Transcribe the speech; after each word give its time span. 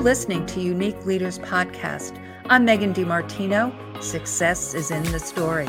You're 0.00 0.06
listening 0.06 0.46
to 0.46 0.62
Unique 0.62 1.04
Leaders 1.04 1.38
Podcast. 1.40 2.18
I'm 2.46 2.64
Megan 2.64 2.94
DiMartino. 2.94 4.02
Success 4.02 4.72
is 4.72 4.90
in 4.90 5.02
the 5.12 5.18
story. 5.18 5.68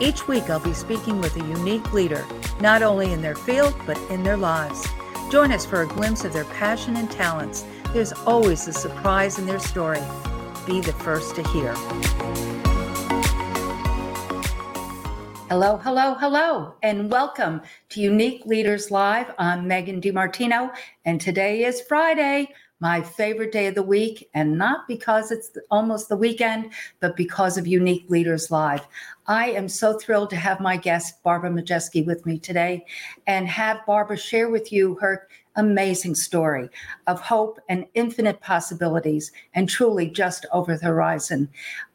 Each 0.00 0.26
week, 0.26 0.50
I'll 0.50 0.58
be 0.58 0.74
speaking 0.74 1.20
with 1.20 1.36
a 1.36 1.46
unique 1.46 1.92
leader, 1.92 2.26
not 2.60 2.82
only 2.82 3.12
in 3.12 3.22
their 3.22 3.36
field, 3.36 3.76
but 3.86 3.96
in 4.10 4.24
their 4.24 4.36
lives. 4.36 4.84
Join 5.30 5.52
us 5.52 5.64
for 5.64 5.82
a 5.82 5.86
glimpse 5.86 6.24
of 6.24 6.32
their 6.32 6.46
passion 6.46 6.96
and 6.96 7.08
talents. 7.08 7.64
There's 7.92 8.12
always 8.12 8.66
a 8.66 8.72
surprise 8.72 9.38
in 9.38 9.46
their 9.46 9.60
story. 9.60 10.02
Be 10.66 10.80
the 10.80 10.92
first 10.94 11.36
to 11.36 11.48
hear. 11.50 11.72
Hello, 15.48 15.76
hello, 15.76 16.14
hello, 16.14 16.74
and 16.82 17.08
welcome 17.12 17.62
to 17.90 18.00
Unique 18.00 18.44
Leaders 18.44 18.90
Live. 18.90 19.32
I'm 19.38 19.68
Megan 19.68 20.00
DiMartino, 20.00 20.74
and 21.04 21.20
today 21.20 21.62
is 21.62 21.80
Friday 21.80 22.52
my 22.80 23.00
favorite 23.00 23.52
day 23.52 23.66
of 23.66 23.74
the 23.74 23.82
week, 23.82 24.30
and 24.34 24.56
not 24.56 24.86
because 24.86 25.30
it's 25.30 25.50
almost 25.70 26.08
the 26.08 26.16
weekend, 26.16 26.72
but 27.00 27.16
because 27.16 27.56
of 27.58 27.66
Unique 27.66 28.04
Leaders 28.08 28.50
Live. 28.50 28.86
I 29.26 29.50
am 29.50 29.68
so 29.68 29.98
thrilled 29.98 30.30
to 30.30 30.36
have 30.36 30.60
my 30.60 30.76
guest, 30.76 31.22
Barbara 31.22 31.50
Majeski, 31.50 32.06
with 32.06 32.24
me 32.24 32.38
today 32.38 32.84
and 33.26 33.48
have 33.48 33.84
Barbara 33.86 34.16
share 34.16 34.48
with 34.48 34.72
you 34.72 34.94
her 34.96 35.28
amazing 35.56 36.14
story 36.14 36.68
of 37.08 37.20
hope 37.20 37.58
and 37.68 37.84
infinite 37.94 38.40
possibilities 38.40 39.32
and 39.54 39.68
truly 39.68 40.08
just 40.08 40.46
over 40.52 40.76
the 40.76 40.86
horizon. 40.86 41.48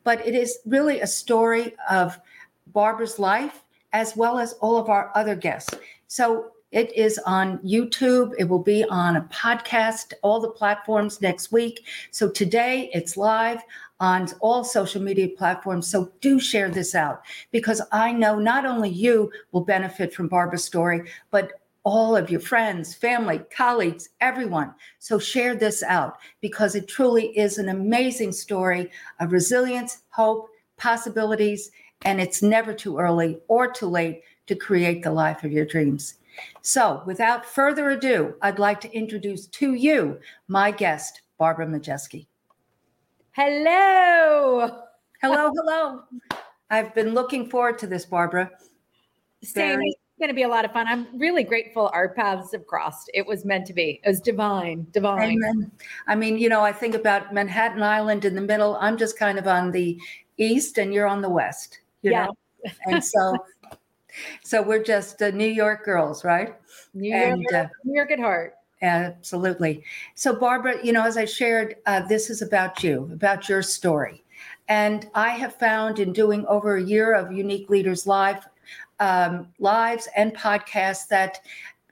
But 0.03 0.25
it 0.27 0.35
is 0.35 0.59
really 0.65 0.99
a 0.99 1.07
story 1.07 1.73
of 1.89 2.19
Barbara's 2.67 3.19
life 3.19 3.63
as 3.93 4.15
well 4.17 4.37
as 4.37 4.53
all 4.53 4.77
of 4.77 4.89
our 4.89 5.11
other 5.15 5.35
guests. 5.35 5.73
So 6.07 6.51
it 6.73 6.91
is 6.95 7.19
on 7.19 7.59
YouTube. 7.59 8.33
It 8.39 8.45
will 8.45 8.63
be 8.63 8.83
on 8.85 9.15
a 9.15 9.21
podcast, 9.31 10.13
all 10.23 10.39
the 10.39 10.49
platforms 10.49 11.21
next 11.21 11.51
week. 11.51 11.85
So 12.09 12.29
today 12.29 12.89
it's 12.93 13.15
live 13.15 13.61
on 13.99 14.27
all 14.39 14.63
social 14.63 15.01
media 15.01 15.29
platforms. 15.37 15.87
So 15.87 16.11
do 16.19 16.39
share 16.39 16.69
this 16.69 16.95
out 16.95 17.21
because 17.51 17.79
I 17.91 18.11
know 18.11 18.39
not 18.39 18.65
only 18.65 18.89
you 18.89 19.31
will 19.51 19.63
benefit 19.63 20.15
from 20.15 20.27
Barbara's 20.27 20.63
story, 20.63 21.11
but 21.29 21.51
all 21.83 22.17
of 22.17 22.31
your 22.31 22.39
friends, 22.39 22.95
family, 22.95 23.39
colleagues, 23.55 24.09
everyone. 24.19 24.73
So 24.97 25.19
share 25.19 25.53
this 25.53 25.83
out 25.83 26.17
because 26.41 26.73
it 26.73 26.87
truly 26.87 27.37
is 27.37 27.59
an 27.59 27.69
amazing 27.69 28.31
story 28.31 28.89
of 29.19 29.31
resilience, 29.31 29.99
hope, 30.09 30.49
possibilities, 30.77 31.69
and 32.03 32.19
it's 32.19 32.41
never 32.41 32.73
too 32.73 32.97
early 32.97 33.41
or 33.47 33.71
too 33.71 33.87
late 33.87 34.23
to 34.47 34.55
create 34.55 35.03
the 35.03 35.11
life 35.11 35.43
of 35.43 35.51
your 35.51 35.65
dreams. 35.65 36.15
So, 36.61 37.03
without 37.05 37.45
further 37.45 37.91
ado, 37.91 38.35
I'd 38.41 38.59
like 38.59 38.81
to 38.81 38.91
introduce 38.91 39.47
to 39.47 39.73
you 39.73 40.19
my 40.47 40.71
guest, 40.71 41.21
Barbara 41.37 41.67
Majeski. 41.67 42.27
Hello. 43.31 44.83
Hello, 45.21 45.51
hello. 45.55 46.03
I've 46.69 46.93
been 46.93 47.13
looking 47.13 47.49
forward 47.49 47.77
to 47.79 47.87
this, 47.87 48.05
Barbara. 48.05 48.51
Same. 49.43 49.77
Very- 49.77 49.95
it's 50.13 50.19
going 50.19 50.29
to 50.29 50.35
be 50.35 50.43
a 50.43 50.47
lot 50.47 50.63
of 50.63 50.71
fun. 50.71 50.85
I'm 50.87 51.07
really 51.17 51.43
grateful 51.43 51.89
our 51.91 52.09
paths 52.09 52.51
have 52.51 52.67
crossed. 52.67 53.09
It 53.15 53.25
was 53.25 53.45
meant 53.45 53.65
to 53.65 53.73
be. 53.73 53.99
It 54.03 54.07
was 54.07 54.21
divine, 54.21 54.85
divine. 54.91 55.31
Amen. 55.31 55.71
I 56.07 56.13
mean, 56.13 56.37
you 56.37 56.49
know, 56.49 56.61
I 56.61 56.71
think 56.71 56.93
about 56.93 57.33
Manhattan 57.33 57.81
Island 57.81 58.23
in 58.23 58.35
the 58.35 58.41
middle. 58.41 58.77
I'm 58.79 58.95
just 58.95 59.17
kind 59.17 59.39
of 59.39 59.47
on 59.47 59.71
the 59.71 59.99
east, 60.37 60.77
and 60.77 60.93
you're 60.93 61.07
on 61.07 61.23
the 61.23 61.29
west. 61.29 61.79
You 62.03 62.11
yeah. 62.11 62.25
know, 62.25 62.33
and 62.85 63.03
so 63.03 63.35
so 64.43 64.61
we're 64.61 64.83
just 64.83 65.21
uh, 65.21 65.31
New 65.31 65.47
York 65.47 65.85
girls, 65.85 66.23
right? 66.23 66.55
New 66.93 67.15
York, 67.15 67.31
and, 67.31 67.53
uh, 67.53 67.67
New 67.83 67.95
York 67.95 68.11
at 68.11 68.19
heart. 68.19 68.55
Absolutely. 68.81 69.83
So, 70.15 70.35
Barbara, 70.35 70.75
you 70.83 70.91
know, 70.91 71.03
as 71.03 71.15
I 71.15 71.25
shared, 71.25 71.77
uh, 71.85 72.01
this 72.05 72.29
is 72.29 72.41
about 72.41 72.83
you, 72.83 73.09
about 73.13 73.47
your 73.47 73.61
story. 73.61 74.23
And 74.67 75.09
I 75.15 75.29
have 75.29 75.55
found 75.55 75.99
in 75.99 76.11
doing 76.11 76.45
over 76.47 76.75
a 76.75 76.83
year 76.83 77.13
of 77.13 77.31
Unique 77.31 77.69
Leaders 77.69 78.05
Live, 78.05 78.45
um, 78.99 79.47
lives 79.59 80.07
and 80.15 80.35
podcasts 80.35 81.07
that 81.07 81.39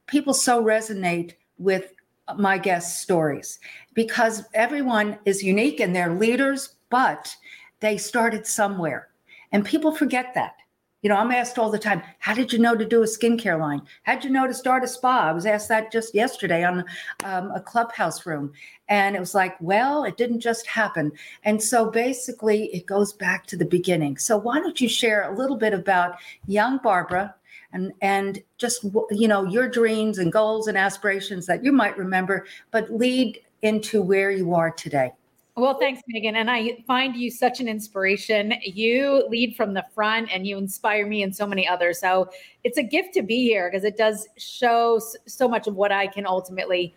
people 0.08 0.34
so 0.34 0.64
resonate 0.64 1.34
with 1.58 1.94
my 2.38 2.58
guest 2.58 3.02
stories 3.02 3.60
because 3.94 4.44
everyone 4.54 5.18
is 5.26 5.44
unique 5.44 5.80
and 5.80 5.96
they're 5.96 6.14
leaders, 6.14 6.76
but 6.90 7.36
they 7.80 7.98
started 7.98 8.46
somewhere. 8.46 9.10
And 9.52 9.66
people 9.66 9.94
forget 9.94 10.34
that. 10.36 10.56
You 11.02 11.10
know, 11.10 11.16
I'm 11.16 11.32
asked 11.32 11.58
all 11.58 11.72
the 11.72 11.80
time, 11.80 12.04
how 12.20 12.36
did 12.36 12.54
you 12.54 12.60
know 12.60 12.76
to 12.76 12.86
do 12.86 13.02
a 13.02 13.08
skincare 13.08 13.60
line? 13.60 13.82
How'd 14.04 14.24
you 14.24 14.30
know 14.30 14.46
to 14.46 14.54
start 14.54 14.84
a 14.84 14.88
spa? 14.88 15.30
I 15.30 15.32
was 15.32 15.48
asked 15.48 15.68
that 15.70 15.92
just 15.92 16.14
yesterday 16.14 16.64
on 16.64 16.86
um, 17.24 17.52
a 17.52 17.60
clubhouse 17.60 18.26
room. 18.26 18.54
And 18.88 19.16
it 19.16 19.20
was 19.20 19.34
like, 19.34 19.60
well, 19.60 20.04
it 20.04 20.16
didn't 20.18 20.42
just 20.42 20.68
happen. 20.68 21.12
And 21.44 21.62
so 21.62 21.90
basically, 21.90 22.66
it 22.66 22.86
goes 22.86 23.14
back 23.14 23.48
to 23.48 23.58
the 23.58 23.66
beginning. 23.66 24.18
So 24.18 24.38
why 24.38 24.60
don't 24.60 24.80
you 24.80 24.88
share 24.88 25.32
a 25.32 25.36
little 25.36 25.58
bit 25.58 25.74
about 25.74 26.18
young 26.46 26.78
Barbara 26.78 27.34
and 27.74 27.94
and 28.02 28.44
just 28.58 28.84
you 29.12 29.28
know 29.28 29.46
your 29.46 29.68
dreams 29.68 30.18
and 30.18 30.32
goals 30.32 30.68
and 30.68 30.78
aspirations 30.78 31.46
that 31.46 31.64
you 31.64 31.72
might 31.72 31.98
remember, 31.98 32.46
but 32.72 32.92
lead 32.92 33.40
into 33.62 34.02
where 34.02 34.32
you 34.32 34.54
are 34.54 34.72
today. 34.72 35.12
Well, 35.58 35.78
thanks, 35.78 36.02
Megan. 36.08 36.38
And 36.38 36.50
I 36.50 36.78
find 36.88 37.16
you 37.16 37.30
such 37.30 37.60
an 37.60 37.68
inspiration. 37.68 38.54
You 38.64 39.28
lead 39.30 39.56
from 39.56 39.74
the 39.74 39.86
front 39.94 40.30
and 40.32 40.48
you 40.48 40.58
inspire 40.58 41.06
me 41.06 41.24
and 41.24 41.36
so 41.36 41.46
many 41.46 41.68
others. 41.68 42.00
So 42.00 42.30
it's 42.64 42.78
a 42.78 42.84
gift 42.84 43.14
to 43.16 43.22
be 43.22 43.44
here 43.44 43.70
because 43.70 43.84
it 43.84 43.98
does 43.98 44.28
show 44.38 45.00
so 45.28 45.50
much 45.50 45.68
of 45.68 45.76
what 45.76 45.92
I 45.92 46.08
can 46.08 46.26
ultimately 46.26 46.96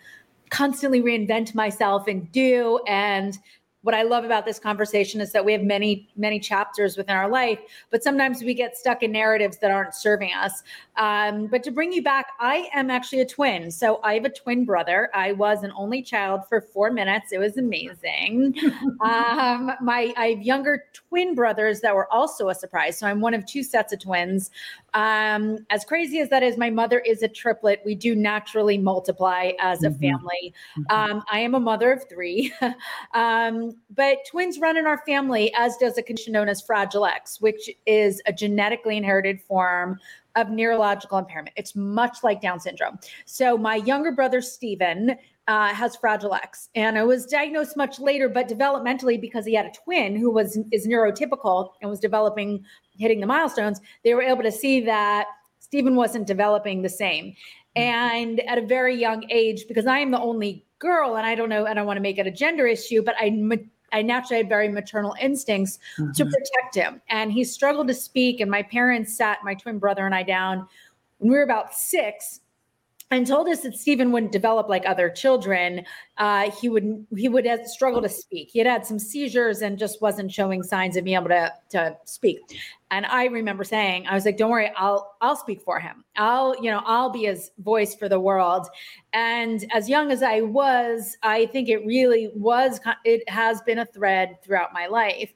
constantly 0.50 1.03
reinvent 1.03 1.54
myself 1.54 2.06
and 2.06 2.31
do. 2.31 2.78
And 2.87 3.37
what 3.84 3.95
I 3.95 4.03
love 4.03 4.25
about 4.25 4.47
this 4.47 4.59
conversation 4.59 5.21
is 5.21 5.31
that 5.33 5.45
we 5.45 5.53
have 5.53 5.62
many, 5.62 6.09
many 6.17 6.41
chapters 6.41 6.97
within 6.97 7.15
our 7.15 7.28
life, 7.28 7.61
but 7.91 8.03
sometimes 8.03 8.43
we 8.43 8.55
get 8.55 8.78
stuck 8.78 9.03
in 9.03 9.12
narratives 9.12 9.59
that 9.59 9.71
aren't 9.71 9.95
serving 9.95 10.33
us. 10.33 10.62
Um, 10.97 11.49
but 11.49 11.62
to 11.65 11.71
bring 11.71 11.93
you 11.93 12.03
back, 12.03 12.28
I 12.41 12.71
am 12.73 12.91
actually 12.91 13.21
a 13.21 13.27
twin. 13.27 13.71
So 13.71 14.00
I 14.03 14.15
have 14.15 14.25
a 14.25 14.31
twin 14.31 14.65
brother. 14.65 15.11
I 15.12 15.33
was 15.33 15.65
an 15.65 15.73
only 15.77 16.00
child 16.00 16.49
for 16.49 16.62
four 16.62 16.91
minutes. 16.91 17.31
It 17.33 17.39
was 17.39 17.59
amazing. 17.59 18.55
um, 19.05 19.73
my 19.83 20.15
I 20.17 20.28
have 20.28 20.43
younger 20.43 20.84
twin 20.94 21.34
brothers 21.34 21.83
that 21.83 21.94
were 21.94 22.11
also 22.11 22.49
a 22.49 22.55
surprise. 22.55 22.97
So 22.97 23.06
I'm 23.06 23.21
one 23.21 23.34
of 23.34 23.44
two 23.44 23.62
sets 23.62 23.93
of 23.93 24.00
twins. 24.00 24.50
Um, 24.94 25.59
as 25.71 25.84
crazy 25.84 26.21
as 26.21 26.31
that 26.31 26.43
is, 26.43 26.56
my 26.56 26.71
mother 26.71 27.00
is 27.00 27.23
a 27.23 27.28
triplet. 27.28 27.83
We 27.84 27.94
do 27.97 28.15
naturally 28.15 28.78
multiply 28.78 29.53
as 29.61 29.83
a 29.83 29.89
mm-hmm. 29.89 30.00
family. 30.00 30.55
Mm-hmm. 30.78 31.12
Um, 31.12 31.25
I 31.31 31.41
am 31.41 31.55
a 31.55 31.61
mother 31.61 31.93
of 31.93 32.09
three. 32.09 32.53
but 33.91 34.19
twins 34.31 34.59
run 34.59 34.77
in 34.77 34.87
our 34.87 34.99
family, 35.07 35.53
as 35.57 35.77
does 35.77 35.99
a 35.99 36.03
condition 36.03 36.33
known 36.33 36.49
as 36.49 36.62
Fragile 36.62 37.07
X, 37.07 37.41
which 37.41 37.71
is 37.87 38.21
a 38.27 38.33
genetically 38.33 38.97
inherited 38.97 39.41
form 39.41 39.99
of 40.37 40.51
neurological 40.51 41.19
impairment. 41.19 41.55
It's 41.57 41.77
much 41.77 42.19
like 42.23 42.41
Down 42.41 42.59
syndrome. 42.59 42.99
So 43.25 43.57
my 43.57 43.77
younger 43.77 44.12
brother, 44.12 44.41
Stephen, 44.41 45.17
uh, 45.47 45.75
has 45.75 45.95
Fragile 45.97 46.35
X, 46.35 46.71
and 46.75 46.99
I 46.99 47.05
was 47.05 47.27
diagnosed 47.27 47.77
much 47.77 48.01
later, 48.01 48.29
but 48.29 48.49
developmentally 48.49 49.21
because 49.21 49.45
he 49.45 49.55
had 49.55 49.67
a 49.67 49.71
twin 49.71 50.17
who 50.17 50.31
was 50.31 50.59
is 50.73 50.87
neurotypical 50.87 51.73
and 51.83 51.91
was 51.91 52.01
developing, 52.01 52.65
hitting 52.99 53.21
the 53.21 53.27
milestones. 53.27 53.81
They 54.05 54.15
were 54.15 54.23
able 54.23 54.43
to 54.43 54.53
see 54.53 54.81
that 54.83 55.27
Stephen 55.59 55.97
wasn't 55.97 56.27
developing 56.27 56.83
the 56.83 56.89
same. 56.89 57.35
Mm-hmm. 57.77 57.83
And 57.83 58.41
at 58.41 58.59
a 58.59 58.62
very 58.62 58.95
young 58.95 59.25
age, 59.31 59.67
because 59.67 59.87
I 59.87 59.99
am 59.99 60.11
the 60.11 60.21
only 60.21 60.65
girl, 60.79 61.17
and 61.17 61.27
I 61.27 61.35
don't 61.35 61.49
know, 61.49 61.67
and 61.67 61.79
I 61.79 61.83
want 61.83 61.97
to 61.97 62.01
make 62.01 62.19
it 62.19 62.27
a 62.27 62.31
gender 62.31 62.67
issue, 62.67 63.03
but 63.03 63.15
I 63.19 63.31
I 63.93 64.03
naturally 64.03 64.39
had 64.39 64.49
very 64.49 64.69
maternal 64.69 65.15
instincts 65.21 65.79
mm-hmm. 65.99 66.11
to 66.12 66.25
protect 66.25 66.75
him. 66.75 67.01
And 67.09 67.33
he 67.33 67.45
struggled 67.45 67.87
to 67.89 67.95
speak. 67.95 68.41
And 68.41 68.51
my 68.51 68.62
parents 68.62 69.17
sat 69.17 69.39
my 69.45 69.55
twin 69.55 69.79
brother 69.79 70.05
and 70.05 70.15
I 70.15 70.25
down 70.25 70.67
when 71.19 71.31
we 71.31 71.37
were 71.37 71.45
about 71.45 71.73
six 71.73 72.41
and 73.14 73.26
told 73.26 73.48
us 73.48 73.60
that 73.60 73.76
Stephen 73.76 74.10
wouldn't 74.10 74.32
develop 74.32 74.69
like 74.69 74.84
other 74.87 75.08
children. 75.08 75.84
Uh, 76.19 76.50
he 76.50 76.69
would 76.69 77.06
he 77.16 77.28
would 77.28 77.46
struggle 77.66 78.02
to 78.02 78.08
speak. 78.08 78.50
He 78.52 78.58
had 78.58 78.66
had 78.66 78.84
some 78.84 78.99
seizures 78.99 79.62
and 79.62 79.78
just 79.78 80.02
wasn't 80.02 80.32
showing 80.32 80.62
signs 80.64 80.96
of 80.96 81.05
being 81.05 81.16
able 81.16 81.28
to 81.28 81.52
to 81.70 81.96
speak. 82.05 82.40
And 82.90 83.06
I 83.06 83.26
remember 83.26 83.62
saying, 83.62 84.06
I 84.08 84.14
was 84.14 84.25
like, 84.25 84.37
"Don't 84.37 84.50
worry, 84.50 84.70
I'll 84.76 85.16
I'll 85.20 85.37
speak 85.37 85.62
for 85.62 85.78
him. 85.78 86.05
I'll 86.16 86.56
you 86.62 86.70
know 86.70 86.82
I'll 86.84 87.11
be 87.11 87.25
his 87.25 87.52
voice 87.58 87.94
for 87.94 88.08
the 88.08 88.19
world." 88.19 88.66
And 89.12 89.64
as 89.72 89.88
young 89.88 90.10
as 90.10 90.22
I 90.22 90.40
was, 90.40 91.17
I 91.22 91.46
think 91.46 91.69
it 91.69 91.87
really 91.87 92.32
was. 92.34 92.81
It 93.05 93.28
has 93.28 93.62
been 93.62 93.78
a 93.78 93.87
thread 93.87 94.43
throughout 94.43 94.72
my 94.72 94.87
life. 94.88 95.32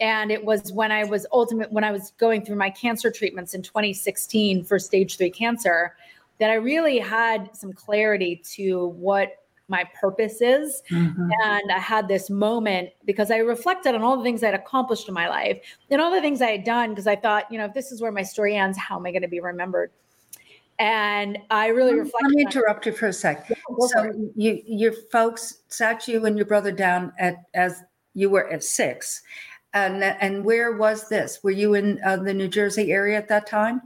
And 0.00 0.32
it 0.32 0.42
was 0.42 0.72
when 0.72 0.90
I 0.90 1.04
was 1.04 1.26
ultimate 1.32 1.70
when 1.70 1.84
I 1.84 1.92
was 1.92 2.12
going 2.18 2.44
through 2.44 2.56
my 2.56 2.70
cancer 2.70 3.10
treatments 3.10 3.54
in 3.54 3.62
2016 3.62 4.64
for 4.64 4.78
stage 4.78 5.16
three 5.16 5.30
cancer 5.30 5.94
that 6.40 6.50
I 6.50 6.54
really 6.54 6.98
had 6.98 7.50
some 7.54 7.72
clarity 7.72 8.42
to 8.54 8.88
what 8.88 9.36
my 9.70 9.84
purpose 9.98 10.42
is. 10.42 10.82
Mm-hmm. 10.90 11.30
And 11.44 11.72
I 11.72 11.78
had 11.78 12.08
this 12.08 12.28
moment 12.28 12.90
because 13.04 13.30
I 13.30 13.36
reflected 13.36 13.94
on 13.94 14.02
all 14.02 14.16
the 14.16 14.24
things 14.24 14.42
I'd 14.42 14.52
accomplished 14.52 15.06
in 15.06 15.14
my 15.14 15.28
life 15.28 15.60
and 15.90 16.00
all 16.00 16.10
the 16.10 16.20
things 16.20 16.42
I 16.42 16.50
had 16.50 16.64
done 16.64 16.90
because 16.90 17.06
I 17.06 17.14
thought, 17.16 17.50
you 17.50 17.56
know, 17.56 17.66
if 17.66 17.72
this 17.72 17.92
is 17.92 18.02
where 18.02 18.10
my 18.10 18.24
story 18.24 18.56
ends, 18.56 18.76
how 18.76 18.96
am 18.96 19.06
I 19.06 19.12
going 19.12 19.22
to 19.22 19.28
be 19.28 19.40
remembered? 19.40 19.92
And 20.80 21.38
I 21.50 21.68
really 21.68 21.94
reflect. 21.94 22.24
Let 22.24 22.32
me 22.32 22.42
interrupt 22.42 22.86
you 22.86 22.92
for 22.92 23.08
a 23.08 23.12
sec. 23.12 23.48
Yeah, 23.48 23.56
So 23.88 24.30
you, 24.34 24.60
your 24.66 24.92
folks 25.12 25.58
sat 25.68 26.08
you 26.08 26.24
and 26.24 26.36
your 26.36 26.46
brother 26.46 26.72
down 26.72 27.12
at, 27.18 27.36
as 27.54 27.82
you 28.14 28.30
were 28.30 28.48
at 28.48 28.64
six. 28.64 29.22
And, 29.72 30.02
and 30.02 30.44
where 30.44 30.76
was 30.76 31.08
this? 31.08 31.40
Were 31.44 31.50
you 31.52 31.74
in 31.74 32.00
uh, 32.04 32.16
the 32.16 32.34
New 32.34 32.48
Jersey 32.48 32.90
area 32.90 33.16
at 33.18 33.28
that 33.28 33.46
time? 33.46 33.82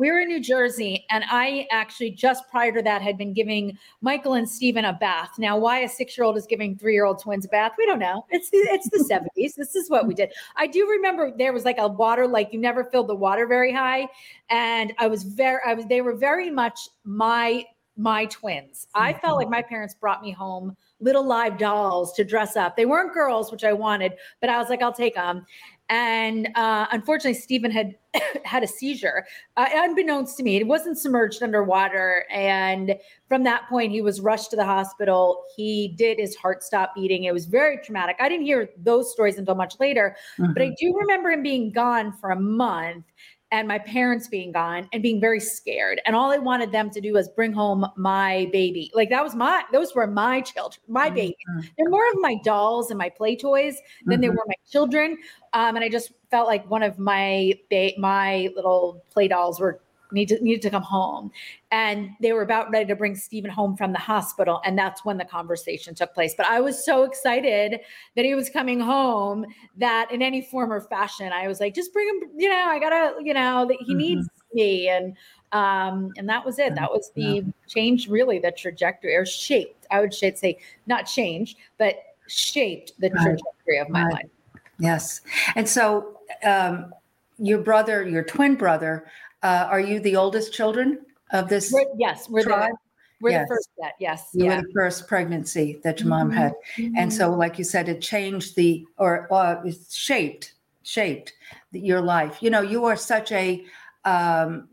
We 0.00 0.10
were 0.10 0.20
in 0.20 0.28
New 0.28 0.40
Jersey, 0.40 1.04
and 1.10 1.24
I 1.28 1.68
actually 1.70 2.12
just 2.12 2.48
prior 2.48 2.72
to 2.72 2.80
that 2.80 3.02
had 3.02 3.18
been 3.18 3.34
giving 3.34 3.76
Michael 4.00 4.32
and 4.32 4.48
Stephen 4.48 4.86
a 4.86 4.94
bath. 4.94 5.32
Now, 5.38 5.58
why 5.58 5.80
a 5.80 5.88
six-year-old 5.90 6.38
is 6.38 6.46
giving 6.46 6.74
three-year-old 6.74 7.20
twins 7.20 7.44
a 7.44 7.48
bath, 7.48 7.72
we 7.76 7.84
don't 7.84 7.98
know. 7.98 8.24
It's 8.30 8.48
it's 8.50 8.88
the 8.88 9.04
seventies. 9.08 9.54
This 9.56 9.76
is 9.76 9.90
what 9.90 10.06
we 10.06 10.14
did. 10.14 10.32
I 10.56 10.68
do 10.68 10.88
remember 10.88 11.30
there 11.36 11.52
was 11.52 11.66
like 11.66 11.76
a 11.76 11.86
water, 11.86 12.26
like 12.26 12.50
you 12.50 12.58
never 12.58 12.84
filled 12.84 13.08
the 13.08 13.14
water 13.14 13.46
very 13.46 13.74
high, 13.74 14.08
and 14.48 14.94
I 14.98 15.06
was 15.06 15.22
very, 15.22 15.60
I 15.66 15.74
was. 15.74 15.84
They 15.84 16.00
were 16.00 16.16
very 16.16 16.50
much 16.50 16.88
my 17.04 17.66
my 17.98 18.24
twins. 18.26 18.86
I 18.94 19.12
mm-hmm. 19.12 19.20
felt 19.20 19.36
like 19.36 19.50
my 19.50 19.60
parents 19.60 19.94
brought 19.94 20.22
me 20.22 20.30
home 20.30 20.74
little 21.00 21.26
live 21.26 21.58
dolls 21.58 22.12
to 22.14 22.24
dress 22.24 22.56
up. 22.56 22.76
They 22.76 22.86
weren't 22.86 23.12
girls, 23.12 23.50
which 23.50 23.64
I 23.64 23.72
wanted, 23.72 24.14
but 24.40 24.50
I 24.50 24.58
was 24.58 24.68
like, 24.68 24.82
I'll 24.82 24.92
take 24.92 25.14
them. 25.14 25.46
And 25.90 26.48
uh, 26.54 26.86
unfortunately, 26.92 27.38
Stephen 27.38 27.72
had 27.72 27.96
had 28.44 28.62
a 28.62 28.66
seizure, 28.66 29.26
uh, 29.56 29.66
unbeknownst 29.72 30.36
to 30.36 30.44
me. 30.44 30.56
It 30.56 30.66
wasn't 30.66 30.96
submerged 30.98 31.42
underwater, 31.42 32.24
and 32.30 32.96
from 33.28 33.42
that 33.44 33.68
point, 33.68 33.90
he 33.90 34.00
was 34.00 34.20
rushed 34.20 34.50
to 34.50 34.56
the 34.56 34.64
hospital. 34.64 35.44
He 35.56 35.94
did 35.98 36.18
his 36.18 36.36
heart 36.36 36.62
stop 36.62 36.94
beating. 36.94 37.24
It 37.24 37.34
was 37.34 37.46
very 37.46 37.78
traumatic. 37.78 38.16
I 38.20 38.28
didn't 38.28 38.46
hear 38.46 38.70
those 38.78 39.12
stories 39.12 39.36
until 39.36 39.56
much 39.56 39.78
later, 39.80 40.16
but 40.38 40.62
I 40.62 40.74
do 40.78 40.96
remember 40.96 41.30
him 41.30 41.42
being 41.42 41.72
gone 41.72 42.12
for 42.12 42.30
a 42.30 42.40
month 42.40 43.04
and 43.52 43.66
my 43.66 43.78
parents 43.78 44.28
being 44.28 44.52
gone 44.52 44.88
and 44.92 45.02
being 45.02 45.20
very 45.20 45.40
scared. 45.40 46.00
And 46.06 46.14
all 46.14 46.30
I 46.30 46.38
wanted 46.38 46.70
them 46.70 46.88
to 46.90 47.00
do 47.00 47.14
was 47.14 47.28
bring 47.28 47.52
home 47.52 47.84
my 47.96 48.48
baby. 48.52 48.90
Like 48.94 49.08
that 49.10 49.24
was 49.24 49.34
my, 49.34 49.64
those 49.72 49.94
were 49.94 50.06
my 50.06 50.40
children, 50.40 50.80
my 50.88 51.10
baby. 51.10 51.36
They're 51.76 51.90
more 51.90 52.08
of 52.10 52.20
my 52.20 52.36
dolls 52.44 52.90
and 52.90 52.98
my 52.98 53.08
play 53.08 53.34
toys 53.36 53.76
than 54.06 54.20
they 54.20 54.28
Mhm. 54.28 54.36
were 54.36 54.44
my 54.46 54.54
children. 54.70 55.18
Um, 55.52 55.74
and 55.76 55.84
I 55.84 55.88
just 55.88 56.12
felt 56.30 56.46
like 56.46 56.68
one 56.70 56.82
of 56.84 56.98
my 56.98 57.54
ba- 57.70 57.92
my 57.98 58.50
little 58.54 59.04
play 59.10 59.26
dolls 59.26 59.58
were 59.60 59.80
needed 60.12 60.42
needed 60.42 60.62
to 60.62 60.70
come 60.70 60.82
home, 60.82 61.30
and 61.70 62.10
they 62.20 62.32
were 62.32 62.42
about 62.42 62.70
ready 62.70 62.86
to 62.86 62.96
bring 62.96 63.14
Stephen 63.14 63.50
home 63.50 63.76
from 63.76 63.92
the 63.92 63.98
hospital, 63.98 64.60
and 64.64 64.78
that's 64.78 65.04
when 65.04 65.18
the 65.18 65.24
conversation 65.24 65.94
took 65.94 66.12
place. 66.14 66.34
But 66.36 66.46
I 66.46 66.60
was 66.60 66.84
so 66.84 67.04
excited 67.04 67.80
that 68.16 68.24
he 68.24 68.34
was 68.34 68.50
coming 68.50 68.80
home 68.80 69.46
that 69.76 70.10
in 70.10 70.22
any 70.22 70.42
form 70.42 70.72
or 70.72 70.80
fashion, 70.80 71.32
I 71.32 71.48
was 71.48 71.60
like, 71.60 71.74
just 71.74 71.92
bring 71.92 72.08
him. 72.08 72.30
You 72.36 72.50
know, 72.50 72.66
I 72.68 72.78
gotta. 72.78 73.22
You 73.22 73.34
know, 73.34 73.66
that 73.66 73.76
he 73.80 73.94
Mhm. 73.94 73.98
needs 73.98 74.28
me, 74.52 74.88
and 74.88 75.16
um, 75.52 76.12
and 76.16 76.28
that 76.28 76.44
was 76.44 76.58
it. 76.58 76.74
That 76.74 76.90
was 76.90 77.10
the 77.14 77.44
change, 77.66 78.08
really, 78.08 78.38
the 78.38 78.52
trajectory 78.52 79.14
or 79.14 79.26
shaped. 79.26 79.86
I 79.90 80.00
would 80.00 80.14
say 80.14 80.58
not 80.86 81.02
changed, 81.02 81.58
but 81.78 81.96
shaped 82.26 82.92
the 82.98 83.10
Right. 83.10 83.22
trajectory 83.22 83.78
of 83.78 83.88
my 83.88 84.04
Right. 84.04 84.12
life. 84.12 84.30
Yes. 84.78 85.20
And 85.56 85.68
so 85.68 86.18
um, 86.44 86.94
your 87.38 87.58
brother, 87.58 88.06
your 88.08 88.22
twin 88.22 88.54
brother, 88.54 89.06
uh, 89.42 89.66
are 89.70 89.80
you 89.80 90.00
the 90.00 90.16
oldest 90.16 90.52
children 90.52 91.00
of 91.32 91.48
this 91.48 91.72
We're, 91.72 91.86
yes, 91.98 92.28
we're 92.28 92.42
tribe? 92.42 92.72
the 92.72 92.76
we're 93.22 93.30
Yes. 93.32 93.48
the 93.48 93.54
first 93.54 93.68
set. 93.78 93.92
Yes. 94.00 94.28
You 94.32 94.46
yeah. 94.46 94.56
were 94.56 94.62
the 94.62 94.72
first 94.72 95.06
pregnancy 95.06 95.78
that 95.84 96.00
your 96.00 96.08
mom 96.08 96.30
had. 96.30 96.54
And 96.78 97.10
Mhm. 97.10 97.12
so, 97.12 97.30
like 97.30 97.58
you 97.58 97.64
said, 97.64 97.88
it 97.88 98.00
changed 98.00 98.56
the, 98.56 98.86
or 98.96 99.30
uh, 99.30 99.60
it 99.62 99.76
shaped, 99.90 100.54
shaped 100.82 101.34
the- 101.72 101.80
your 101.80 102.00
life. 102.00 102.42
You 102.42 102.48
know, 102.48 102.62
you 102.62 102.86
are 102.86 102.96
such 102.96 103.30
a 103.32 103.62
um, 104.06 104.68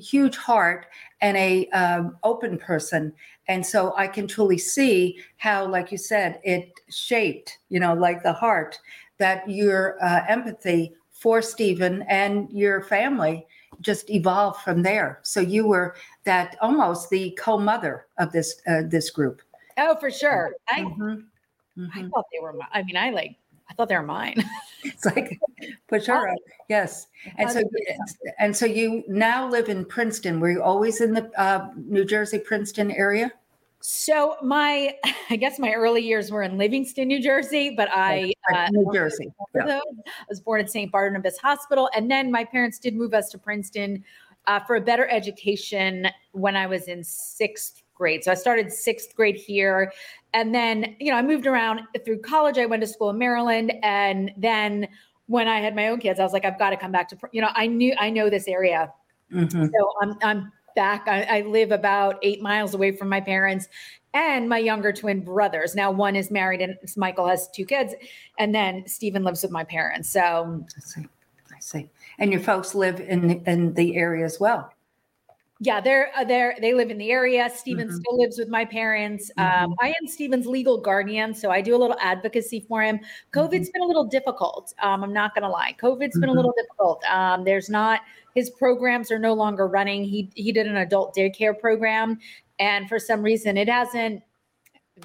huge 0.00 0.36
heart 0.36 0.86
and 1.20 1.36
a 1.36 1.68
um, 1.68 2.18
open 2.24 2.58
person. 2.58 3.12
And 3.46 3.64
so 3.64 3.94
I 3.96 4.08
can 4.08 4.26
truly 4.26 4.58
see 4.58 5.18
how, 5.36 5.66
like 5.66 5.92
you 5.92 5.98
said, 5.98 6.40
it 6.42 6.72
shaped, 6.90 7.58
you 7.68 7.78
know, 7.78 7.94
like 7.94 8.24
the 8.24 8.32
heart, 8.32 8.80
that 9.18 9.48
your 9.48 9.96
uh, 10.04 10.24
empathy 10.28 10.92
for 11.12 11.40
Stephen 11.40 12.02
and 12.08 12.50
your 12.50 12.82
family 12.82 13.46
just 13.80 14.10
evolved 14.10 14.60
from 14.62 14.82
there. 14.82 15.20
So 15.22 15.40
you 15.40 15.66
were 15.66 15.94
that 16.24 16.56
almost 16.60 17.10
the 17.10 17.30
co-mother 17.38 18.06
of 18.18 18.32
this 18.32 18.60
uh, 18.66 18.82
this 18.86 19.10
group. 19.10 19.42
oh, 19.78 19.96
for 19.96 20.10
sure. 20.10 20.52
I 20.68 20.80
Mhm. 20.82 21.24
I 21.94 22.00
Mhm. 22.02 22.10
thought 22.10 22.24
they 22.32 22.40
were. 22.40 22.52
mi- 22.54 22.72
I 22.72 22.82
mean, 22.82 22.96
I 22.96 23.10
like. 23.10 23.36
I 23.68 23.74
thought 23.74 23.88
they 23.88 23.96
were 23.96 24.02
mine. 24.02 24.34
It's 24.84 25.04
like 25.04 25.40
push 25.88 26.06
her 26.06 26.28
up. 26.28 26.36
Yes. 26.68 27.08
And 27.38 27.50
so 27.50 27.60
and 28.38 28.56
so 28.56 28.66
you 28.66 29.02
now 29.08 29.48
live 29.48 29.68
in 29.68 29.84
Princeton. 29.84 30.38
Were 30.38 30.50
you 30.50 30.62
always 30.62 31.00
in 31.00 31.12
the 31.12 31.28
uh, 31.40 31.70
New 31.76 32.04
Jersey 32.04 32.38
Princeton 32.38 32.92
area? 32.92 33.32
So 33.88 34.34
my, 34.42 34.96
I 35.30 35.36
guess 35.36 35.60
my 35.60 35.72
early 35.72 36.02
years 36.02 36.32
were 36.32 36.42
in 36.42 36.58
Livingston, 36.58 37.06
New 37.06 37.22
Jersey, 37.22 37.72
but 37.76 37.88
I 37.92 38.32
uh, 38.52 38.66
New 38.72 38.92
Jersey. 38.92 39.32
Yeah. 39.54 39.78
I 39.78 40.10
was 40.28 40.40
born 40.40 40.60
at 40.60 40.68
St. 40.68 40.90
Barnabas 40.90 41.38
Hospital, 41.38 41.88
and 41.94 42.10
then 42.10 42.32
my 42.32 42.44
parents 42.44 42.80
did 42.80 42.96
move 42.96 43.14
us 43.14 43.28
to 43.30 43.38
Princeton 43.38 44.02
uh, 44.48 44.58
for 44.58 44.74
a 44.74 44.80
better 44.80 45.06
education 45.08 46.08
when 46.32 46.56
I 46.56 46.66
was 46.66 46.88
in 46.88 47.04
sixth 47.04 47.84
grade. 47.94 48.24
So 48.24 48.32
I 48.32 48.34
started 48.34 48.72
sixth 48.72 49.14
grade 49.14 49.36
here, 49.36 49.92
and 50.34 50.52
then 50.52 50.96
you 50.98 51.12
know 51.12 51.16
I 51.16 51.22
moved 51.22 51.46
around 51.46 51.82
through 52.04 52.22
college. 52.22 52.58
I 52.58 52.66
went 52.66 52.80
to 52.80 52.88
school 52.88 53.10
in 53.10 53.18
Maryland, 53.18 53.72
and 53.84 54.32
then 54.36 54.88
when 55.26 55.46
I 55.46 55.60
had 55.60 55.76
my 55.76 55.86
own 55.86 56.00
kids, 56.00 56.18
I 56.18 56.24
was 56.24 56.32
like, 56.32 56.44
I've 56.44 56.58
got 56.58 56.70
to 56.70 56.76
come 56.76 56.90
back 56.90 57.08
to 57.10 57.18
you 57.30 57.40
know 57.40 57.50
I 57.54 57.68
knew 57.68 57.94
I 58.00 58.10
know 58.10 58.30
this 58.30 58.48
area, 58.48 58.92
Mhm. 59.32 59.70
so 59.70 59.92
I'm 60.02 60.18
I'm 60.22 60.52
back. 60.76 61.08
I, 61.08 61.22
I 61.24 61.40
live 61.40 61.72
about 61.72 62.20
eight 62.22 62.40
miles 62.40 62.74
away 62.74 62.92
from 62.92 63.08
my 63.08 63.20
parents 63.20 63.66
and 64.14 64.48
my 64.48 64.58
younger 64.58 64.92
twin 64.92 65.20
brothers. 65.24 65.74
Now 65.74 65.90
one 65.90 66.14
is 66.14 66.30
married 66.30 66.60
and 66.60 66.76
Michael 66.96 67.26
has 67.26 67.48
two 67.48 67.66
kids, 67.66 67.92
and 68.38 68.54
then 68.54 68.86
Stephen 68.86 69.24
lives 69.24 69.42
with 69.42 69.50
my 69.50 69.64
parents. 69.64 70.08
So 70.08 70.64
I 70.76 70.80
see. 70.80 71.06
I 71.54 71.60
see. 71.60 71.90
And 72.18 72.30
your 72.30 72.40
folks 72.40 72.74
live 72.74 73.00
in 73.00 73.42
in 73.44 73.74
the 73.74 73.96
area 73.96 74.24
as 74.24 74.38
well. 74.38 74.72
Yeah, 75.60 75.80
they're 75.80 76.10
uh, 76.16 76.24
they're 76.24 76.54
they 76.60 76.74
live 76.74 76.90
in 76.90 76.98
the 76.98 77.10
area. 77.10 77.48
Stephen 77.54 77.88
Mhm. 77.88 77.92
still 77.92 78.18
lives 78.18 78.38
with 78.38 78.48
my 78.48 78.64
parents. 78.64 79.30
Mhm. 79.38 79.62
Um, 79.64 79.74
I 79.80 79.88
am 79.88 80.06
Stephen's 80.06 80.46
legal 80.46 80.78
guardian, 80.78 81.32
so 81.34 81.50
I 81.50 81.62
do 81.62 81.74
a 81.74 81.78
little 81.78 81.96
advocacy 82.00 82.60
for 82.60 82.82
him. 82.82 83.00
COVID's 83.32 83.70
been 83.70 83.82
a 83.82 83.86
little 83.86 84.04
difficult. 84.04 84.74
Um, 84.82 85.02
I'm 85.02 85.12
not 85.14 85.34
going 85.34 85.42
to 85.44 85.48
lie. 85.48 85.74
COVID's 85.80 86.18
been 86.18 86.28
a 86.28 86.32
Mhm. 86.32 86.36
little 86.36 86.52
difficult. 86.58 87.02
Um, 87.10 87.44
there's 87.44 87.70
not 87.70 88.02
his 88.34 88.50
programs 88.50 89.10
are 89.10 89.18
no 89.18 89.32
longer 89.32 89.66
running. 89.66 90.04
He 90.04 90.30
he 90.34 90.52
did 90.52 90.66
an 90.66 90.76
adult 90.76 91.14
daycare 91.16 91.58
program, 91.58 92.18
and 92.58 92.86
for 92.88 92.98
some 92.98 93.22
reason, 93.22 93.56
it 93.56 93.68
hasn't 93.68 94.22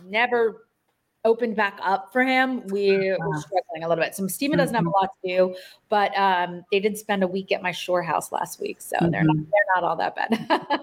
never 0.06 0.68
opened 1.24 1.56
back 1.56 1.78
up 1.84 2.12
for 2.12 2.24
him. 2.24 2.64
We're, 2.68 3.18
we're 3.20 3.36
Ah. 3.36 3.40
struggling 3.40 3.84
a 3.84 3.88
little 3.88 4.04
bit. 4.04 4.16
So 4.16 4.28
Stephen 4.28 4.58
doesn't 4.58 4.76
have 4.76 4.86
a 4.86 4.90
lot 4.90 5.10
to 5.24 5.28
do, 5.28 5.56
but 5.90 6.18
um, 6.18 6.64
they 6.72 6.80
did 6.80 6.98
spend 6.98 7.22
a 7.24 7.28
week 7.28 7.52
at 7.52 7.62
my 7.62 7.72
shore 7.72 8.02
house 8.02 8.32
last 8.32 8.60
week, 8.60 8.82
so 8.82 8.96
they're 9.02 9.24
not 9.24 9.36
they're 9.36 9.76
not 9.76 9.84
all 9.84 9.96
that 9.98 10.16
bad. 10.16 10.82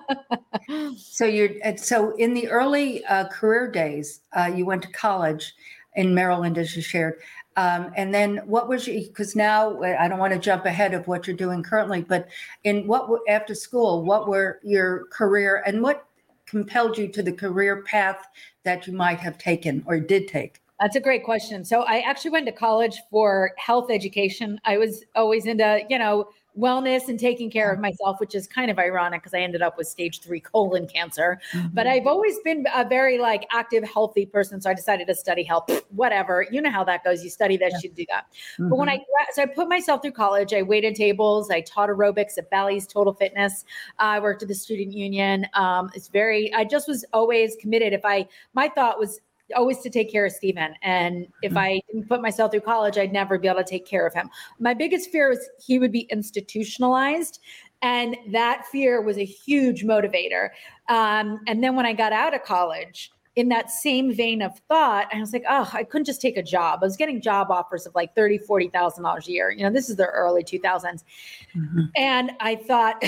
So 0.99 1.25
you're 1.25 1.51
so 1.77 2.15
in 2.17 2.35
the 2.35 2.49
early 2.49 3.03
uh, 3.07 3.29
career 3.29 3.71
days, 3.71 4.21
uh, 4.37 4.51
you 4.55 4.67
went 4.67 4.83
to 4.83 4.89
college 4.93 5.55
in 5.97 6.15
Maryland, 6.15 6.59
as 6.59 6.77
you 6.77 6.83
shared. 6.83 7.15
Um, 7.57 7.91
and 7.97 8.13
then 8.15 8.37
what 8.45 8.69
was 8.69 8.87
you? 8.87 9.01
because 9.09 9.35
now 9.35 9.81
I 9.83 10.07
don't 10.09 10.19
want 10.19 10.33
to 10.35 10.39
jump 10.39 10.65
ahead 10.67 10.95
of 10.95 11.09
what 11.09 11.27
you're 11.27 11.35
doing 11.37 11.63
currently, 11.63 12.03
but 12.03 12.29
in 12.65 12.87
what, 12.87 13.09
after 13.29 13.55
school, 13.55 14.05
what 14.05 14.29
were 14.29 14.61
your 14.63 15.07
career 15.07 15.63
and 15.67 15.83
what 15.83 16.05
compelled 16.47 16.97
you 16.97 17.09
to 17.09 17.23
the 17.23 17.33
career 17.33 17.83
path 17.83 18.29
that 18.69 18.87
you 18.87 18.93
might 18.93 19.19
have 19.19 19.39
taken 19.39 19.83
or 19.87 19.99
did 19.99 20.29
take? 20.29 20.61
That's 20.79 20.95
a 20.95 21.01
great 21.01 21.25
question. 21.25 21.65
So 21.65 21.81
I 21.81 22.01
actually 22.01 22.33
went 22.33 22.45
to 22.47 22.53
college 22.53 23.01
for 23.11 23.53
health 23.57 23.91
education. 23.91 24.61
I 24.67 24.77
was 24.77 25.05
always 25.17 25.47
into, 25.47 25.81
you 25.89 25.99
know, 25.99 26.29
wellness 26.59 27.09
and 27.09 27.19
taking 27.19 27.51
care 27.51 27.73
of 27.73 27.79
myself, 27.79 28.19
which 28.21 28.35
is 28.35 28.47
kind 28.47 28.71
of 28.71 28.79
ironic 28.79 29.23
because 29.23 29.35
I 29.35 29.41
ended 29.41 29.63
up 29.63 29.79
with 29.79 29.87
stage 29.87 30.21
three 30.21 30.41
colon 30.53 30.87
cancer. 30.87 31.41
But 31.73 31.87
I've 31.87 32.07
always 32.07 32.39
been 32.45 32.67
a 32.75 32.87
very 32.89 33.19
like 33.19 33.47
active, 33.53 33.85
healthy 33.85 34.27
person. 34.27 34.61
So 34.61 34.71
I 34.71 34.75
decided 34.75 35.07
to 35.07 35.15
study 35.15 35.43
health. 35.43 35.71
Whatever, 35.91 36.47
you 36.51 36.61
know 36.61 36.71
how 36.71 36.85
that 36.85 37.05
goes. 37.05 37.23
You 37.23 37.31
study 37.31 37.57
this, 37.57 37.83
you 37.83 37.91
do 37.91 38.05
that. 38.11 38.27
But 38.59 38.77
when 38.77 38.89
I 38.89 38.99
Mhm. 38.99 39.03
so 39.33 39.43
I 39.43 39.47
put 39.47 39.69
myself 39.69 40.03
through 40.03 40.13
college, 40.13 40.53
I 40.53 40.63
waited 40.63 40.95
tables, 40.95 41.51
I 41.51 41.61
taught 41.61 41.89
aerobics 41.89 42.39
at 42.39 42.51
Bally's 42.51 42.87
Total 42.87 43.13
Fitness. 43.13 43.65
I 43.99 44.21
worked 44.21 44.43
at 44.43 44.49
the 44.49 44.55
student 44.55 44.93
union. 44.93 45.47
Um, 45.55 45.91
it's 45.95 46.09
very, 46.09 46.53
I 46.55 46.65
just 46.65 46.89
was 46.89 47.05
always 47.13 47.57
committed. 47.61 47.93
If 47.93 48.05
I, 48.05 48.27
my 48.55 48.69
thought 48.69 48.99
was 48.99 49.21
always 49.57 49.79
to 49.81 49.91
take 49.91 50.11
care 50.11 50.27
of 50.27 50.33
Stephen, 50.33 50.75
and 50.83 51.27
if 51.43 51.53
Mhm. 51.53 51.59
I 51.59 51.81
didn't 51.91 52.09
put 52.09 52.21
myself 52.23 52.51
through 52.51 52.61
college, 52.61 52.99
I'd 52.99 53.13
never 53.13 53.39
be 53.39 53.49
able 53.49 53.59
to 53.59 53.65
take 53.65 53.87
care 53.87 54.07
of 54.07 54.15
him. 54.15 54.31
My 54.59 54.75
biggest 54.75 55.11
fear 55.11 55.29
was 55.29 55.49
he 55.59 55.79
would 55.79 55.93
be 55.93 56.07
institutionalized. 56.11 57.41
And 57.81 58.17
that 58.33 58.67
fear 58.67 59.01
was 59.01 59.19
a 59.19 59.25
huge 59.25 59.85
motivator. 59.85 60.49
Um, 60.89 61.39
and 61.47 61.63
then 61.63 61.77
when 61.77 61.87
I 61.87 61.93
got 61.93 62.13
out 62.13 62.35
of 62.35 62.43
college, 62.43 63.13
in 63.37 63.49
that 63.51 63.71
same 63.71 64.13
vein 64.13 64.43
of 64.43 64.59
thought, 64.67 65.07
I 65.15 65.21
was 65.21 65.33
like, 65.33 65.45
oh, 65.49 65.71
I 65.73 65.85
couldn't 65.85 66.07
just 66.07 66.21
take 66.21 66.37
a 66.37 66.43
job. 66.43 66.81
I 66.83 66.87
was 66.87 66.97
getting 66.97 67.21
job 67.23 67.53
offers 67.53 67.87
of 67.87 67.95
like 67.95 68.17
thirty, 68.17 68.37
forty 68.37 68.67
thousand 68.67 69.05
dollars 69.05 69.29
a 69.29 69.31
year. 69.31 69.51
You 69.53 69.63
know, 69.63 69.71
this 69.71 69.89
is 69.89 69.95
the 69.95 70.07
early 70.07 70.43
2000s. 70.43 71.05
Mhm. 71.55 71.89
And 71.95 72.33
I 72.41 72.57
thought, 72.57 73.01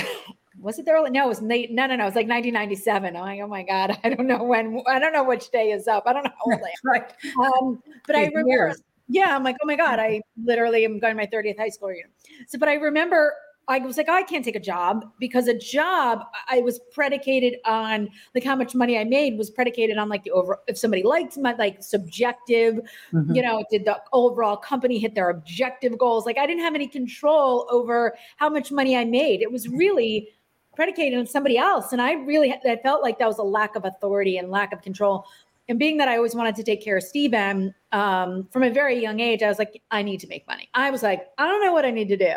was 0.61 0.79
it 0.79 0.85
the 0.85 0.91
early? 0.91 1.09
No, 1.09 1.25
it 1.25 1.29
was 1.29 1.41
late. 1.41 1.71
No, 1.71 1.87
no, 1.87 1.95
no. 1.95 2.03
It 2.03 2.07
was 2.07 2.15
like 2.15 2.27
1997. 2.27 3.15
I'm 3.15 3.21
like, 3.21 3.41
oh 3.41 3.47
my 3.47 3.63
God, 3.63 3.97
I 4.03 4.09
don't 4.09 4.27
know 4.27 4.43
when. 4.43 4.81
I 4.87 4.99
don't 4.99 5.13
know 5.13 5.23
which 5.23 5.49
day 5.51 5.71
is 5.71 5.87
up. 5.87 6.03
I 6.05 6.13
don't 6.13 6.23
know 6.23 6.31
how 6.31 6.51
old 6.51 6.61
I 6.61 6.67
am. 6.67 6.73
right. 6.85 7.13
Um, 7.37 7.83
but 8.07 8.15
I 8.15 8.25
remember. 8.25 8.49
Years. 8.49 8.81
Yeah, 9.07 9.35
I'm 9.35 9.43
like, 9.43 9.57
oh 9.61 9.65
my 9.65 9.75
God, 9.75 9.99
I 9.99 10.21
literally 10.41 10.85
am 10.85 10.97
going 10.97 11.13
to 11.13 11.17
my 11.17 11.27
30th 11.27 11.57
high 11.59 11.67
school 11.67 11.93
year. 11.93 12.09
So, 12.47 12.57
but 12.57 12.69
I 12.69 12.75
remember 12.75 13.33
I 13.67 13.79
was 13.79 13.95
like, 13.95 14.07
oh, 14.09 14.13
I 14.13 14.23
can't 14.23 14.43
take 14.43 14.55
a 14.55 14.61
job 14.61 15.05
because 15.19 15.47
a 15.47 15.57
job 15.57 16.23
I 16.49 16.59
was 16.61 16.79
predicated 16.91 17.59
on 17.65 18.09
like 18.35 18.43
how 18.43 18.55
much 18.55 18.75
money 18.75 18.97
I 18.97 19.03
made 19.03 19.37
was 19.37 19.49
predicated 19.49 19.97
on 19.97 20.09
like 20.09 20.23
the 20.23 20.31
over 20.31 20.59
if 20.67 20.77
somebody 20.77 21.03
liked 21.03 21.37
my 21.37 21.53
like 21.53 21.81
subjective, 21.81 22.81
mm-hmm. 23.13 23.33
you 23.33 23.41
know, 23.41 23.63
did 23.69 23.85
the 23.85 24.01
overall 24.13 24.57
company 24.57 24.97
hit 24.97 25.15
their 25.15 25.29
objective 25.29 25.97
goals? 25.97 26.25
Like 26.25 26.37
I 26.37 26.47
didn't 26.47 26.63
have 26.63 26.75
any 26.75 26.87
control 26.87 27.67
over 27.69 28.17
how 28.37 28.49
much 28.49 28.71
money 28.71 28.97
I 28.97 29.05
made. 29.05 29.41
It 29.41 29.51
was 29.51 29.69
really 29.69 30.29
predicated 30.75 31.19
on 31.19 31.27
somebody 31.27 31.57
else. 31.57 31.91
And 31.91 32.01
I 32.01 32.13
really 32.13 32.53
I 32.53 32.77
felt 32.77 33.01
like 33.01 33.19
that 33.19 33.27
was 33.27 33.39
a 33.39 33.43
lack 33.43 33.75
of 33.75 33.85
authority 33.85 34.37
and 34.37 34.49
lack 34.49 34.73
of 34.73 34.81
control. 34.81 35.25
And 35.69 35.77
being 35.79 35.97
that 35.97 36.07
I 36.07 36.17
always 36.17 36.35
wanted 36.35 36.55
to 36.55 36.63
take 36.63 36.83
care 36.83 36.97
of 36.97 37.03
Stephen 37.03 37.73
um, 37.91 38.47
from 38.51 38.63
a 38.63 38.69
very 38.69 38.99
young 38.99 39.19
age, 39.19 39.43
I 39.43 39.47
was 39.47 39.59
like, 39.59 39.81
I 39.91 40.01
need 40.01 40.19
to 40.21 40.27
make 40.27 40.45
money. 40.47 40.69
I 40.73 40.89
was 40.91 41.03
like, 41.03 41.29
I 41.37 41.47
don't 41.47 41.63
know 41.63 41.71
what 41.71 41.85
I 41.85 41.91
need 41.91 42.09
to 42.09 42.17
do 42.17 42.33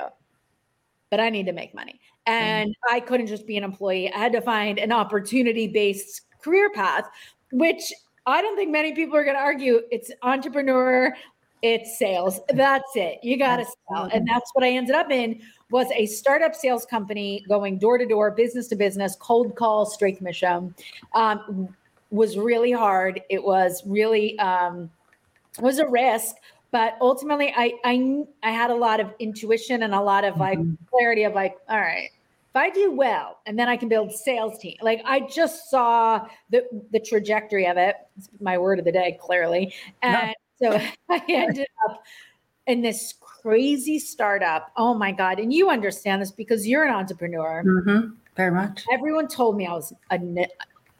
but 1.15 1.21
I 1.21 1.31
need 1.31 1.47
to 1.47 1.53
make 1.53 1.73
money. 1.77 2.01
And 2.27 2.71
mm-hmm. 2.71 2.97
I 2.97 2.99
couldn't 2.99 3.29
just 3.29 3.47
be 3.47 3.57
an 3.57 3.63
employee. 3.63 4.13
I 4.13 4.19
had 4.19 4.33
to 4.33 4.41
find 4.41 4.81
an 4.81 4.91
opportunity 4.91 5.69
based 5.69 6.23
career 6.43 6.71
path, 6.73 7.09
which 7.53 7.93
I 8.27 8.43
don't 8.43 8.57
think 8.57 8.73
many 8.73 8.95
people 8.95 9.17
are 9.17 9.23
going 9.23 9.37
to 9.37 9.41
argue. 9.41 9.83
It's 9.93 10.11
entrepreneur, 10.23 11.15
it's 11.65 11.99
sales. 11.99 12.41
That's 12.51 12.95
it. 12.95 13.21
You 13.23 13.39
got 13.39 13.57
to 13.57 13.65
sell. 13.65 14.05
And 14.13 14.29
that's 14.29 14.51
what 14.53 14.63
I 14.63 14.69
ended 14.69 14.95
up 14.95 15.11
in 15.11 15.41
was 15.71 15.87
a 15.95 16.05
startup 16.05 16.55
sales 16.55 16.85
company 16.85 17.43
going 17.49 17.79
door 17.79 17.97
to 17.97 18.05
door, 18.05 18.31
business 18.31 18.69
to 18.69 18.77
business, 18.77 19.17
cold 19.19 19.57
call, 19.57 19.87
straight 19.87 20.19
commission. 20.19 20.75
Um, 21.15 21.75
was 22.11 22.37
really 22.37 22.71
hard. 22.71 23.23
It 23.31 23.43
was 23.43 23.83
really 23.87 24.39
um, 24.39 24.91
was 25.59 25.79
a 25.79 25.89
risk, 25.89 26.37
but 26.71 26.99
ultimately 27.01 27.51
I, 27.57 27.73
I 27.83 28.25
i 28.43 28.51
had 28.51 28.71
a 28.71 28.75
lot 28.75 29.01
of 29.01 29.15
intuition 29.19 29.85
and 29.85 29.95
a 29.95 30.01
lot 30.01 30.25
of 30.25 30.37
like 30.37 30.59
mm-hmm. 30.59 30.75
clarity 30.91 31.23
of 31.23 31.33
like 31.33 31.57
all 31.69 31.79
right 31.79 32.11
if 32.51 32.57
i 32.57 32.69
do 32.69 32.91
well 32.91 33.39
and 33.47 33.57
then 33.57 33.69
i 33.69 33.77
can 33.77 33.89
build 33.89 34.13
sales 34.13 34.59
team 34.59 34.77
like 34.83 35.01
i 35.05 35.21
just 35.21 35.71
saw 35.71 36.27
the 36.51 36.65
the 36.91 36.99
trajectory 36.99 37.69
of 37.69 37.77
it 37.77 37.95
it's 38.17 38.29
my 38.41 38.59
word 38.59 38.81
of 38.81 38.85
the 38.85 38.93
day 38.93 39.17
clearly 39.21 39.73
and. 40.03 40.35
So 40.61 40.73
i 41.11 41.23
ended 41.29 41.67
up 41.89 42.03
in 42.67 42.81
this 42.81 43.15
crazy 43.21 43.99
startup 43.99 44.71
oh 44.77 44.95
my 44.95 45.13
god 45.13 45.39
and 45.39 45.53
you 45.53 45.71
understand 45.71 46.23
this 46.23 46.31
because 46.31 46.67
you're 46.67 46.85
an 46.85 46.95
entrepreneur 46.95 47.63
mm-hmm. 47.65 48.09
very 48.37 48.51
much 48.51 48.85
everyone 48.93 49.29
told 49.29 49.57
me 49.57 49.67
i 49.67 49.73
was 49.73 49.93
a 50.11 50.47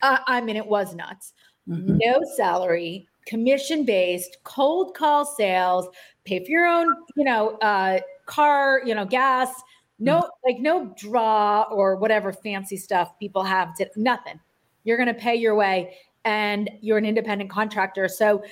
uh, 0.03 0.19
i 0.27 0.41
mean 0.41 0.57
it 0.57 0.67
was 0.67 0.95
nuts 0.95 1.33
mm-hmm. 1.69 1.97
no 1.99 2.21
salary 2.37 3.09
commission 3.27 3.85
based, 3.85 4.39
cold 4.45 4.95
call 4.95 5.25
sales, 5.25 5.89
pay 6.25 6.45
for 6.45 6.51
your 6.51 6.67
own, 6.67 6.95
you 7.17 7.25
know, 7.25 7.57
uh, 7.59 7.99
car, 8.27 8.83
you 8.85 8.95
know, 8.95 9.05
gas, 9.05 9.51
no, 9.99 10.19
mm-hmm. 10.19 10.29
like 10.45 10.61
no 10.61 10.95
draw 10.97 11.63
or 11.71 11.97
whatever 11.97 12.33
fancy 12.33 12.77
stuff 12.77 13.19
people 13.19 13.43
have 13.43 13.75
to 13.77 13.89
nothing. 13.97 14.41
You're 14.85 14.97
going 14.97 15.09
to 15.09 15.15
pay 15.15 15.35
your 15.35 15.55
way 15.55 15.97
and 16.25 16.71
you're 16.81 16.99
an 16.99 17.05
independent 17.05 17.51
contractor. 17.51 18.09
So 18.09 18.43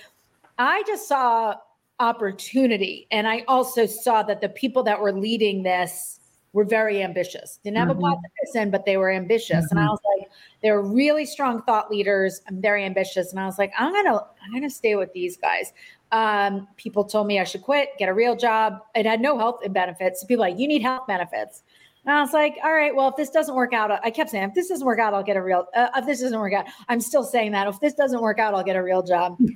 I 0.59 0.83
just 0.87 1.09
saw 1.09 1.57
opportunity. 2.01 3.07
And 3.11 3.29
I 3.29 3.45
also 3.49 3.87
saw 3.87 4.23
that 4.25 4.41
the 4.41 4.49
people 4.49 4.83
that 4.85 5.01
were 5.01 5.13
leading 5.13 5.63
this 5.63 6.19
were 6.53 6.65
very 6.65 7.03
ambitious. 7.03 7.59
Didn't 7.65 7.79
have 7.79 7.89
mm-hmm. 7.89 8.05
a 8.05 8.11
pot 8.11 8.19
to 8.23 8.29
piss 8.41 8.55
in, 8.57 8.71
but 8.71 8.85
they 8.85 8.97
were 8.97 9.11
ambitious. 9.11 9.65
Mm-hmm. 9.67 9.79
And 9.79 9.87
I 9.87 9.91
was 9.91 10.01
like, 10.19 10.29
they're 10.63 10.83
really 10.83 11.25
strong 11.25 11.63
thought 11.63 11.91
leaders. 11.91 12.43
I'm 12.49 12.61
very 12.61 12.85
ambitious. 12.85 13.31
And 13.31 13.41
I 13.41 13.47
was 13.47 13.59
like, 13.59 13.73
I'm 13.79 13.93
gonna, 13.93 14.21
I'm 14.43 14.53
gonna 14.53 14.69
stay 14.69 14.95
with 14.97 15.13
these 15.13 15.37
guys. 15.37 15.73
Um, 16.11 16.69
people 16.77 17.05
told 17.05 17.27
me 17.27 17.41
I 17.41 17.45
should 17.45 17.63
quit, 17.63 17.91
get 17.99 18.09
a 18.09 18.15
real 18.15 18.37
job. 18.37 18.81
It 18.95 19.07
had 19.07 19.21
no 19.21 19.39
health 19.39 19.61
benefits. 19.73 20.25
People 20.25 20.43
like, 20.43 20.59
you 20.59 20.69
need 20.69 20.83
health 20.83 21.07
benefits. 21.07 21.63
And 22.05 22.17
I 22.17 22.21
was 22.21 22.33
like, 22.33 22.57
all 22.65 22.73
right, 22.73 22.95
well, 22.95 23.09
if 23.09 23.17
this 23.17 23.31
doesn't 23.31 23.55
work 23.55 23.73
out, 23.73 23.91
I 24.05 24.11
kept 24.11 24.31
saying, 24.31 24.49
if 24.49 24.55
this 24.55 24.69
doesn't 24.69 24.85
work 24.85 24.99
out, 24.99 25.15
I'll 25.15 25.23
get 25.23 25.37
a 25.37 25.43
real, 25.43 25.67
uh, 25.75 25.89
if 25.97 26.07
this 26.07 26.21
doesn't 26.21 26.39
work 26.39 26.53
out, 26.53 26.67
I'm 26.89 27.01
still 27.01 27.23
saying 27.23 27.53
that. 27.53 27.69
If 27.69 27.79
this 27.81 27.95
doesn't 27.95 28.21
work 28.21 28.41
out, 28.41 28.55
I'll 28.55 28.65
get 28.65 28.77
a 28.77 28.83
real 28.83 29.03
job. 29.03 29.39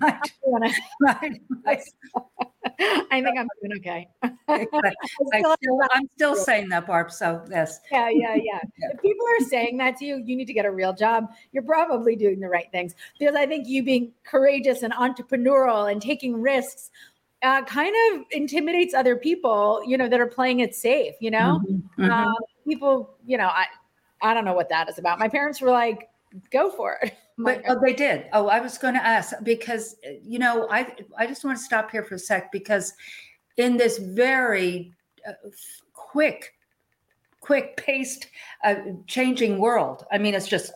Right. 1.00 1.40
I 2.80 3.22
think 3.22 3.38
I'm 3.38 3.48
doing 3.60 3.78
okay. 3.78 4.08
I 4.48 4.66
am 4.72 6.08
still, 6.14 6.36
saying 6.36 6.68
that, 6.70 6.86
Barb. 6.86 7.10
So, 7.10 7.44
yes. 7.50 7.80
Yeah, 7.90 8.08
yeah, 8.10 8.34
yeah, 8.34 8.60
yeah. 8.78 8.88
If 8.92 9.02
people 9.02 9.26
are 9.26 9.44
saying 9.48 9.76
that 9.78 9.96
to 9.98 10.04
you, 10.04 10.22
you 10.24 10.36
need 10.36 10.46
to 10.46 10.52
get 10.52 10.64
a 10.64 10.70
real 10.70 10.92
job. 10.92 11.26
You're 11.52 11.62
probably 11.62 12.16
doing 12.16 12.40
the 12.40 12.48
right 12.48 12.70
things 12.72 12.94
because 13.18 13.34
I 13.34 13.46
think 13.46 13.66
you 13.66 13.82
being 13.82 14.12
courageous 14.24 14.82
and 14.82 14.92
entrepreneurial 14.92 15.90
and 15.90 16.00
taking 16.02 16.40
risks 16.40 16.90
uh, 17.42 17.62
kind 17.64 17.94
of 18.12 18.24
intimidates 18.30 18.94
other 18.94 19.16
people, 19.16 19.82
you 19.86 19.96
know, 19.96 20.08
that 20.08 20.20
are 20.20 20.26
playing 20.26 20.60
it 20.60 20.74
safe, 20.74 21.14
you 21.20 21.30
know? 21.30 21.60
Mm-hmm, 21.68 22.02
mm-hmm. 22.02 22.10
Um, 22.10 22.34
people, 22.66 23.16
you 23.26 23.36
know, 23.36 23.46
I, 23.46 23.66
I 24.22 24.34
don't 24.34 24.44
know 24.44 24.54
what 24.54 24.68
that 24.70 24.88
is 24.88 24.98
about. 24.98 25.18
My 25.18 25.28
parents 25.28 25.60
were 25.60 25.70
like, 25.70 26.08
go 26.50 26.70
for 26.70 26.98
it. 27.02 27.14
but 27.38 27.62
oh, 27.68 27.78
they 27.84 27.92
did. 27.92 28.26
Oh, 28.32 28.48
I 28.48 28.60
was 28.60 28.78
going 28.78 28.94
to 28.94 29.04
ask 29.04 29.34
because, 29.42 29.96
you 30.22 30.38
know, 30.38 30.66
I, 30.70 30.94
I 31.18 31.26
just 31.26 31.44
want 31.44 31.58
to 31.58 31.64
stop 31.64 31.90
here 31.90 32.02
for 32.02 32.14
a 32.14 32.18
sec 32.18 32.50
because 32.50 32.94
in 33.58 33.76
this 33.76 33.98
very 33.98 34.92
uh, 35.28 35.32
quick, 35.92 36.54
quick 37.40 37.76
paced, 37.76 38.28
uh, 38.64 38.76
changing 39.06 39.58
world, 39.58 40.06
I 40.10 40.18
mean, 40.18 40.34
it's 40.34 40.48
just, 40.48 40.72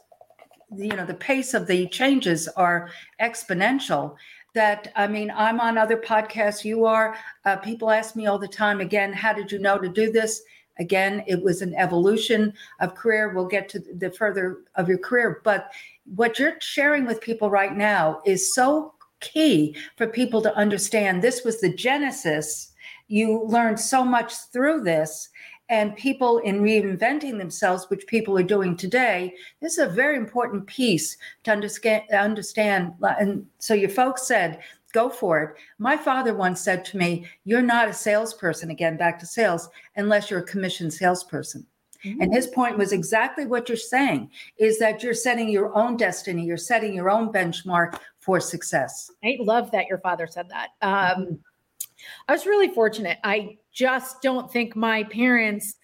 you 0.76 0.88
know, 0.88 1.07
the 1.07 1.14
pace 1.14 1.55
of 1.55 1.67
the 1.67 1.88
changes 1.88 2.47
are 2.49 2.90
exponential 3.21 4.17
that 4.54 4.92
I 4.97 5.07
mean, 5.07 5.33
I'm 5.35 5.61
on 5.61 5.78
other 5.78 5.97
podcasts, 5.97 6.64
you 6.64 6.85
are. 6.85 7.16
Uh, 7.45 7.57
people 7.57 7.90
ask 7.90 8.16
me 8.16 8.26
all 8.26 8.38
the 8.38 8.49
time, 8.49 8.80
again, 8.80 9.12
how 9.12 9.33
did 9.33 9.50
you 9.50 9.59
know 9.59 9.78
to 9.78 9.88
do 9.88 10.11
this? 10.11 10.42
Again, 10.78 11.23
it 11.26 11.42
was 11.42 11.62
an 11.62 11.75
evolution 11.75 12.54
of 12.80 12.95
career. 12.95 13.35
We'll 13.35 13.47
get 13.47 13.69
to 13.71 13.80
the 13.97 14.11
further 14.11 14.59
of 14.76 14.88
your 14.88 14.99
career. 14.99 15.40
But 15.45 15.71
what 16.14 16.38
you're 16.38 16.61
sharing 16.61 17.07
with 17.07 17.21
people 17.21 17.50
right 17.50 17.76
now 17.76 18.21
is 18.25 18.54
so 18.54 18.95
key 19.21 19.76
for 19.97 20.07
people 20.07 20.42
to 20.42 20.54
understand. 20.57 21.23
This 21.23 21.45
was 21.45 21.61
the 21.61 21.73
genesis. 21.73 22.73
You 23.09 23.45
learned 23.45 23.78
so 23.78 24.04
much 24.04 24.35
through 24.52 24.83
this 24.83 25.28
and 25.70 25.96
people 25.96 26.38
in 26.38 26.60
reinventing 26.60 27.38
themselves, 27.38 27.88
which 27.88 28.06
people 28.08 28.36
are 28.36 28.42
doing 28.42 28.76
today, 28.76 29.32
this 29.62 29.78
is 29.78 29.86
a 29.86 29.88
very 29.88 30.16
important 30.16 30.66
piece 30.66 31.16
to 31.44 31.52
understand. 31.52 32.02
understand. 32.10 32.94
And 33.02 33.46
so 33.58 33.72
your 33.72 33.88
folks 33.88 34.26
said, 34.26 34.60
go 34.92 35.08
for 35.08 35.42
it. 35.42 35.56
My 35.78 35.96
father 35.96 36.34
once 36.34 36.60
said 36.60 36.84
to 36.86 36.98
me, 36.98 37.26
You're 37.44 37.62
not 37.62 37.88
a 37.88 37.92
salesperson, 37.92 38.70
again, 38.70 38.96
back 38.96 39.18
to 39.20 39.26
sales, 39.26 39.68
unless 39.96 40.28
you're 40.28 40.40
a 40.40 40.44
commissioned 40.44 40.92
salesperson. 40.92 41.64
Mm-hmm. 42.04 42.22
And 42.22 42.34
his 42.34 42.48
point 42.48 42.78
was 42.78 42.92
exactly 42.92 43.46
what 43.46 43.68
you're 43.68 43.76
saying 43.76 44.30
is 44.56 44.78
that 44.78 45.02
you're 45.02 45.14
setting 45.14 45.48
your 45.48 45.76
own 45.76 45.96
destiny, 45.96 46.44
you're 46.44 46.56
setting 46.56 46.94
your 46.94 47.10
own 47.10 47.30
benchmark 47.30 48.00
for 48.18 48.40
success. 48.40 49.10
I 49.22 49.36
love 49.38 49.70
that 49.70 49.86
your 49.86 49.98
father 49.98 50.26
said 50.26 50.48
that. 50.48 50.70
Um, 50.82 51.22
mm-hmm. 51.22 51.34
I 52.28 52.33
was 52.33 52.47
really 52.47 52.69
fortunate. 52.69 53.19
I 53.25 53.59
just 53.73 54.23
don't 54.23 54.50
think 54.52 54.76
my 54.76 55.04
parents 55.04 55.75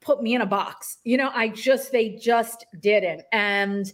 put 0.00 0.22
me 0.22 0.34
in 0.34 0.40
a 0.40 0.46
box. 0.46 0.98
You 1.04 1.16
know, 1.16 1.30
I 1.34 1.48
just, 1.48 1.92
they 1.92 2.10
just 2.10 2.64
didn't. 2.80 3.22
And 3.32 3.92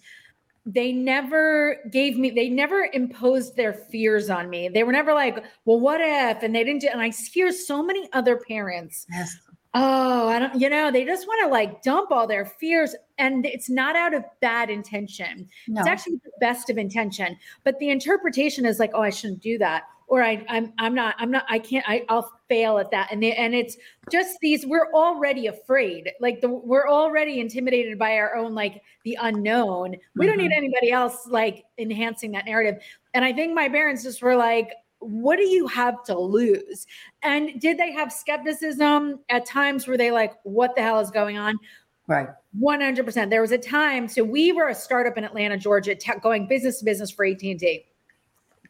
they 0.64 0.93
never 0.93 1.79
gave 1.91 2.17
me, 2.19 2.31
they 2.31 2.49
never 2.49 2.88
imposed 2.93 3.57
their 3.57 3.73
fears 3.73 4.31
on 4.31 4.49
me. 4.49 4.69
They 4.69 4.85
were 4.85 4.93
never 4.93 5.12
like, 5.14 5.43
well, 5.64 5.81
what 5.81 6.00
if? 6.00 6.43
And 6.43 6.55
they 6.55 6.62
didn't 6.62 6.83
do, 6.83 6.88
and 6.88 7.00
I 7.00 7.11
hear 7.11 7.50
so 7.50 7.83
many 7.83 8.09
other 8.12 8.37
parents. 8.37 9.07
Yes. 9.11 9.37
Oh, 9.75 10.29
I 10.29 10.38
don't, 10.38 10.61
you 10.61 10.69
know, 10.69 10.91
they 10.91 11.05
just 11.05 11.26
want 11.26 11.41
to 11.47 11.49
like 11.49 11.83
dump 11.83 12.11
all 12.12 12.26
their 12.26 12.45
fears. 12.45 12.95
And 13.17 13.47
it's 13.47 13.71
not 13.71 13.97
out 13.97 14.12
of 14.12 14.23
bad 14.41 14.69
intention. 14.69 15.49
No. 15.67 15.81
It's 15.81 15.88
actually 15.88 16.21
the 16.23 16.31
best 16.41 16.69
of 16.69 16.76
intention. 16.76 17.38
But 17.64 17.79
the 17.79 17.88
interpretation 17.88 18.67
is 18.67 18.79
like, 18.79 18.91
oh, 18.93 19.00
I 19.00 19.09
shouldn't 19.11 19.41
do 19.41 19.57
that 19.59 19.85
or 20.09 20.23
I, 20.23 20.44
I'm 20.49 20.73
I'm 20.78 20.94
not 20.94 21.14
I'm 21.18 21.30
not 21.30 21.44
I 21.49 21.59
can't 21.59 21.88
I, 21.88 22.04
I'll 22.09 22.30
fail 22.49 22.78
at 22.78 22.90
that. 22.90 23.09
And 23.11 23.23
they, 23.23 23.32
and 23.35 23.54
it's 23.54 23.76
just 24.11 24.37
these 24.40 24.66
we're 24.66 24.92
already 24.92 25.47
afraid 25.47 26.11
like 26.21 26.40
the 26.40 26.49
we're 26.49 26.88
already 26.88 27.40
intimidated 27.40 27.99
by 27.99 28.16
our 28.16 28.37
own 28.37 28.54
like 28.54 28.82
the 29.04 29.16
unknown. 29.21 29.97
We 30.16 30.26
don't 30.26 30.38
need 30.38 30.50
mm-hmm. 30.50 30.59
anybody 30.59 30.90
else 30.90 31.26
like 31.26 31.64
enhancing 31.78 32.32
that 32.32 32.44
narrative. 32.44 32.82
And 33.14 33.25
I 33.25 33.32
think 33.32 33.54
my 33.54 33.68
parents 33.68 34.02
just 34.02 34.23
were 34.23 34.37
like 34.37 34.73
what 34.99 35.37
do 35.37 35.42
you 35.42 35.66
have 35.66 36.04
to 36.04 36.16
lose? 36.16 36.87
And 37.25 37.61
did 37.61 37.76
they 37.76 37.90
have 37.90 38.12
skepticism 38.12 39.18
at 39.30 39.44
times? 39.47 39.88
Where 39.88 39.97
they 39.97 40.12
like 40.12 40.35
what 40.44 40.76
the 40.76 40.82
hell 40.82 41.00
is 41.00 41.11
going 41.11 41.38
on? 41.38 41.59
Right. 42.06 42.28
100%. 42.61 43.30
There 43.30 43.40
was 43.40 43.52
a 43.52 43.59
time, 43.59 44.09
so 44.09 44.25
we 44.25 44.52
were 44.52 44.68
a 44.68 44.75
startup 44.75 45.16
in 45.16 45.25
Atlanta, 45.25 45.56
Georgia, 45.56 45.97
going 46.21 46.47
business 46.47 46.80
to 46.80 46.85
business 46.85 47.11
for 47.11 47.25
AT&T 47.25 47.87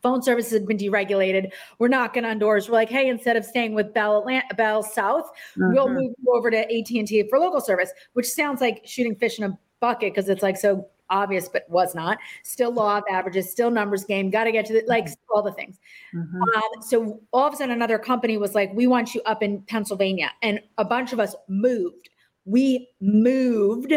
phone 0.02 0.23
services 0.23 0.52
had 0.52 0.66
been 0.66 0.76
deregulated. 0.76 1.52
We're 1.78 1.88
knocking 1.88 2.25
on 2.25 2.38
doors. 2.38 2.68
We're 2.68 2.75
like, 2.75 2.90
hey, 2.90 3.09
instead 3.09 3.37
of 3.37 3.44
staying 3.44 3.75
with 3.75 3.94
Bell 3.94 4.18
Atlantic, 4.18 4.56
Bell 4.56 4.82
South, 4.82 5.30
mm-hmm. 5.56 5.73
we'll 5.73 5.88
move 5.88 6.12
you 6.18 6.35
over 6.35 6.50
to 6.50 6.59
AT 6.59 6.90
and 6.90 7.06
T 7.06 7.26
for 7.28 7.38
local 7.38 7.61
service, 7.61 7.90
which 8.14 8.26
sounds 8.26 8.61
like 8.61 8.82
shooting 8.85 9.14
fish 9.16 9.38
in 9.38 9.44
a 9.44 9.59
bucket 9.80 10.14
because 10.14 10.28
it's 10.28 10.42
like 10.42 10.56
so 10.56 10.88
obvious, 11.11 11.49
but 11.49 11.68
was 11.68 11.94
not. 11.94 12.18
Still 12.42 12.73
law 12.73 12.99
of 12.99 13.04
averages, 13.11 13.50
still 13.50 13.71
numbers 13.71 14.04
game. 14.04 14.30
Got 14.30 14.44
to 14.44 14.52
get 14.52 14.66
to 14.66 14.73
the 14.73 14.82
like 14.87 15.04
mm-hmm. 15.04 15.35
all 15.35 15.42
the 15.42 15.52
things. 15.52 15.78
Mm-hmm. 16.14 16.42
Um, 16.42 16.82
so 16.82 17.21
all 17.32 17.47
of 17.47 17.54
a 17.54 17.56
sudden, 17.56 17.73
another 17.73 17.99
company 17.99 18.38
was 18.38 18.54
like, 18.54 18.73
"We 18.75 18.87
want 18.87 19.14
you 19.14 19.23
up 19.26 19.42
in 19.42 19.62
Pennsylvania," 19.62 20.30
and 20.42 20.61
a 20.78 20.85
bunch 20.85 21.12
of 21.12 21.21
us 21.21 21.37
moved. 21.49 22.09
We 22.44 22.88
moved. 23.00 23.92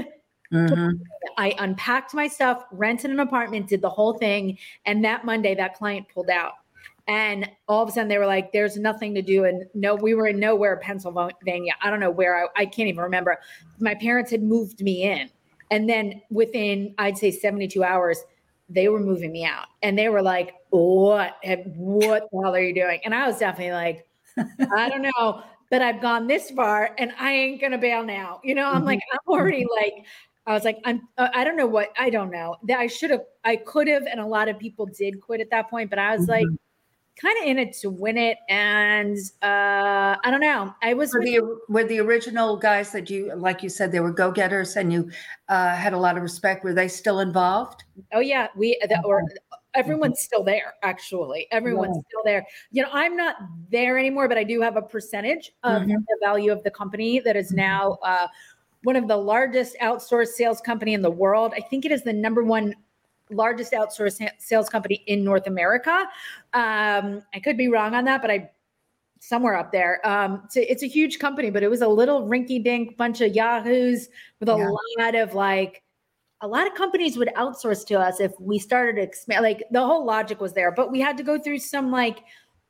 Mm-hmm. 0.53 1.01
I 1.37 1.55
unpacked 1.59 2.13
my 2.13 2.27
stuff, 2.27 2.65
rented 2.71 3.11
an 3.11 3.19
apartment, 3.19 3.67
did 3.67 3.81
the 3.81 3.89
whole 3.89 4.13
thing, 4.13 4.57
and 4.85 5.03
that 5.03 5.25
Monday, 5.25 5.55
that 5.55 5.75
client 5.75 6.07
pulled 6.13 6.29
out. 6.29 6.53
And 7.07 7.49
all 7.67 7.83
of 7.83 7.89
a 7.89 7.91
sudden, 7.91 8.07
they 8.07 8.17
were 8.17 8.25
like, 8.25 8.51
"There's 8.51 8.77
nothing 8.77 9.13
to 9.13 9.21
do." 9.21 9.45
And 9.45 9.65
no, 9.73 9.93
we 9.93 10.15
were 10.15 10.27
in 10.27 10.39
nowhere, 10.39 10.77
Pennsylvania. 10.77 11.73
I 11.81 11.89
don't 11.89 11.99
know 11.99 12.09
where. 12.09 12.45
I, 12.45 12.61
I 12.61 12.65
can't 12.65 12.89
even 12.89 13.03
remember. 13.03 13.39
My 13.79 13.93
parents 13.93 14.31
had 14.31 14.41
moved 14.41 14.81
me 14.81 15.03
in 15.03 15.29
and 15.71 15.89
then 15.89 16.21
within, 16.29 16.93
I'd 16.97 17.17
say 17.17 17.31
72 17.31 17.83
hours, 17.83 18.19
they 18.69 18.87
were 18.87 18.99
moving 18.99 19.31
me 19.31 19.45
out 19.45 19.67
and 19.83 19.97
they 19.97 20.09
were 20.09 20.21
like, 20.21 20.53
what, 20.69 21.37
what 21.75 22.29
the 22.31 22.41
hell 22.41 22.55
are 22.55 22.61
you 22.61 22.73
doing? 22.73 22.99
And 23.05 23.13
I 23.13 23.27
was 23.27 23.39
definitely 23.39 23.73
like, 23.73 24.07
I 24.75 24.89
don't 24.89 25.01
know, 25.17 25.43
but 25.69 25.81
I've 25.81 26.01
gone 26.01 26.27
this 26.27 26.51
far 26.51 26.95
and 26.97 27.11
I 27.19 27.31
ain't 27.31 27.61
going 27.61 27.71
to 27.71 27.77
bail 27.77 28.03
now. 28.03 28.41
You 28.43 28.55
know, 28.55 28.65
I'm 28.65 28.77
mm-hmm. 28.77 28.85
like, 28.85 28.99
I'm 29.11 29.19
already 29.27 29.65
like, 29.75 30.05
I 30.47 30.53
was 30.53 30.63
like, 30.63 30.79
I'm, 30.85 31.07
uh, 31.17 31.29
I 31.33 31.43
don't 31.43 31.57
know 31.57 31.67
what, 31.67 31.89
I 31.97 32.09
don't 32.09 32.31
know 32.31 32.55
that 32.63 32.79
I 32.79 32.87
should 32.87 33.11
have, 33.11 33.21
I 33.43 33.55
could 33.55 33.87
have, 33.87 34.03
and 34.03 34.19
a 34.19 34.25
lot 34.25 34.47
of 34.47 34.59
people 34.59 34.85
did 34.85 35.19
quit 35.21 35.41
at 35.41 35.49
that 35.49 35.69
point, 35.69 35.89
but 35.89 35.99
I 35.99 36.15
was 36.15 36.27
mm-hmm. 36.27 36.31
like, 36.31 36.59
kind 37.19 37.37
of 37.41 37.47
in 37.47 37.57
it 37.57 37.73
to 37.73 37.89
win 37.89 38.17
it. 38.17 38.37
And 38.49 39.17
uh, 39.41 40.17
I 40.21 40.29
don't 40.29 40.41
know. 40.41 40.73
I 40.83 40.93
was 40.93 41.13
were 41.13 41.23
the, 41.23 41.59
were 41.69 41.85
the 41.85 41.99
original 41.99 42.57
guys 42.57 42.91
that 42.91 43.09
you, 43.09 43.33
like 43.35 43.63
you 43.63 43.69
said, 43.69 43.91
they 43.91 44.01
were 44.01 44.11
go 44.11 44.31
getters 44.31 44.75
and 44.75 44.91
you 44.91 45.09
uh, 45.47 45.75
had 45.75 45.93
a 45.93 45.97
lot 45.97 46.17
of 46.17 46.23
respect. 46.23 46.63
Were 46.63 46.73
they 46.73 46.89
still 46.89 47.21
involved? 47.21 47.85
Oh 48.13 48.19
yeah, 48.19 48.47
we 48.55 48.77
the, 48.89 49.01
or 49.05 49.23
everyone's 49.73 50.19
still 50.19 50.43
there. 50.43 50.73
Actually, 50.83 51.47
everyone's 51.51 51.95
yeah. 51.95 52.09
still 52.09 52.21
there. 52.25 52.45
You 52.71 52.83
know, 52.83 52.89
I'm 52.91 53.15
not 53.15 53.37
there 53.71 53.97
anymore, 53.97 54.27
but 54.27 54.37
I 54.37 54.43
do 54.43 54.59
have 54.59 54.75
a 54.75 54.81
percentage 54.81 55.53
of 55.63 55.83
mm-hmm. 55.83 55.91
the 55.91 56.17
value 56.21 56.51
of 56.51 56.63
the 56.63 56.71
company 56.71 57.21
that 57.21 57.37
is 57.37 57.47
mm-hmm. 57.47 57.57
now. 57.57 57.97
Uh, 58.03 58.27
one 58.85 58.95
of 58.95 59.07
the 59.07 59.17
largest 59.17 59.75
outsourced 59.81 60.33
sales 60.39 60.61
company 60.61 60.93
in 60.93 61.01
the 61.01 61.11
world. 61.11 61.53
I 61.55 61.61
think 61.61 61.85
it 61.85 61.91
is 61.91 62.03
the 62.03 62.13
number 62.13 62.43
one 62.43 62.73
largest 63.29 63.73
outsourced 63.73 64.21
sales 64.37 64.69
company 64.69 65.03
in 65.07 65.23
North 65.23 65.47
America. 65.47 66.07
Um, 66.53 67.21
I 67.33 67.39
could 67.43 67.57
be 67.57 67.67
wrong 67.67 67.93
on 67.93 68.05
that, 68.05 68.21
but 68.21 68.31
I 68.31 68.51
somewhere 69.19 69.55
up 69.55 69.71
there. 69.71 70.05
Um, 70.07 70.43
so 70.49 70.61
it's 70.61 70.83
a 70.83 70.87
huge 70.87 71.17
company, 71.19 71.49
but 71.49 71.63
it 71.63 71.69
was 71.69 71.81
a 71.81 71.87
little 71.87 72.27
rinky 72.27 72.63
dink 72.63 72.95
bunch 72.95 73.21
of 73.21 73.35
yahoos 73.35 74.07
with 74.39 74.49
a 74.49 74.57
yeah. 74.57 75.03
lot 75.03 75.15
of 75.15 75.33
like, 75.33 75.81
a 76.41 76.47
lot 76.47 76.67
of 76.67 76.75
companies 76.75 77.17
would 77.17 77.29
outsource 77.35 77.87
to 77.87 77.99
us 77.99 78.19
if 78.19 78.33
we 78.39 78.59
started 78.59 78.97
to 78.97 79.01
expand. 79.01 79.41
Like 79.41 79.63
the 79.71 79.83
whole 79.83 80.05
logic 80.05 80.39
was 80.39 80.53
there, 80.53 80.71
but 80.71 80.91
we 80.91 80.99
had 80.99 81.17
to 81.17 81.23
go 81.23 81.39
through 81.39 81.59
some 81.59 81.89
like 81.91 82.19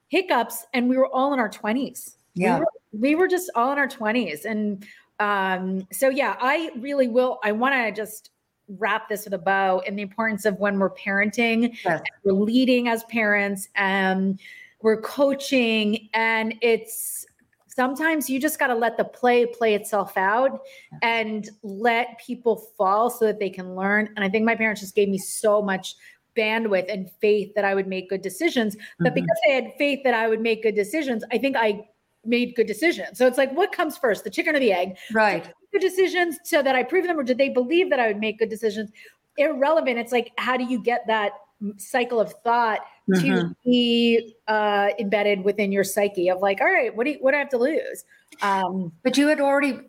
hiccups, 0.08 0.66
and 0.74 0.88
we 0.88 0.96
were 0.96 1.12
all 1.14 1.34
in 1.34 1.40
our 1.40 1.50
twenties. 1.50 2.16
Yeah, 2.36 2.60
we 2.60 2.60
were, 2.60 2.72
we 2.94 3.16
were 3.16 3.28
just 3.28 3.50
all 3.56 3.74
in 3.74 3.80
our 3.80 3.88
twenties, 3.88 4.46
and 4.46 4.86
um, 5.20 5.88
so 5.92 6.10
yeah, 6.10 6.36
I 6.40 6.72
really 6.80 7.08
will. 7.08 7.40
I 7.44 7.52
want 7.52 7.74
to 7.76 7.92
just 7.92 8.32
wrap 8.68 9.08
this 9.10 9.26
with 9.26 9.34
a 9.34 9.40
bow 9.40 9.82
and 9.86 9.98
the 9.98 10.02
importance 10.02 10.46
of 10.46 10.58
when 10.60 10.80
we're 10.80 10.90
parenting, 10.90 11.78
yes. 11.86 12.02
we're 12.24 12.34
leading 12.34 12.88
as 12.88 13.04
parents, 13.06 13.70
and 13.76 14.40
we're 14.82 15.02
coaching, 15.02 16.10
and 16.14 16.56
it's 16.62 17.26
sometimes 17.68 18.30
you 18.30 18.40
just 18.40 18.58
got 18.58 18.68
to 18.68 18.76
let 18.76 18.98
the 18.98 19.04
play 19.04 19.46
play 19.46 19.74
itself 19.74 20.18
out 20.18 20.62
and 21.02 21.50
let 21.62 22.18
people 22.20 22.56
fall 22.78 23.10
so 23.10 23.26
that 23.26 23.40
they 23.40 23.50
can 23.50 23.76
learn. 23.76 24.10
And 24.16 24.24
I 24.24 24.30
think 24.30 24.46
my 24.46 24.56
parents 24.56 24.82
just 24.82 24.96
gave 24.96 25.10
me 25.10 25.18
so 25.18 25.62
much 25.62 25.96
bandwidth 26.38 26.92
and 26.92 27.10
faith 27.20 27.54
that 27.56 27.66
I 27.66 27.76
would 27.76 27.88
make 27.88 28.10
good 28.10 28.22
decisions. 28.22 28.76
But 29.00 29.08
mm-hmm. 29.08 29.16
because 29.16 29.38
they 29.46 29.54
had 29.54 29.74
faith 29.78 30.00
that 30.04 30.14
I 30.14 30.28
would 30.28 30.42
make 30.42 30.64
good 30.64 30.76
decisions, 30.76 31.24
I 31.32 31.38
think 31.38 31.56
I 31.58 31.86
made 32.26 32.56
good 32.56 32.68
decisions. 32.68 33.18
So 33.18 33.28
it's 33.28 33.38
like, 33.38 33.52
what 33.54 33.72
comes 33.72 33.98
first, 33.98 34.24
the 34.24 34.30
chicken 34.30 34.56
or 34.56 34.60
the 34.60 34.72
egg? 34.72 34.98
Right 35.14 35.52
good 35.76 35.82
decisions 35.82 36.38
so 36.44 36.62
that 36.64 36.76
I 36.76 36.84
prove 36.84 37.06
them, 37.06 37.20
or 37.20 37.24
did 37.24 37.38
they 37.38 37.50
believe 37.50 37.90
that 37.90 38.00
I 38.00 38.08
would 38.08 38.20
make 38.20 38.40
good 38.40 38.50
decisions? 38.50 38.92
Irrelevant. 39.38 40.00
It's 40.00 40.12
like, 40.12 40.32
how 40.38 40.56
do 40.58 40.64
you 40.64 40.82
get 40.82 41.06
that 41.08 41.34
cycle 41.78 42.20
of 42.20 42.34
thought 42.44 42.80
mm-hmm. 43.10 43.26
to 43.26 43.56
be 43.66 44.36
uh, 44.48 44.90
embedded 45.00 45.44
within 45.44 45.72
your 45.72 45.84
psyche 45.84 46.30
of 46.30 46.40
like, 46.40 46.62
all 46.62 46.68
right, 46.68 46.96
what 46.96 47.06
do 47.06 47.12
you, 47.12 47.18
what 47.20 47.32
do 47.32 47.38
I 47.38 47.40
have 47.40 47.50
to 47.50 47.58
lose? 47.58 48.06
Um, 48.42 48.92
but 49.04 49.18
you 49.18 49.28
had 49.28 49.42
already, 49.42 49.80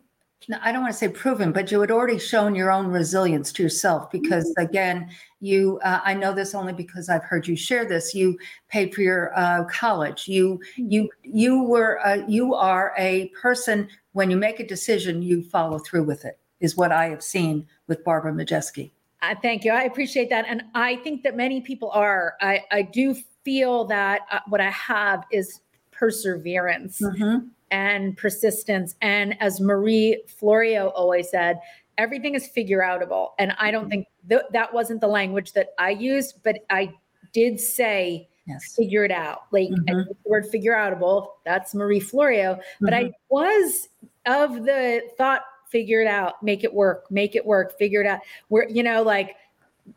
I 0.61 0.71
don't 0.71 0.81
want 0.81 0.93
to 0.93 0.97
say 0.97 1.07
proven, 1.07 1.51
but 1.51 1.71
you 1.71 1.79
had 1.79 1.91
already 1.91 2.19
shown 2.19 2.55
your 2.55 2.71
own 2.71 2.87
resilience 2.87 3.51
to 3.53 3.63
yourself 3.63 4.11
because 4.11 4.45
mm-hmm. 4.45 4.65
again, 4.65 5.09
you, 5.39 5.79
uh, 5.83 5.99
I 6.03 6.13
know 6.13 6.33
this 6.33 6.55
only 6.55 6.73
because 6.73 7.09
I've 7.09 7.23
heard 7.23 7.47
you 7.47 7.55
share 7.55 7.85
this. 7.85 8.15
You 8.15 8.37
paid 8.69 8.93
for 8.93 9.01
your 9.01 9.37
uh, 9.37 9.65
college. 9.65 10.27
You, 10.27 10.59
mm-hmm. 10.77 10.91
you, 10.91 11.09
you 11.23 11.63
were, 11.63 12.05
uh, 12.05 12.25
you 12.27 12.55
are 12.55 12.93
a 12.97 13.29
person 13.29 13.87
when 14.13 14.31
you 14.31 14.37
make 14.37 14.59
a 14.59 14.65
decision, 14.65 15.21
you 15.21 15.43
follow 15.43 15.77
through 15.79 16.03
with 16.03 16.25
it, 16.25 16.39
is 16.59 16.75
what 16.75 16.91
I 16.91 17.09
have 17.09 17.21
seen 17.21 17.67
with 17.87 18.03
Barbara 18.03 18.33
Majeski. 18.33 18.91
Uh, 19.21 19.35
thank 19.41 19.63
you. 19.63 19.71
I 19.71 19.83
appreciate 19.83 20.29
that. 20.29 20.45
And 20.47 20.63
I 20.73 20.97
think 20.97 21.23
that 21.23 21.35
many 21.35 21.61
people 21.61 21.89
are. 21.91 22.35
I, 22.41 22.63
I 22.71 22.81
do 22.83 23.15
feel 23.43 23.85
that 23.85 24.21
uh, 24.31 24.39
what 24.47 24.61
I 24.61 24.69
have 24.69 25.23
is 25.31 25.61
perseverance 25.91 26.99
mm-hmm. 26.99 27.47
and 27.71 28.15
persistence. 28.17 28.95
And 29.01 29.39
as 29.41 29.59
Marie 29.59 30.23
Forleo 30.27 30.91
always 30.95 31.29
said, 31.29 31.59
everything 31.97 32.35
is 32.35 32.47
figure 32.47 32.79
outable. 32.79 33.29
And 33.39 33.53
I 33.59 33.71
don't 33.71 33.83
mm-hmm. 33.83 33.89
think 33.89 34.07
th- 34.29 34.41
that 34.51 34.73
wasn't 34.73 35.01
the 35.01 35.07
language 35.07 35.53
that 35.53 35.69
I 35.79 35.91
used, 35.91 36.43
but 36.43 36.59
I 36.69 36.93
did 37.33 37.59
say, 37.59 38.29
yes. 38.45 38.75
figure 38.75 39.03
it 39.03 39.11
out. 39.11 39.43
Like 39.51 39.69
mm-hmm. 39.69 39.85
the 39.85 40.15
word 40.25 40.47
figure 40.47 40.73
outable, 40.73 41.27
that's 41.45 41.75
Marie 41.75 41.99
Forleo. 41.99 42.55
Mm-hmm. 42.55 42.85
But 42.85 42.93
I 42.93 43.03
mm-hmm. 43.05 43.11
was 43.29 43.89
of 44.25 44.65
the 44.65 45.01
thought, 45.17 45.41
figure 45.69 46.01
it 46.01 46.07
out, 46.07 46.41
make 46.41 46.63
it 46.63 46.73
work, 46.73 47.11
make 47.11 47.35
it 47.35 47.45
work, 47.45 47.77
figure 47.77 48.01
it 48.01 48.07
out. 48.07 48.21
Where, 48.47 48.69
you 48.69 48.83
know, 48.83 49.03
like 49.03 49.35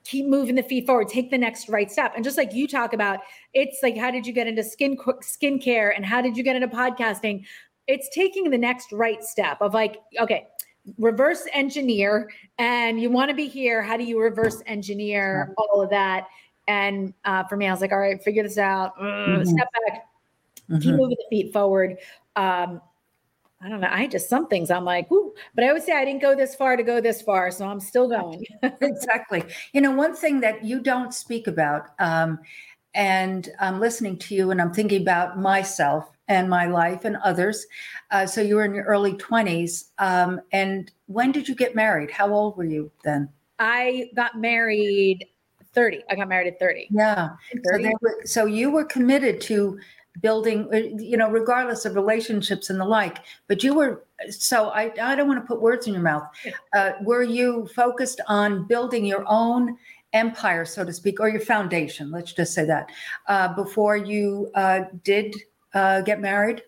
keep 0.04 0.26
moving 0.26 0.54
the 0.54 0.62
feet 0.62 0.86
forward, 0.86 1.08
take 1.08 1.30
the 1.30 1.38
next 1.38 1.68
right 1.68 1.90
step. 1.90 2.12
And 2.14 2.24
just 2.24 2.36
like 2.36 2.52
you 2.52 2.66
talk 2.66 2.92
about, 2.92 3.20
it's 3.54 3.78
like, 3.82 3.96
how 3.96 4.10
did 4.10 4.26
you 4.26 4.32
get 4.32 4.46
into 4.46 4.62
skin 4.62 4.96
skincare 4.96 5.92
and 5.94 6.04
how 6.04 6.20
did 6.20 6.36
you 6.36 6.42
get 6.42 6.56
into 6.56 6.68
podcasting? 6.68 7.44
It's 7.86 8.08
taking 8.10 8.50
the 8.50 8.58
next 8.58 8.92
right 8.92 9.22
step 9.22 9.58
of 9.60 9.74
like, 9.74 9.96
okay, 10.20 10.46
reverse 10.99 11.47
engineer 11.53 12.31
and 12.59 13.01
you 13.01 13.11
want 13.11 13.29
to 13.29 13.37
be 13.37 13.47
here 13.47 13.83
how 13.83 13.97
do 13.97 14.05
you 14.05 14.21
reverse 14.21 14.62
engineer 14.66 15.55
all 15.59 15.83
of 15.83 15.90
that 15.90 16.27
and 16.71 17.14
uh, 17.25 17.43
for 17.45 17.57
me, 17.57 17.66
I 17.66 17.73
was 17.73 17.81
like, 17.81 17.90
all 17.90 17.99
right, 17.99 18.23
figure 18.23 18.45
this 18.45 18.57
out. 18.57 18.97
mm-hmm. 18.97 19.45
Step 19.45 19.69
back, 19.88 20.07
mm-hmm. 20.71 20.79
keep 20.79 20.95
moving 20.95 21.16
the 21.19 21.25
feet 21.29 21.53
forward. 21.53 21.97
Um, 22.37 22.81
I 23.61 23.69
don't 23.69 23.81
know. 23.81 23.88
I 23.90 24.07
just 24.07 24.29
some 24.29 24.47
things 24.47 24.71
I'm 24.71 24.85
like, 24.85 25.09
but 25.09 25.64
I 25.64 25.69
always 25.69 25.85
say 25.85 25.93
I 25.93 26.05
didn't 26.05 26.23
go 26.23 26.35
this 26.37 26.55
far 26.55 26.77
to 26.77 26.83
go 26.83 27.01
this 27.01 27.23
far, 27.23 27.51
so 27.51 27.66
I'm 27.66 27.81
still 27.81 28.09
going. 28.09 28.45
exactly. 28.81 29.43
You 29.73 29.81
know, 29.81 29.90
one 29.90 30.14
thing 30.14 30.40
that 30.40 30.64
you 30.64 30.81
don't 30.81 31.12
speak 31.12 31.49
about, 31.49 31.88
um, 31.99 32.38
and 32.95 33.49
I'm 33.59 33.81
listening 33.81 34.16
to 34.19 34.35
you, 34.35 34.51
and 34.53 34.62
I'm 34.62 34.73
thinking 34.73 35.03
about 35.03 35.40
myself 35.40 36.09
and 36.31 36.49
my 36.49 36.64
life 36.64 37.05
and 37.05 37.16
others. 37.16 37.66
Uh, 38.11 38.25
so 38.25 38.40
you 38.40 38.55
were 38.55 38.64
in 38.64 38.73
your 38.73 38.85
early 38.85 39.12
20s, 39.14 39.90
um, 39.99 40.40
and 40.53 40.90
when 41.07 41.33
did 41.33 41.49
you 41.49 41.55
get 41.55 41.75
married? 41.75 42.11
How 42.11 42.33
old 42.33 42.57
were 42.57 42.64
you 42.64 42.90
then? 43.05 43.29
I 43.59 44.11
got 44.14 44.40
married 44.40 45.27
30. 45.75 46.05
I 46.09 46.14
got 46.14 46.29
married 46.29 46.49
at 46.49 46.59
30. 46.59 46.88
Yeah. 46.90 47.31
30. 47.73 47.85
So, 47.85 47.90
were, 48.01 48.21
so 48.25 48.47
you 48.47 48.71
were 48.71 48.85
committed 48.85 49.40
to 49.43 49.79
building, 50.21 50.69
uh, 50.73 51.03
you 51.03 51.16
know, 51.16 51.29
regardless 51.31 51.85
of 51.85 51.97
relationships 51.97 52.71
and 52.71 52.81
the 52.81 52.85
like. 52.85 53.19
But 53.49 53.62
you 53.64 53.75
were, 53.75 54.05
so 54.31 54.69
I, 54.69 54.93
I 55.03 55.14
don't 55.16 55.29
want 55.29 55.40
to 55.40 55.47
put 55.47 55.61
words 55.61 55.87
in 55.88 55.95
your 55.95 56.03
mouth. 56.03 56.25
Uh, 56.73 56.93
were 57.03 57.23
you 57.25 57.69
focused 57.75 58.21
on 58.29 58.66
building 58.66 59.05
your 59.05 59.25
own 59.27 59.77
empire, 60.12 60.64
so 60.64 60.85
to 60.85 60.93
speak, 60.93 61.21
or 61.21 61.29
your 61.29 61.40
foundation? 61.40 62.11
Let's 62.11 62.33
just 62.33 62.55
say 62.55 62.64
that 62.66 62.90
uh, 63.27 63.55
before 63.55 63.97
you 63.97 64.51
uh, 64.55 64.83
did 65.05 65.35
uh, 65.74 66.00
get 66.02 66.20
married? 66.20 66.62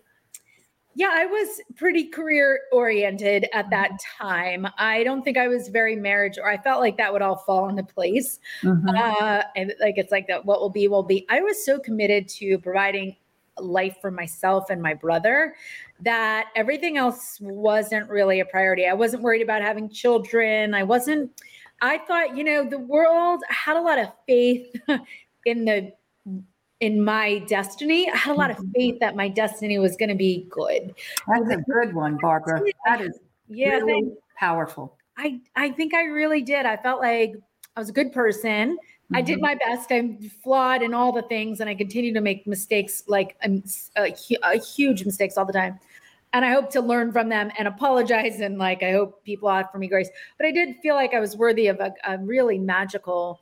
Yeah, 0.95 1.09
I 1.11 1.25
was 1.25 1.59
pretty 1.75 2.05
career 2.05 2.61
oriented 2.71 3.47
at 3.51 3.69
that 3.71 3.91
time. 4.19 4.67
I 4.77 5.03
don't 5.03 5.23
think 5.23 5.37
I 5.37 5.47
was 5.47 5.69
very 5.69 5.95
marriage, 5.95 6.37
or 6.37 6.47
I 6.47 6.57
felt 6.57 6.81
like 6.81 6.97
that 6.97 7.11
would 7.11 7.23
all 7.23 7.37
fall 7.37 7.67
into 7.67 7.83
place. 7.83 8.39
Mm-hmm. 8.61 8.89
Uh, 8.89 9.41
and 9.55 9.73
like 9.79 9.95
it's 9.97 10.11
like 10.11 10.27
that, 10.27 10.45
what 10.45 10.61
will 10.61 10.69
be 10.69 10.87
will 10.87 11.03
be. 11.03 11.25
I 11.29 11.41
was 11.41 11.65
so 11.65 11.79
committed 11.79 12.27
to 12.29 12.59
providing 12.59 13.15
life 13.59 13.97
for 14.01 14.11
myself 14.11 14.69
and 14.69 14.81
my 14.81 14.93
brother 14.93 15.55
that 16.01 16.49
everything 16.55 16.97
else 16.97 17.37
wasn't 17.41 18.09
really 18.09 18.39
a 18.39 18.45
priority. 18.45 18.85
I 18.85 18.93
wasn't 18.93 19.23
worried 19.23 19.41
about 19.41 19.61
having 19.61 19.89
children. 19.89 20.73
I 20.73 20.83
wasn't. 20.83 21.31
I 21.81 21.97
thought, 21.99 22.37
you 22.37 22.43
know, 22.43 22.67
the 22.67 22.79
world 22.79 23.41
had 23.49 23.77
a 23.77 23.81
lot 23.81 23.99
of 23.99 24.09
faith 24.27 24.75
in 25.45 25.65
the 25.65 25.91
in 26.83 27.01
my 27.01 27.39
destiny. 27.47 28.09
I 28.11 28.17
had 28.17 28.33
a 28.33 28.37
lot 28.37 28.51
of 28.51 28.57
Mhm. 28.57 28.73
faith 28.75 28.99
that 28.99 29.15
my 29.15 29.29
destiny 29.29 29.79
was 29.79 29.95
going 29.95 30.09
to 30.09 30.15
be 30.15 30.45
good. 30.49 30.93
That's 31.27 31.49
a 31.49 31.57
good 31.71 31.95
one, 31.95 32.17
Barbara. 32.21 32.61
That 32.85 32.99
is 32.99 33.19
Yeah, 33.47 33.77
really 33.79 34.11
powerful. 34.37 34.97
I 35.17 35.39
I 35.55 35.69
think 35.71 35.93
I 35.93 36.03
really 36.03 36.41
did. 36.41 36.65
I 36.65 36.75
felt 36.75 36.99
like 36.99 37.35
I 37.77 37.79
was 37.79 37.89
a 37.89 37.93
good 37.93 38.11
person. 38.11 38.77
I 39.13 39.21
did 39.21 39.37
Mhm. 39.37 39.41
my 39.41 39.55
best. 39.55 39.91
I'm 39.91 40.17
flawed 40.43 40.81
in 40.81 40.93
all 40.93 41.13
the 41.13 41.21
things, 41.21 41.61
and 41.61 41.69
I 41.69 41.75
continue 41.75 42.13
to 42.13 42.21
make 42.21 42.45
mistakes, 42.45 43.03
like 43.07 43.37
um, 43.45 43.63
uh, 43.95 44.09
uh, 44.41 44.59
huge 44.59 45.05
mistakes 45.05 45.37
all 45.37 45.45
the 45.45 45.53
time. 45.53 45.79
And 46.33 46.43
I 46.43 46.51
hope 46.51 46.69
to 46.71 46.81
learn 46.81 47.11
from 47.13 47.29
them 47.29 47.51
and 47.57 47.67
apologize. 47.67 48.41
And 48.41 48.57
like, 48.57 48.81
I 48.83 48.91
hope 48.91 49.23
people 49.23 49.47
offer 49.47 49.77
me 49.77 49.87
grace. 49.87 50.09
But 50.37 50.47
I 50.47 50.51
did 50.51 50.75
feel 50.81 50.95
like 50.95 51.13
I 51.13 51.19
was 51.19 51.37
worthy 51.37 51.67
of 51.67 51.79
a, 51.79 51.93
a 52.05 52.17
really 52.17 52.57
magical 52.57 53.39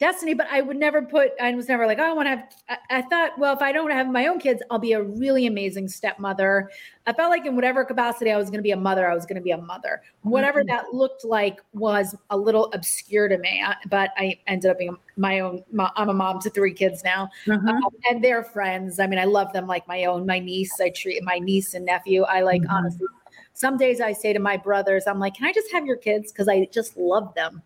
destiny. 0.00 0.34
But 0.34 0.48
I 0.50 0.62
would 0.62 0.76
never 0.78 1.02
put. 1.02 1.32
I 1.40 1.54
was 1.54 1.68
never 1.68 1.86
like, 1.86 1.98
oh, 1.98 2.10
I 2.10 2.12
want 2.12 2.26
to 2.26 2.30
have. 2.30 2.44
I, 2.68 2.98
I 2.98 3.02
thought, 3.02 3.38
well, 3.38 3.54
if 3.54 3.62
I 3.62 3.70
don't 3.70 3.90
have 3.90 4.08
my 4.08 4.26
own 4.26 4.40
kids, 4.40 4.62
I'll 4.70 4.78
be 4.78 4.92
a 4.94 5.02
really 5.02 5.46
amazing 5.46 5.88
stepmother. 5.88 6.70
I 7.06 7.12
felt 7.12 7.30
like 7.30 7.46
in 7.46 7.54
whatever 7.54 7.84
capacity 7.84 8.30
I 8.32 8.36
was 8.36 8.50
going 8.50 8.58
to 8.58 8.62
be 8.62 8.70
a 8.72 8.76
mother, 8.76 9.08
I 9.10 9.14
was 9.14 9.26
going 9.26 9.36
to 9.36 9.42
be 9.42 9.50
a 9.52 9.58
mother. 9.58 10.02
Whatever 10.22 10.62
Mhm. 10.62 10.68
that 10.68 10.92
looked 10.94 11.24
like 11.24 11.60
was 11.72 12.14
a 12.30 12.36
little 12.36 12.70
obscure 12.72 13.28
to 13.28 13.38
me, 13.38 13.62
I- 13.64 13.76
but 13.88 14.10
I 14.16 14.38
ended 14.46 14.70
up 14.70 14.78
being 14.78 14.96
my 15.16 15.40
own. 15.40 15.62
I'm 15.96 16.08
a 16.08 16.14
mom 16.14 16.40
to 16.40 16.50
three 16.50 16.72
kids 16.74 17.04
now, 17.04 17.28
Mhm. 17.46 17.68
um, 17.68 17.90
and 18.10 18.24
they're 18.24 18.42
friends. 18.44 18.98
I 19.00 19.06
mean, 19.06 19.18
I 19.18 19.24
love 19.24 19.52
them 19.52 19.66
like 19.66 19.86
my 19.86 20.04
own. 20.04 20.26
My 20.26 20.38
niece, 20.38 20.80
I 20.80 20.90
treat 20.90 21.22
my 21.24 21.38
niece 21.38 21.74
and 21.74 21.84
nephew. 21.84 22.22
I 22.24 22.40
like 22.42 22.62
Mhm. 22.62 22.70
honestly. 22.70 23.06
Some 23.54 23.76
days 23.76 24.00
I 24.00 24.12
say 24.12 24.32
to 24.32 24.38
my 24.38 24.56
brothers, 24.56 25.06
I'm 25.06 25.18
like, 25.18 25.34
"Can 25.34 25.46
I 25.46 25.52
just 25.52 25.70
have 25.72 25.84
your 25.86 25.96
kids?" 25.96 26.32
Because 26.32 26.48
I 26.48 26.64
just 26.66 26.96
love 26.96 27.34
them. 27.34 27.62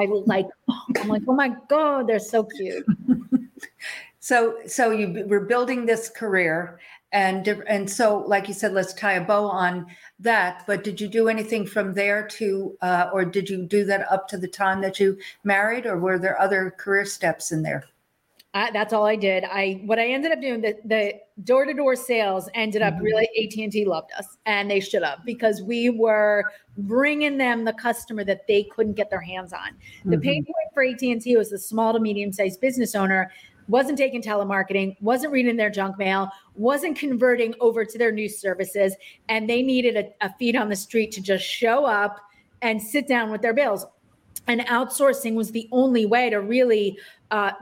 I 0.00 0.06
was 0.06 0.26
like. 0.26 0.46
I'm 1.00 1.08
like, 1.08 1.22
oh 1.28 1.34
my 1.34 1.54
god, 1.68 2.06
they're 2.06 2.18
so 2.18 2.44
cute. 2.44 2.86
So, 4.28 4.58
so 4.66 4.90
you 4.90 5.24
were 5.26 5.40
building 5.40 5.86
this 5.86 6.10
career, 6.10 6.80
and 7.12 7.48
and 7.66 7.88
so, 7.88 8.18
like 8.26 8.46
you 8.46 8.52
said, 8.52 8.74
let's 8.74 8.92
tie 8.92 9.14
a 9.14 9.24
bow 9.24 9.46
on 9.46 9.86
that. 10.18 10.64
But 10.66 10.84
did 10.84 11.00
you 11.00 11.08
do 11.08 11.28
anything 11.28 11.66
from 11.66 11.94
there 11.94 12.26
to, 12.36 12.76
uh, 12.82 13.08
or 13.10 13.24
did 13.24 13.48
you 13.48 13.64
do 13.64 13.86
that 13.86 14.10
up 14.12 14.28
to 14.28 14.36
the 14.36 14.46
time 14.46 14.82
that 14.82 15.00
you 15.00 15.16
married, 15.44 15.86
or 15.86 15.96
were 15.98 16.18
there 16.18 16.38
other 16.38 16.74
career 16.76 17.06
steps 17.06 17.52
in 17.52 17.62
there? 17.62 17.84
I, 18.54 18.70
that's 18.70 18.92
all 18.94 19.04
I 19.04 19.14
did. 19.16 19.44
I 19.44 19.82
what 19.84 19.98
I 19.98 20.08
ended 20.08 20.32
up 20.32 20.40
doing 20.40 20.62
the 20.62 20.74
the 20.84 21.14
door 21.44 21.66
to 21.66 21.74
door 21.74 21.94
sales 21.94 22.48
ended 22.54 22.80
up 22.80 22.94
Mhm. 22.94 23.02
really 23.02 23.28
AT 23.38 23.62
and 23.62 23.70
T 23.70 23.84
loved 23.84 24.10
us, 24.18 24.38
and 24.46 24.70
they 24.70 24.80
should 24.80 25.02
have 25.02 25.24
because 25.24 25.62
we 25.62 25.90
were 25.90 26.44
bringing 26.78 27.36
them 27.36 27.64
the 27.64 27.74
customer 27.74 28.24
that 28.24 28.46
they 28.46 28.62
couldn't 28.64 28.94
get 28.94 29.10
their 29.10 29.20
hands 29.20 29.52
on. 29.52 29.76
The 30.06 30.16
Mhm. 30.16 30.22
pain 30.22 30.44
point 30.44 30.68
for 30.72 30.82
AT 30.82 31.12
and 31.12 31.20
T 31.20 31.36
was 31.36 31.50
the 31.50 31.58
small 31.58 31.92
to 31.92 32.00
medium 32.00 32.32
sized 32.32 32.60
business 32.60 32.94
owner 32.94 33.30
wasn't 33.68 33.98
taking 33.98 34.22
telemarketing, 34.22 34.96
wasn't 35.02 35.30
reading 35.30 35.54
their 35.54 35.68
junk 35.68 35.98
mail, 35.98 36.30
wasn't 36.54 36.98
converting 36.98 37.54
over 37.60 37.84
to 37.84 37.98
their 37.98 38.10
new 38.10 38.26
services, 38.26 38.96
and 39.28 39.46
they 39.46 39.60
needed 39.62 39.94
a, 39.94 40.24
a 40.24 40.32
feet 40.38 40.56
on 40.56 40.70
the 40.70 40.76
street 40.76 41.12
to 41.12 41.20
just 41.20 41.44
show 41.44 41.84
up 41.84 42.18
and 42.62 42.80
sit 42.80 43.06
down 43.06 43.30
with 43.30 43.42
their 43.42 43.52
bills. 43.52 43.84
And 44.48 44.62
outsourcing 44.62 45.34
was 45.34 45.52
the 45.52 45.68
only 45.70 46.06
way 46.06 46.30
to 46.30 46.38
really 46.40 46.98
uh, 47.30 47.52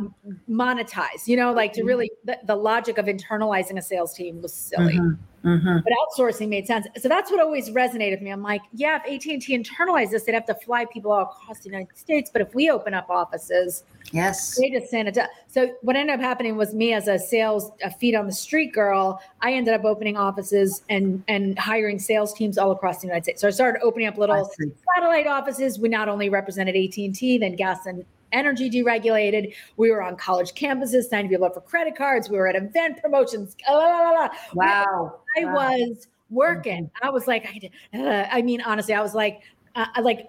monetize, 0.49 1.27
you 1.27 1.37
know, 1.37 1.53
like 1.53 1.73
to 1.73 1.83
really, 1.83 2.11
the, 2.25 2.39
the 2.45 2.55
logic 2.55 2.97
of 2.99 3.07
internalizing 3.07 3.77
a 3.77 3.83
sales 3.83 4.15
team 4.15 4.41
was 4.41 4.55
silly 4.55 4.95
Mhm. 4.95 5.19
Mhm. 5.47 5.83
but 5.85 5.93
outsourcing 5.93 6.49
made 6.49 6.67
sense. 6.67 6.87
So 6.99 7.09
that's 7.09 7.31
what 7.31 7.41
always 7.41 7.71
resonated 7.71 8.11
with 8.13 8.21
me. 8.23 8.31
I'm 8.31 8.43
like, 8.43 8.63
yeah, 8.73 8.97
if 9.05 9.25
AT&T 9.27 9.57
internalized 9.57 10.11
this, 10.11 10.25
they'd 10.25 10.35
have 10.35 10.45
to 10.47 10.55
fly 10.55 10.85
people 10.87 11.13
all 11.13 11.23
across 11.23 11.61
the 11.61 11.71
United 11.71 11.97
States. 11.97 12.31
But 12.33 12.43
if 12.43 12.55
we 12.55 12.69
open 12.71 12.95
up 12.95 13.09
offices, 13.09 13.85
Yes. 14.13 14.57
they 14.59 14.71
just 14.71 14.91
send 14.91 15.09
it. 15.09 15.19
So 15.47 15.71
what 15.83 15.95
ended 15.97 16.15
up 16.15 16.21
happening 16.21 16.57
was 16.57 16.75
me 16.75 16.93
as 16.93 17.07
a 17.09 17.19
sales, 17.19 17.71
a 17.83 17.91
feet 17.91 18.15
on 18.15 18.27
the 18.27 18.33
street 18.33 18.73
girl, 18.73 19.21
I 19.41 19.53
ended 19.53 19.75
up 19.75 19.85
opening 19.85 20.17
offices 20.17 20.83
and 20.89 21.23
and 21.29 21.59
hiring 21.59 21.99
sales 21.99 22.33
teams 22.35 22.59
all 22.59 22.73
across 22.73 23.01
the 23.01 23.07
United 23.07 23.25
States. 23.25 23.41
So 23.41 23.49
I 23.49 23.51
started 23.53 23.81
opening 23.83 24.09
up 24.09 24.19
little 24.19 24.51
satellite 24.95 25.27
offices. 25.27 25.79
We 25.79 25.89
not 25.89 26.09
only 26.09 26.29
represented 26.29 26.75
AT&T, 26.77 27.39
then 27.39 27.55
gas 27.57 27.87
and 27.87 28.05
energy 28.33 28.69
deregulated. 28.71 29.55
We 29.77 29.91
were 29.91 30.03
on 30.03 30.17
college 30.17 30.53
campuses, 30.55 31.05
signing 31.05 31.31
people 31.31 31.47
up 31.47 31.55
for 31.55 31.61
credit 31.61 31.97
cards. 31.97 32.29
We 32.29 32.37
were 32.39 32.49
at 32.49 32.57
event 32.57 33.01
promotions. 33.03 33.57
La, 33.69 33.77
la, 33.79 34.01
la, 34.01 34.11
la. 34.11 34.29
Wow. 34.55 35.21
I 35.39 35.45
Wow. 35.45 35.53
was 35.55 36.09
working. 36.31 36.91
I 37.03 37.11
was 37.11 37.27
like, 37.27 37.47
I, 37.47 37.59
did- 37.59 37.73
uh, 37.95 38.27
I 38.31 38.43
mean, 38.43 38.61
honestly, 38.63 38.95
I 38.95 39.01
was 39.03 39.15
like, 39.15 39.43
uh, 39.75 39.87
I 39.95 40.01
like 40.01 40.29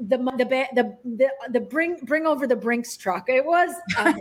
the 0.00 0.16
the 0.18 0.66
the 0.74 0.96
the 1.04 1.28
the 1.50 1.60
bring 1.60 1.96
bring 2.04 2.26
over 2.26 2.46
the 2.46 2.56
Brinks 2.56 2.96
truck. 2.96 3.28
It 3.28 3.44
was. 3.44 3.70
Um, 3.98 4.16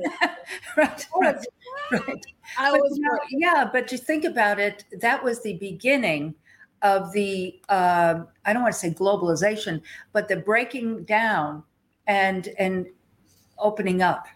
right. 0.77 1.07
I 1.15 1.17
Right. 1.21 1.35
was, 1.35 1.45
right. 1.91 2.25
I 2.59 2.71
But, 2.71 2.79
was 2.81 2.97
know, 2.99 3.17
yeah, 3.31 3.69
but 3.71 3.91
you 3.91 3.97
think 3.97 4.23
about 4.25 4.59
it, 4.59 4.83
that 4.99 5.23
was 5.23 5.41
the 5.41 5.53
beginning 5.57 6.35
of 6.81 7.11
the, 7.13 7.59
uh, 7.69 8.23
I 8.45 8.53
don't 8.53 8.61
want 8.63 8.73
to 8.73 8.79
say 8.79 8.89
globalization, 8.91 9.81
but 10.13 10.27
the 10.27 10.35
breaking 10.37 11.03
down 11.05 11.63
and 12.07 12.49
and 12.59 12.87
opening 13.61 14.01
up. 14.01 14.27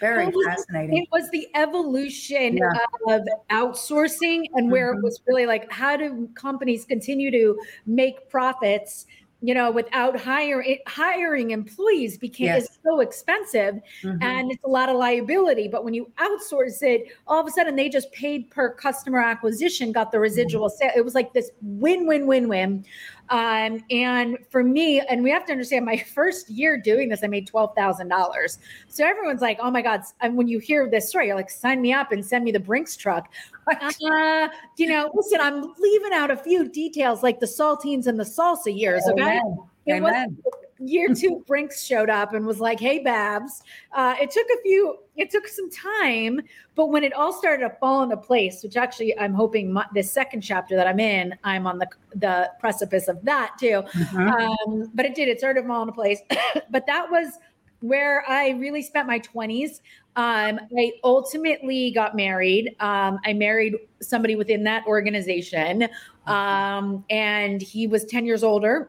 Very 0.00 0.26
Well, 0.26 0.44
fascinating. 0.44 0.98
It 0.98 1.08
was 1.12 1.30
the 1.30 1.48
evolution 1.54 2.56
Yeah. 2.56 2.72
of 3.06 3.22
outsourcing 3.50 4.44
and 4.54 4.70
where 4.70 4.92
it 4.92 4.96
Mhm. 4.96 5.02
was 5.04 5.20
really 5.26 5.46
like, 5.46 5.70
how 5.70 5.96
do 5.96 6.28
companies 6.34 6.84
continue 6.84 7.30
to 7.30 7.56
make 7.86 8.28
profits? 8.28 9.06
You 9.40 9.54
know, 9.54 9.70
without 9.70 10.18
hiring 10.18 10.78
hiring 10.86 11.50
employees 11.50 12.16
became 12.16 12.46
Yes. 12.46 12.62
is 12.64 12.78
so 12.82 13.00
expensive. 13.00 13.74
Mhm. 14.02 14.18
and 14.22 14.50
it's 14.50 14.64
a 14.64 14.68
lot 14.68 14.88
of 14.88 14.96
liability. 14.96 15.68
But 15.68 15.84
when 15.84 15.92
you 15.94 16.10
outsource 16.18 16.82
it, 16.82 17.08
all 17.26 17.38
of 17.40 17.46
a 17.46 17.50
sudden 17.50 17.76
they 17.76 17.88
just 17.90 18.10
paid 18.12 18.50
per 18.50 18.70
customer 18.70 19.20
acquisition, 19.20 19.92
got 19.92 20.12
the 20.12 20.18
residual 20.18 20.70
sale. 20.70 20.92
It 20.96 21.04
was 21.04 21.14
like 21.14 21.34
this 21.34 21.50
win, 21.62 22.06
win, 22.06 22.26
win, 22.26 22.48
win. 22.48 22.84
Um, 23.30 23.82
and 23.90 24.38
for 24.50 24.62
me, 24.62 25.00
and 25.00 25.22
we 25.22 25.30
have 25.30 25.46
to 25.46 25.52
understand, 25.52 25.84
my 25.84 25.96
first 26.14 26.50
year 26.50 26.78
doing 26.78 27.08
this, 27.08 27.24
I 27.24 27.26
made 27.26 27.46
twelve 27.46 27.74
thousand 27.74 28.08
dollars. 28.08 28.58
So 28.88 29.04
everyone's 29.06 29.40
like, 29.40 29.58
"Oh 29.60 29.70
my 29.70 29.82
god!" 29.82 30.02
And 30.20 30.36
when 30.36 30.48
you 30.48 30.58
hear 30.58 30.88
this 30.88 31.08
story, 31.08 31.28
you're 31.28 31.36
like, 31.36 31.50
"Sign 31.50 31.80
me 31.80 31.92
up 31.92 32.12
and 32.12 32.24
send 32.24 32.44
me 32.44 32.52
the 32.52 32.60
Brinks 32.60 32.96
truck." 32.96 33.30
Uh, 33.80 34.48
you 34.76 34.86
know, 34.86 35.10
listen, 35.14 35.40
I'm 35.40 35.72
leaving 35.78 36.12
out 36.12 36.30
a 36.30 36.36
few 36.36 36.68
details 36.68 37.22
like 37.22 37.40
the 37.40 37.46
saltines 37.46 38.06
and 38.06 38.20
the 38.20 38.24
salsa 38.24 38.76
years. 38.78 39.02
Okay, 39.08 39.22
Amen. 39.22 39.58
it 39.86 39.92
Amen. 39.94 40.36
Year 40.86 41.14
two 41.14 41.42
brinks 41.46 41.82
showed 41.84 42.10
up 42.10 42.34
and 42.34 42.46
was 42.46 42.60
like 42.60 42.80
hey 42.80 42.98
babs. 43.00 43.62
Uh, 43.92 44.14
it 44.20 44.30
took 44.30 44.46
a 44.58 44.62
few 44.62 44.98
it 45.16 45.30
took 45.30 45.46
some 45.46 45.70
time 45.70 46.40
but 46.74 46.86
when 46.86 47.04
it 47.04 47.12
all 47.12 47.32
started 47.32 47.68
to 47.68 47.74
fall 47.78 48.02
into 48.02 48.16
place 48.16 48.62
which 48.62 48.76
actually 48.76 49.16
i'm 49.18 49.32
hoping 49.32 49.72
my, 49.72 49.84
this 49.94 50.10
second 50.10 50.40
chapter 50.40 50.74
that 50.74 50.86
i'm 50.88 50.98
in 50.98 51.32
i'm 51.44 51.66
on 51.66 51.78
the 51.78 51.86
the 52.16 52.50
precipice 52.58 53.06
of 53.08 53.22
that 53.24 53.52
too. 53.58 53.82
Mhm. 53.92 54.30
um, 54.32 54.90
but 54.94 55.04
it 55.06 55.14
did 55.14 55.28
it 55.28 55.38
started 55.38 55.62
to 55.62 55.68
fall 55.68 55.82
into 55.82 55.92
place. 55.92 56.20
But 56.70 56.86
that 56.86 57.10
was 57.10 57.38
where 57.80 58.24
i 58.28 58.50
really 58.50 58.82
spent 58.82 59.06
my 59.06 59.18
20s 59.20 59.80
um, 60.16 60.58
i 60.78 60.92
ultimately 61.02 61.90
got 61.90 62.16
married. 62.16 62.74
Um, 62.80 63.18
i 63.24 63.32
married 63.32 63.76
somebody 64.00 64.36
within 64.36 64.64
that 64.64 64.86
organization. 64.86 65.88
Um, 66.26 67.04
and 67.10 67.60
he 67.60 67.86
was 67.86 68.04
10 68.06 68.24
years 68.24 68.42
older 68.42 68.88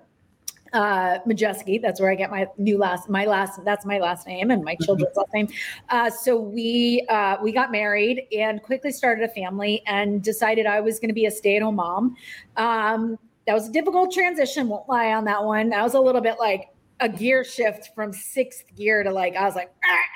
uh 0.76 1.20
Majeski. 1.26 1.82
That's 1.82 2.00
where 2.00 2.12
I 2.12 2.16
get 2.16 2.30
my 2.30 2.48
new 2.58 2.78
last 2.78 3.10
my 3.10 3.26
last 3.26 3.64
that's 3.64 3.86
my 3.86 3.98
last 3.98 4.28
name 4.28 4.52
and 4.52 4.64
my 4.64 4.76
children's 4.84 5.16
last 5.16 5.34
name. 5.34 5.48
Uh 5.90 6.10
so 6.10 6.38
we 6.40 7.06
uh 7.10 7.38
we 7.42 7.52
got 7.52 7.72
married 7.72 8.24
and 8.38 8.62
quickly 8.62 8.92
started 8.92 9.24
a 9.24 9.30
family 9.30 9.82
and 9.88 10.22
decided 10.22 10.66
I 10.66 10.82
was 10.82 11.00
going 11.00 11.10
to 11.10 11.16
be 11.16 11.26
a 11.26 11.32
stay-at-home 11.32 11.76
mom. 11.76 12.16
Um 12.58 13.18
that 13.48 13.54
was 13.54 13.70
a 13.70 13.72
difficult 13.72 14.12
transition, 14.12 14.68
won't 14.68 14.90
lie 14.90 15.14
on 15.14 15.24
that 15.26 15.44
one. 15.44 15.70
That 15.70 15.82
was 15.84 15.94
a 15.94 16.00
little 16.00 16.22
bit 16.22 16.36
like 16.40 16.70
a 17.00 17.08
gear 17.10 17.44
shift 17.44 17.90
from 17.94 18.12
sixth 18.14 18.64
gear 18.76 19.04
to 19.04 19.12
like 19.12 19.36
I 19.36 19.44
was 19.46 19.56
like 19.56 19.72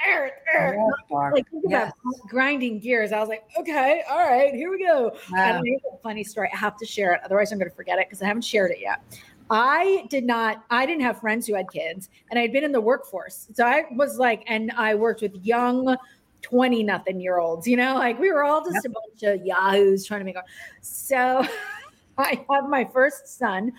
"Arr, 0.08 0.32
arr, 0.58 0.76
arr." 1.12 1.32
Like 1.34 1.50
think 1.52 1.66
about 1.66 1.88
Yes. 1.88 2.22
grinding 2.30 2.80
gears. 2.80 3.12
I 3.12 3.20
was 3.20 3.28
like, 3.30 3.44
okay, 3.60 4.02
all 4.10 4.18
right, 4.20 4.54
here 4.54 4.72
we 4.72 4.80
go. 4.86 5.12
I 5.36 5.52
Wow. 5.52 5.54
don't 5.54 5.66
know, 5.66 5.78
a 5.94 5.98
funny 6.02 6.24
story. 6.24 6.50
I 6.54 6.58
have 6.58 6.78
to 6.78 6.86
share 6.86 7.14
it. 7.14 7.22
Otherwise, 7.24 7.52
I'm 7.52 7.60
going 7.60 7.70
to 7.70 7.76
forget 7.76 8.00
it 8.00 8.08
because 8.08 8.22
I 8.22 8.26
haven't 8.28 8.44
shared 8.44 8.72
it 8.72 8.80
yet. 8.80 9.02
I 9.50 10.06
did 10.10 10.26
not, 10.26 10.64
I 10.70 10.86
didn't 10.86 11.02
have 11.02 11.20
friends 11.20 11.48
who 11.48 11.56
had 11.56 11.72
kids 11.72 12.10
and 12.30 12.38
I 12.38 12.44
had 12.44 12.52
been 12.52 12.64
in 12.64 12.72
the 12.72 12.82
workforce. 12.82 13.48
So 13.54 13.66
I 13.66 13.86
was 13.92 14.18
like, 14.18 14.44
and 14.48 14.72
I 14.72 14.96
worked 14.96 15.22
with 15.22 15.36
young 15.44 15.98
20 16.42 16.84
nothing 16.84 17.20
year 17.20 17.40
olds, 17.40 17.68
you 17.68 17.76
know, 17.76 17.96
like 17.96 18.20
we 18.20 18.32
were 18.32 18.44
all 18.44 18.64
just 18.64 18.86
a 18.86 18.90
bunch 18.90 19.24
of 19.24 19.46
yahoos 19.46 20.06
trying 20.06 20.22
to 20.22 20.26
make 20.26 20.38
our. 20.38 20.46
So 20.82 21.46
I 22.18 22.46
have 22.52 22.70
my 22.70 22.86
first 22.86 23.38
son 23.38 23.74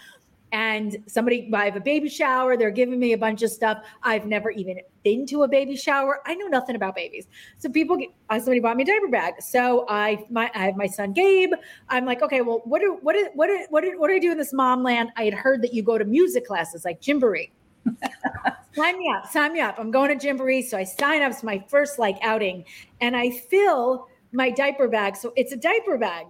and 0.53 0.97
somebody 1.07 1.51
I 1.53 1.65
have 1.65 1.77
a 1.77 1.81
baby 1.81 2.09
shower. 2.09 2.57
They're 2.57 2.71
giving 2.71 2.99
me 2.99 3.13
a 3.13 3.19
bunch 3.19 3.43
of 3.43 3.51
stuff. 3.51 3.85
I've 4.03 4.27
never 4.27 4.51
even 4.51 4.81
been 5.03 5.27
to 5.27 5.43
a 5.45 5.49
baby 5.49 5.77
shower. 5.77 6.21
I 6.27 6.35
know 6.35 6.47
nothing 6.47 6.77
about 6.77 6.95
babies. 6.95 7.27
So 7.59 7.69
people 7.69 7.97
get 7.97 8.11
uh, 8.29 8.39
somebody 8.39 8.61
bought 8.61 8.77
me 8.77 8.83
a 8.83 8.87
diaper 8.87 9.09
bag. 9.09 9.35
So 9.41 9.87
I 9.89 10.25
my 10.31 10.51
I 10.55 10.67
have 10.67 10.77
my 10.77 10.87
son 10.87 11.13
Gabe. 11.13 11.53
I'm 11.89 12.05
like, 12.05 12.23
okay, 12.23 12.41
well, 12.41 12.63
what 12.65 12.81
do 12.81 12.99
what 13.03 13.15
do, 13.15 13.29
what 13.35 13.47
do, 13.47 13.67
what 13.71 13.83
do, 13.83 13.99
what 13.99 14.09
do 14.09 14.15
I 14.15 14.19
do 14.19 14.33
in 14.33 14.39
this 14.39 14.53
mom 14.53 14.83
land? 14.83 15.11
I 15.17 15.25
had 15.25 15.35
heard 15.35 15.63
that 15.63 15.73
you 15.73 15.83
go 15.83 15.99
to 15.99 16.05
music 16.05 16.47
classes 16.47 16.85
like 16.85 17.01
Gymboree. 17.01 17.51
sign 18.75 18.99
me 18.99 19.13
up, 19.17 19.31
sign 19.31 19.53
me 19.53 19.61
up. 19.61 19.77
I'm 19.79 19.91
going 19.91 20.17
to 20.17 20.27
Gymboree. 20.27 20.63
So 20.63 20.77
I 20.77 20.85
sign 20.85 21.23
up. 21.23 21.33
It's 21.33 21.43
my 21.43 21.65
first 21.69 21.99
like 21.99 22.19
outing 22.23 22.65
and 23.01 23.17
I 23.17 23.31
fill 23.31 24.09
my 24.33 24.51
diaper 24.51 24.89
bag. 24.89 25.17
So 25.17 25.33
it's 25.37 25.53
a 25.53 25.57
diaper 25.57 25.99
bag. 25.99 26.27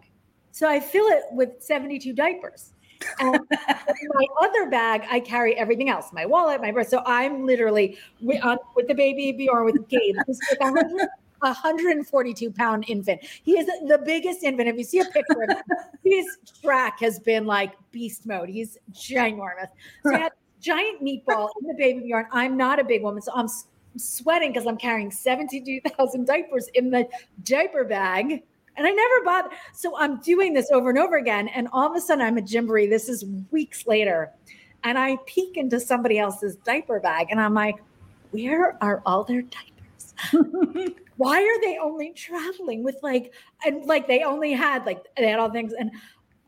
So 0.52 0.68
I 0.68 0.80
fill 0.80 1.06
it 1.06 1.24
with 1.33 1.50
72 1.61 2.12
diapers. 2.12 2.72
And 3.19 3.39
my 3.51 4.27
other 4.41 4.69
bag, 4.69 5.05
I 5.11 5.21
carry 5.21 5.57
everything 5.57 5.89
else, 5.89 6.13
my 6.13 6.27
wallet, 6.27 6.61
my 6.61 6.73
purse. 6.73 6.89
So 6.89 7.03
I'm 7.07 7.47
literally 7.47 7.97
with, 8.21 8.43
with 8.77 8.89
the 8.89 8.95
baby 8.95 9.33
Bjorn 9.33 9.65
with 9.65 9.89
Gabe, 9.89 10.17
who's 10.27 10.39
like 10.51 10.61
100, 10.61 11.09
142 11.41 12.51
pound 12.53 12.85
infant. 12.89 13.21
He 13.43 13.53
is 13.59 13.67
the 13.67 13.99
biggest 14.05 14.43
infant. 14.43 14.69
If 14.69 14.77
you 14.77 14.85
see 14.85 15.01
a 15.01 15.05
picture 15.07 15.43
of 15.43 15.51
him, 15.51 15.63
his 16.05 16.27
track 16.63 17.01
has 17.01 17.19
been 17.19 17.47
like 17.47 17.73
beast 17.91 18.27
mode. 18.27 18.49
He's 18.49 18.79
ginormous. 18.93 19.69
So 20.05 20.15
I 20.15 20.19
had 20.19 20.33
giant 20.61 21.03
meatball 21.03 21.49
in 21.61 21.69
the 21.69 21.75
baby 21.79 22.01
Bjorn. 22.01 22.27
I'm 22.33 22.57
not 22.57 22.79
a 22.79 22.85
big 22.85 23.03
woman, 23.03 23.23
so 23.23 23.33
I'm 23.35 23.49
sweating 23.97 24.53
because 24.53 24.67
I'm 24.67 24.77
carrying 24.77 25.11
72,000 25.11 26.27
diapers 26.27 26.69
in 26.75 26.91
the 26.91 27.09
diaper 27.43 27.85
bag. 27.85 28.43
And 28.81 28.88
I 28.88 28.93
never 28.93 29.25
bought. 29.27 29.53
So 29.75 29.95
I'm 29.99 30.21
doing 30.21 30.55
this 30.55 30.71
over 30.71 30.88
and 30.88 30.99
over 30.99 31.19
again. 31.19 31.49
And 31.49 31.69
all 31.71 31.87
of 31.90 31.95
a 31.95 32.01
sudden 32.01 32.25
I'm 32.25 32.38
a 32.38 32.40
Gymboree. 32.40 32.88
This 32.88 33.11
is 33.11 33.27
weeks 33.51 33.87
later. 33.87 34.33
And 34.85 34.99
I 34.99 35.19
peek 35.27 35.59
into 35.59 35.79
somebody 35.79 36.19
else's 36.19 36.57
diaper 36.57 36.99
bag 36.99 37.27
and 37.31 37.38
I'm 37.38 37.53
like, 37.53 37.77
where 38.31 38.83
are 38.83 39.03
all 39.05 39.25
their 39.25 39.43
diapers? 39.43 40.14
Why 41.19 41.43
are 41.43 41.61
they 41.61 41.77
only 41.77 42.14
traveling 42.14 42.83
with 42.83 42.97
like, 43.03 43.35
and 43.66 43.85
like 43.85 44.07
they 44.07 44.23
only 44.23 44.53
had 44.53 44.87
like, 44.87 45.05
they 45.14 45.29
had 45.29 45.38
all 45.38 45.51
things. 45.51 45.75
And 45.79 45.90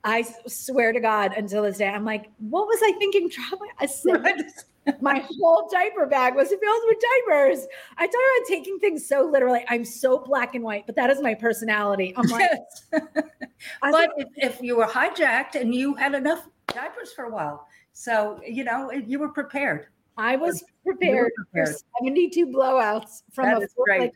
I 0.03 0.25
swear 0.47 0.95
to 0.95 1.01
God, 1.01 1.35
until 1.37 1.65
this 1.65 1.77
day, 1.77 1.89
I'm 1.89 2.07
like, 2.07 2.31
what 2.39 2.67
was 2.67 2.79
I 2.83 2.93
thinking 2.99 3.29
traveling? 3.29 3.73
I 3.79 3.85
said, 3.85 4.25
my 5.01 5.25
whole 5.39 5.69
diaper 5.71 6.07
bag 6.07 6.35
was 6.35 6.49
filled 6.49 6.83
with 6.87 6.99
diapers. 7.27 7.67
I 7.99 8.07
talk 8.07 8.15
about 8.15 8.49
taking 8.49 8.79
things 8.79 9.07
so 9.07 9.23
literally. 9.23 9.65
I'm 9.69 9.85
so 9.85 10.19
black 10.19 10.55
and 10.55 10.65
white, 10.65 10.87
but 10.87 10.97
that 10.97 11.11
is 11.11 11.21
my 11.21 11.35
personality. 11.35 12.15
I'm 12.17 12.27
like, 12.29 12.51
but 12.91 14.11
if, 14.17 14.29
if 14.37 14.63
you 14.63 14.77
were 14.77 14.87
hijacked 14.87 15.55
and 15.55 15.75
you 15.75 15.95
had 15.95 16.15
enough 16.15 16.49
diapers 16.69 17.13
for 17.13 17.25
a 17.25 17.31
while, 17.31 17.67
so 17.93 18.41
you 18.47 18.65
know 18.65 18.91
you 18.91 19.19
were 19.19 19.29
prepared. 19.29 19.87
I 20.17 20.37
was 20.37 20.65
prepared, 20.85 21.33
prepared. 21.35 21.69
for 21.69 21.81
72 22.01 22.47
blowouts 22.47 23.23
from 23.33 23.47
that 23.47 23.59
a 23.59 23.65
is 23.65 23.75
great. 23.85 24.01
Like, 24.01 24.13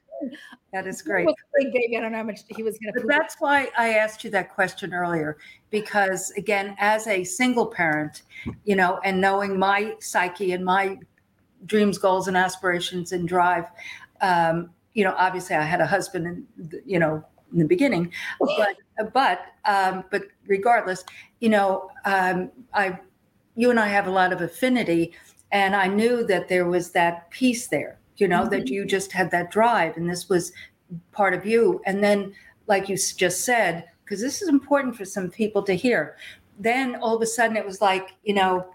that 0.72 0.86
is 0.86 1.02
great. 1.02 1.26
Big 1.58 1.72
baby. 1.72 1.96
I 1.96 2.00
don't 2.00 2.12
know 2.12 2.18
how 2.18 2.24
much 2.24 2.40
he 2.48 2.62
was 2.62 2.78
going 2.78 2.94
to. 2.94 3.06
That's 3.06 3.36
why 3.38 3.68
I 3.78 3.94
asked 3.94 4.24
you 4.24 4.30
that 4.30 4.54
question 4.54 4.92
earlier, 4.92 5.38
because 5.70 6.30
again, 6.32 6.74
as 6.78 7.06
a 7.06 7.24
single 7.24 7.66
parent, 7.66 8.22
you 8.64 8.76
know, 8.76 9.00
and 9.04 9.20
knowing 9.20 9.58
my 9.58 9.94
psyche 10.00 10.52
and 10.52 10.64
my 10.64 10.98
dreams, 11.66 11.98
goals, 11.98 12.28
and 12.28 12.36
aspirations 12.36 13.12
and 13.12 13.26
drive, 13.26 13.66
um, 14.20 14.70
you 14.94 15.04
know, 15.04 15.14
obviously 15.16 15.56
I 15.56 15.62
had 15.62 15.80
a 15.80 15.86
husband, 15.86 16.26
and 16.26 16.80
you 16.84 16.98
know, 16.98 17.24
in 17.52 17.58
the 17.58 17.66
beginning, 17.66 18.12
but 18.40 18.76
but 19.12 19.46
um, 19.64 20.04
but 20.10 20.24
regardless, 20.46 21.04
you 21.40 21.48
know, 21.48 21.90
um, 22.04 22.50
I, 22.74 22.98
you 23.54 23.70
and 23.70 23.78
I 23.80 23.88
have 23.88 24.06
a 24.06 24.10
lot 24.10 24.32
of 24.32 24.40
affinity 24.40 25.14
and 25.52 25.76
I 25.76 25.86
knew 25.86 26.26
that 26.26 26.48
there 26.48 26.66
was 26.66 26.90
that 26.92 27.30
piece 27.30 27.68
there, 27.68 27.98
you 28.16 28.28
know, 28.28 28.42
mm-hmm. 28.42 28.50
that 28.50 28.68
you 28.68 28.84
just 28.84 29.12
had 29.12 29.30
that 29.30 29.50
drive 29.50 29.96
and 29.96 30.08
this 30.08 30.28
was 30.28 30.52
part 31.12 31.34
of 31.34 31.46
you. 31.46 31.80
And 31.86 32.02
then, 32.02 32.34
like 32.66 32.88
you 32.88 32.96
just 32.96 33.44
said, 33.44 33.84
because 34.04 34.20
this 34.20 34.42
is 34.42 34.48
important 34.48 34.96
for 34.96 35.04
some 35.04 35.30
people 35.30 35.62
to 35.64 35.72
hear, 35.74 36.16
then 36.58 36.96
all 36.96 37.16
of 37.16 37.22
a 37.22 37.26
sudden 37.26 37.56
it 37.56 37.66
was 37.66 37.80
like, 37.80 38.14
you 38.24 38.34
know, 38.34 38.66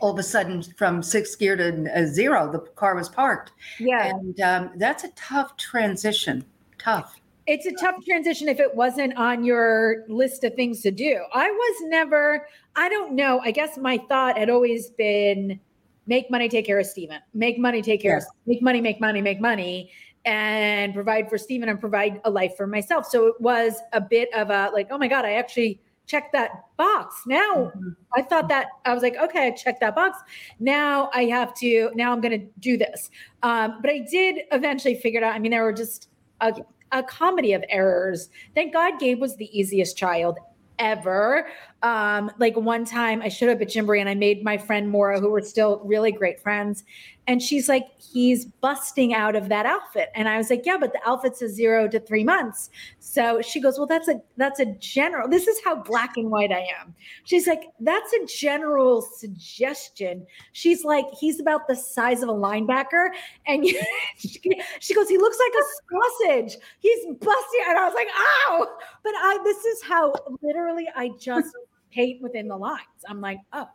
all 0.00 0.12
of 0.12 0.18
a 0.18 0.22
sudden 0.22 0.62
from 0.62 1.02
sixth 1.02 1.38
gear 1.38 1.56
to 1.56 1.90
uh, 1.96 2.06
zero, 2.06 2.50
the 2.50 2.58
car 2.58 2.94
was 2.94 3.08
parked. 3.08 3.52
Yeah. 3.78 4.06
And 4.06 4.40
um, 4.40 4.70
that's 4.76 5.04
a 5.04 5.10
tough 5.10 5.56
transition. 5.56 6.44
Tough. 6.78 7.20
It's 7.46 7.66
a 7.66 7.72
tough 7.72 8.04
transition 8.04 8.48
if 8.48 8.60
it 8.60 8.74
wasn't 8.74 9.16
on 9.16 9.44
your 9.44 10.04
list 10.08 10.44
of 10.44 10.54
things 10.54 10.80
to 10.82 10.90
do. 10.90 11.24
I 11.32 11.50
was 11.50 11.76
never, 11.88 12.46
I 12.76 12.88
don't 12.88 13.14
know. 13.14 13.40
I 13.40 13.50
guess 13.50 13.76
my 13.78 13.98
thought 14.08 14.38
had 14.38 14.50
always 14.50 14.90
been, 14.90 15.60
make 16.06 16.30
money, 16.30 16.48
take 16.48 16.66
care 16.66 16.78
of 16.78 16.86
Stephen, 16.86 17.20
make 17.34 17.58
money, 17.58 17.82
take 17.82 18.02
care 18.02 18.14
yes. 18.14 18.24
of, 18.24 18.30
make 18.46 18.62
money, 18.62 18.80
make 18.80 19.00
money, 19.00 19.22
make 19.22 19.40
money, 19.40 19.90
and 20.24 20.94
provide 20.94 21.28
for 21.28 21.38
Stephen 21.38 21.68
and 21.68 21.80
provide 21.80 22.20
a 22.24 22.30
life 22.30 22.56
for 22.56 22.66
myself. 22.66 23.06
So 23.06 23.26
it 23.26 23.40
was 23.40 23.80
a 23.92 24.00
bit 24.00 24.32
of 24.34 24.50
a 24.50 24.70
like, 24.72 24.88
oh 24.90 24.98
my 24.98 25.08
God, 25.08 25.24
I 25.24 25.32
actually 25.34 25.80
checked 26.06 26.32
that 26.32 26.50
box. 26.76 27.22
Now 27.26 27.54
mm-hmm. 27.54 27.90
I 28.14 28.22
thought 28.22 28.48
that 28.48 28.66
I 28.84 28.94
was 28.94 29.02
like, 29.02 29.16
okay, 29.16 29.46
I 29.46 29.50
checked 29.50 29.80
that 29.80 29.94
box. 29.94 30.18
Now 30.60 31.10
I 31.12 31.24
have 31.24 31.54
to, 31.54 31.90
now 31.94 32.12
I'm 32.12 32.20
going 32.20 32.38
to 32.38 32.46
do 32.58 32.76
this. 32.76 33.10
Um, 33.42 33.78
but 33.80 33.90
I 33.90 34.06
did 34.10 34.40
eventually 34.52 34.94
figure 34.96 35.20
it 35.20 35.24
out. 35.24 35.34
I 35.34 35.38
mean, 35.38 35.52
there 35.52 35.62
were 35.62 35.72
just 35.72 36.08
a, 36.40 36.52
a 36.92 37.02
comedy 37.02 37.52
of 37.52 37.64
errors. 37.68 38.28
Thank 38.54 38.72
God 38.72 38.98
Gabe 39.00 39.20
was 39.20 39.36
the 39.36 39.58
easiest 39.58 39.96
child 39.96 40.38
ever. 40.78 41.48
Um, 41.82 42.30
like 42.38 42.56
one 42.56 42.84
time 42.84 43.22
I 43.22 43.28
showed 43.28 43.48
up 43.48 43.60
at 43.60 43.68
Gymboree 43.68 44.00
and 44.00 44.08
I 44.08 44.14
made 44.14 44.44
my 44.44 44.56
friend 44.56 44.88
Mora, 44.88 45.18
who 45.18 45.30
were 45.30 45.40
still 45.40 45.80
really 45.84 46.12
great 46.12 46.40
friends, 46.40 46.84
and 47.28 47.40
she's 47.40 47.68
like, 47.68 47.86
he's 47.98 48.46
busting 48.46 49.14
out 49.14 49.36
of 49.36 49.48
that 49.48 49.64
outfit. 49.64 50.10
And 50.14 50.28
I 50.28 50.38
was 50.38 50.50
like, 50.50 50.66
yeah, 50.66 50.76
but 50.76 50.92
the 50.92 50.98
outfit 51.06 51.36
says 51.36 51.52
zero 51.52 51.86
to 51.88 52.00
three 52.00 52.24
months. 52.24 52.68
So 52.98 53.40
she 53.40 53.60
goes, 53.60 53.78
well, 53.78 53.86
that's 53.86 54.08
a 54.08 54.20
that's 54.36 54.58
a 54.58 54.66
general. 54.80 55.28
This 55.28 55.46
is 55.46 55.60
how 55.64 55.76
black 55.76 56.16
and 56.16 56.30
white 56.30 56.50
I 56.50 56.66
am. 56.80 56.94
She's 57.24 57.46
like, 57.46 57.64
that's 57.78 58.12
a 58.12 58.26
general 58.26 59.02
suggestion. 59.02 60.26
She's 60.52 60.84
like, 60.84 61.06
he's 61.18 61.38
about 61.38 61.68
the 61.68 61.76
size 61.76 62.22
of 62.22 62.28
a 62.28 62.34
linebacker, 62.34 63.10
and 63.46 63.64
she 64.16 64.94
goes, 64.94 65.08
he 65.08 65.18
looks 65.18 65.38
like 65.38 65.52
a 65.54 65.66
sausage. 65.94 66.60
He's 66.80 67.04
busting. 67.20 67.64
And 67.68 67.78
I 67.78 67.84
was 67.84 67.94
like, 67.94 68.08
ow! 68.16 68.66
But 69.04 69.12
I 69.16 69.38
this 69.44 69.64
is 69.64 69.82
how 69.82 70.12
literally 70.42 70.88
I 70.96 71.10
just 71.20 71.54
paint 71.92 72.22
within 72.22 72.48
the 72.48 72.56
lines. 72.56 72.80
I'm 73.08 73.20
like, 73.20 73.38
oh, 73.52 73.68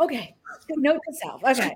okay. 0.00 0.34
Note 0.70 1.00
to 1.08 1.14
self. 1.14 1.42
Okay. 1.44 1.74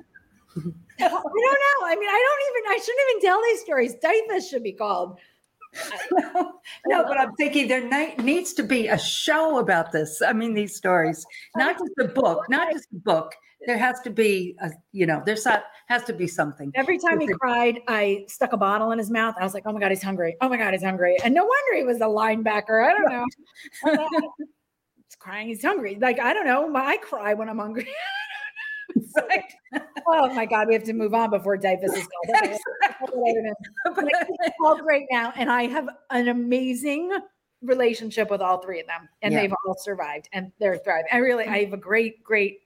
I 1.00 1.08
don't 1.08 1.24
know. 1.24 1.86
I 1.86 1.96
mean, 1.98 2.08
I 2.08 2.24
don't 2.26 2.42
even, 2.50 2.70
I 2.70 2.78
shouldn't 2.78 3.10
even 3.10 3.22
tell 3.22 3.42
these 3.42 3.60
stories. 3.62 3.94
DYFS 4.02 4.50
should 4.50 4.62
be 4.62 4.72
called. 4.72 5.18
no, 6.12 6.52
no, 6.86 7.04
but 7.04 7.18
I'm 7.18 7.34
thinking 7.36 7.68
there 7.68 8.14
needs 8.18 8.52
to 8.54 8.62
be 8.62 8.88
a 8.88 8.98
show 8.98 9.58
about 9.58 9.92
this. 9.92 10.20
I 10.20 10.32
mean, 10.32 10.54
these 10.54 10.76
stories, 10.76 11.24
not 11.56 11.78
just 11.78 11.92
a 12.00 12.08
book, 12.12 12.44
not 12.50 12.72
just 12.72 12.88
a 12.92 12.96
book. 12.96 13.34
There 13.66 13.78
has 13.78 14.00
to 14.00 14.10
be, 14.10 14.56
a, 14.60 14.70
you 14.90 15.06
know, 15.06 15.22
there's 15.24 15.44
not, 15.44 15.64
has 15.86 16.02
to 16.04 16.12
be 16.12 16.26
something. 16.26 16.72
Every 16.74 16.98
time 16.98 17.20
he 17.20 17.28
cried, 17.28 17.80
I 17.86 18.24
stuck 18.28 18.52
a 18.52 18.56
bottle 18.56 18.90
in 18.90 18.98
his 18.98 19.10
mouth. 19.10 19.36
I 19.38 19.44
was 19.44 19.54
like, 19.54 19.62
oh 19.66 19.72
my 19.72 19.78
God, 19.80 19.90
he's 19.90 20.02
hungry. 20.02 20.36
Oh 20.40 20.48
my 20.48 20.56
God, 20.56 20.72
he's 20.72 20.82
hungry. 20.82 21.16
And 21.24 21.32
no 21.32 21.44
wonder 21.44 21.76
he 21.76 21.84
was 21.84 21.98
a 21.98 22.06
linebacker. 22.06 22.84
I 22.84 22.92
don't 22.92 23.12
know. 24.24 24.34
He's 25.12 25.16
crying. 25.16 25.48
He's 25.48 25.62
hungry. 25.62 25.98
Like, 26.00 26.18
I 26.18 26.32
don't 26.32 26.46
know. 26.46 26.74
I 26.74 26.96
cry 26.96 27.34
when 27.34 27.50
I'm 27.50 27.58
hungry. 27.58 27.86
oh 30.06 30.34
my 30.34 30.46
God, 30.46 30.68
we 30.68 30.74
have 30.74 30.84
to 30.84 30.94
move 30.94 31.12
on 31.12 31.28
before 31.28 31.58
DYFS 31.58 31.84
is 31.84 31.90
called. 31.90 32.08
But 32.28 32.44
it's 32.44 32.58
all 34.64 34.78
great 34.78 35.04
now. 35.10 35.34
And 35.36 35.50
I 35.50 35.66
have 35.66 35.86
an 36.10 36.28
amazing 36.28 37.12
relationship 37.60 38.30
with 38.30 38.40
all 38.40 38.62
three 38.62 38.80
of 38.80 38.86
them. 38.86 39.06
And 39.20 39.34
yeah. 39.34 39.42
they've 39.42 39.52
all 39.66 39.76
survived 39.78 40.30
and 40.32 40.50
they're 40.58 40.78
thriving. 40.78 41.10
I 41.12 41.18
really, 41.18 41.44
I 41.44 41.64
have 41.64 41.74
a 41.74 41.78
great, 41.78 42.24
great, 42.24 42.60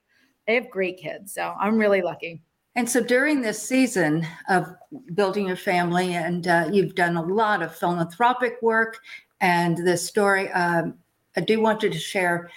I 0.48 0.52
have 0.52 0.70
great 0.70 0.98
kids. 0.98 1.34
So 1.34 1.52
I'm 1.58 1.76
really 1.76 2.02
lucky. 2.02 2.40
And 2.76 2.88
so 2.88 3.02
during 3.02 3.40
this 3.40 3.60
season 3.60 4.24
of 4.48 4.72
building 5.14 5.48
your 5.48 5.56
family, 5.56 6.14
and 6.14 6.46
uh, 6.46 6.68
you've 6.70 6.94
done 6.94 7.16
a 7.16 7.22
lot 7.22 7.62
of 7.62 7.74
philanthropic 7.74 8.62
work, 8.62 9.00
and 9.40 9.76
the 9.78 9.96
story, 9.96 10.52
um, 10.52 10.94
I 11.36 11.40
do 11.40 11.60
want 11.60 11.82
you 11.82 11.90
to 11.90 11.98
share 11.98 12.50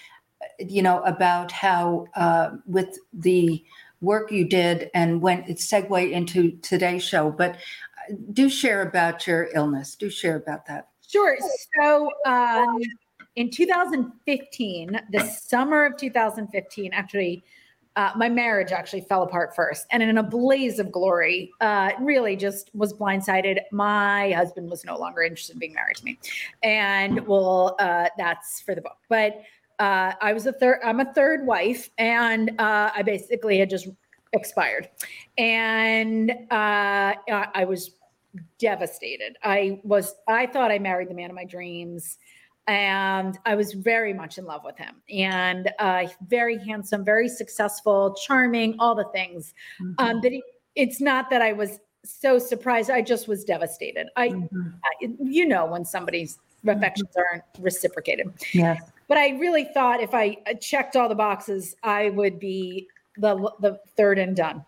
you 0.59 0.81
know, 0.81 1.01
about 1.01 1.51
how 1.51 2.07
uh, 2.15 2.51
with 2.65 2.99
the 3.13 3.63
work 4.01 4.31
you 4.31 4.47
did 4.47 4.89
and 4.93 5.21
when 5.21 5.43
it 5.43 5.59
segued 5.59 6.11
into 6.11 6.51
today's 6.61 7.03
show, 7.03 7.31
but 7.31 7.55
uh, 7.55 8.15
do 8.33 8.49
share 8.49 8.81
about 8.81 9.27
your 9.27 9.49
illness. 9.53 9.95
Do 9.95 10.09
share 10.09 10.37
about 10.37 10.65
that. 10.67 10.89
Sure. 11.07 11.37
So 11.81 12.09
um, 12.25 12.79
in 13.35 13.49
2015, 13.49 15.01
the 15.11 15.19
summer 15.25 15.85
of 15.85 15.97
2015, 15.97 16.93
actually, 16.93 17.43
uh, 17.99 18.13
my 18.15 18.29
marriage 18.29 18.71
actually 18.71 19.01
fell 19.01 19.23
apart 19.23 19.53
first. 19.53 19.85
And 19.91 20.01
in 20.01 20.17
a 20.17 20.23
blaze 20.23 20.79
of 20.79 20.89
glory, 20.89 21.51
uh, 21.59 21.91
really 21.99 22.37
just 22.37 22.71
was 22.73 22.93
blindsided. 22.93 23.59
My 23.73 24.31
husband 24.31 24.69
was 24.69 24.85
no 24.85 24.97
longer 24.97 25.21
interested 25.21 25.55
in 25.55 25.59
being 25.59 25.73
married 25.73 25.97
to 25.97 26.05
me. 26.05 26.17
And 26.63 27.27
well, 27.27 27.75
uh, 27.77 28.07
that's 28.17 28.61
for 28.61 28.73
the 28.73 28.79
book. 28.79 28.99
But 29.09 29.41
uh, 29.79 30.13
I 30.21 30.31
was 30.31 30.45
a 30.45 30.53
third, 30.53 30.79
I'm 30.81 31.01
a 31.01 31.13
third 31.13 31.45
wife, 31.45 31.89
and 31.97 32.51
uh, 32.57 32.91
I 32.95 33.01
basically 33.01 33.59
had 33.59 33.69
just 33.69 33.89
expired. 34.31 34.87
And 35.37 36.31
uh, 36.51 37.15
I 37.27 37.65
was 37.67 37.97
devastated. 38.59 39.35
I 39.43 39.81
was, 39.83 40.15
I 40.25 40.45
thought 40.45 40.71
I 40.71 40.79
married 40.79 41.09
the 41.09 41.15
man 41.15 41.29
of 41.29 41.35
my 41.35 41.45
dreams. 41.45 42.17
And 42.69 43.39
I 43.47 43.55
was 43.55 43.73
very 43.73 44.13
much 44.13 44.37
in 44.37 44.45
love 44.45 44.63
with 44.63 44.77
him. 44.77 45.01
And 45.09 45.71
uh, 45.79 46.05
very 46.27 46.63
handsome, 46.63 47.03
very 47.03 47.27
successful, 47.27 48.13
charming, 48.13 48.75
all 48.77 48.93
the 48.93 49.05
things. 49.05 49.55
Mm-hmm. 49.81 49.93
Um, 49.97 50.21
but 50.21 50.31
it, 50.31 50.43
it's 50.75 51.01
not 51.01 51.31
that 51.31 51.41
I 51.41 51.51
was 51.51 51.79
so 52.05 52.37
surprised. 52.37 52.91
I 52.91 53.01
just 53.01 53.27
was 53.27 53.43
devastated. 53.43 54.07
I, 54.15 54.29
mm-hmm. 54.29 54.69
I 54.85 55.07
you 55.19 55.47
know, 55.47 55.65
when 55.65 55.83
somebody's 55.83 56.35
mm-hmm. 56.35 56.69
affections 56.69 57.09
mm-hmm. 57.09 57.21
aren't 57.33 57.43
reciprocated. 57.59 58.31
Yes. 58.53 58.79
But 59.07 59.17
I 59.17 59.29
really 59.39 59.67
thought 59.73 59.99
if 59.99 60.13
I 60.13 60.37
checked 60.61 60.95
all 60.95 61.09
the 61.09 61.15
boxes, 61.15 61.75
I 61.81 62.11
would 62.11 62.39
be 62.39 62.87
the 63.17 63.51
the 63.59 63.79
third 63.97 64.19
and 64.19 64.35
done. 64.35 64.63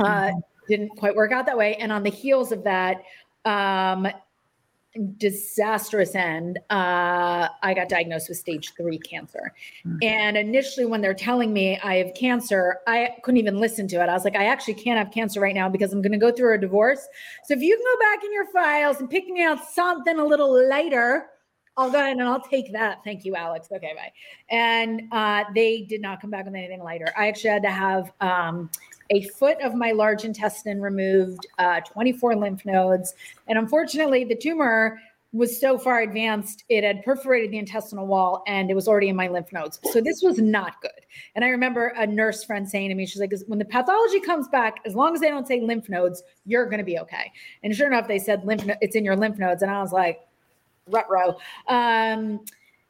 Uh, 0.00 0.04
mm-hmm. 0.04 0.38
Didn't 0.68 0.96
quite 0.96 1.14
work 1.14 1.32
out 1.32 1.44
that 1.44 1.58
way. 1.58 1.76
And 1.76 1.92
on 1.92 2.02
the 2.02 2.10
heels 2.10 2.50
of 2.50 2.64
that, 2.64 3.02
um, 3.44 4.08
disastrous 5.18 6.14
end, 6.14 6.58
uh, 6.70 7.48
I 7.62 7.74
got 7.74 7.88
diagnosed 7.88 8.28
with 8.28 8.38
stage 8.38 8.72
three 8.76 8.98
cancer. 8.98 9.52
Mm-hmm. 9.86 9.98
And 10.02 10.36
initially, 10.36 10.86
when 10.86 11.00
they're 11.00 11.14
telling 11.14 11.52
me 11.52 11.78
I 11.82 11.96
have 11.96 12.14
cancer, 12.14 12.78
I 12.86 13.16
couldn't 13.22 13.38
even 13.38 13.58
listen 13.58 13.88
to 13.88 13.96
it. 14.02 14.08
I 14.08 14.12
was 14.12 14.24
like, 14.24 14.36
I 14.36 14.46
actually 14.46 14.74
can't 14.74 14.98
have 14.98 15.12
cancer 15.12 15.40
right 15.40 15.54
now 15.54 15.68
because 15.68 15.92
I'm 15.92 16.02
going 16.02 16.12
to 16.12 16.18
go 16.18 16.32
through 16.32 16.54
a 16.54 16.58
divorce. 16.58 17.06
So 17.44 17.54
if 17.54 17.60
you 17.60 17.76
can 17.76 17.84
go 17.84 18.14
back 18.14 18.24
in 18.24 18.32
your 18.32 18.46
files 18.52 19.00
and 19.00 19.08
pick 19.08 19.26
me 19.28 19.42
out 19.42 19.64
something 19.68 20.18
a 20.18 20.24
little 20.24 20.68
lighter, 20.68 21.26
I'll 21.76 21.90
go 21.90 21.98
ahead 21.98 22.12
and 22.12 22.22
I'll 22.22 22.40
take 22.40 22.72
that. 22.72 23.04
Thank 23.04 23.24
you, 23.24 23.36
Alex. 23.36 23.68
Okay, 23.70 23.92
bye. 23.94 24.12
And 24.48 25.02
uh, 25.12 25.44
they 25.54 25.82
did 25.82 26.00
not 26.00 26.20
come 26.20 26.30
back 26.30 26.46
with 26.46 26.54
anything 26.54 26.82
lighter. 26.82 27.12
I 27.16 27.28
actually 27.28 27.50
had 27.50 27.62
to 27.64 27.70
have 27.70 28.12
um, 28.20 28.70
a 29.10 29.22
foot 29.28 29.60
of 29.60 29.74
my 29.74 29.92
large 29.92 30.24
intestine 30.24 30.80
removed, 30.80 31.46
uh, 31.58 31.80
24 31.80 32.36
lymph 32.36 32.64
nodes. 32.64 33.14
And 33.48 33.58
unfortunately, 33.58 34.24
the 34.24 34.36
tumor 34.36 34.98
was 35.32 35.60
so 35.60 35.76
far 35.76 36.00
advanced, 36.00 36.64
it 36.68 36.82
had 36.82 37.04
perforated 37.04 37.50
the 37.50 37.58
intestinal 37.58 38.06
wall 38.06 38.42
and 38.46 38.70
it 38.70 38.74
was 38.74 38.88
already 38.88 39.08
in 39.08 39.16
my 39.16 39.28
lymph 39.28 39.52
nodes. 39.52 39.78
So 39.92 40.00
this 40.00 40.22
was 40.22 40.38
not 40.38 40.80
good. 40.80 40.90
And 41.34 41.44
I 41.44 41.48
remember 41.48 41.88
a 41.88 42.06
nurse 42.06 42.42
friend 42.42 42.68
saying 42.68 42.88
to 42.88 42.94
me, 42.94 43.04
she's 43.06 43.20
like, 43.20 43.34
when 43.46 43.58
the 43.58 43.64
pathology 43.64 44.20
comes 44.20 44.48
back, 44.48 44.76
as 44.86 44.94
long 44.94 45.14
as 45.14 45.20
they 45.20 45.28
don't 45.28 45.46
say 45.46 45.60
lymph 45.60 45.88
nodes, 45.88 46.22
you're 46.46 46.64
going 46.64 46.78
to 46.78 46.84
be 46.84 46.98
okay. 47.00 47.32
And 47.62 47.74
sure 47.74 47.86
enough, 47.86 48.08
they 48.08 48.18
said 48.18 48.44
lymph, 48.46 48.64
no- 48.64 48.76
it's 48.80 48.96
in 48.96 49.04
your 49.04 49.16
lymph 49.16 49.38
nodes. 49.38 49.62
And 49.62 49.70
I 49.70 49.82
was 49.82 49.92
like, 49.92 50.26
rut 50.88 51.06
row. 51.10 51.36
Um, 51.68 52.44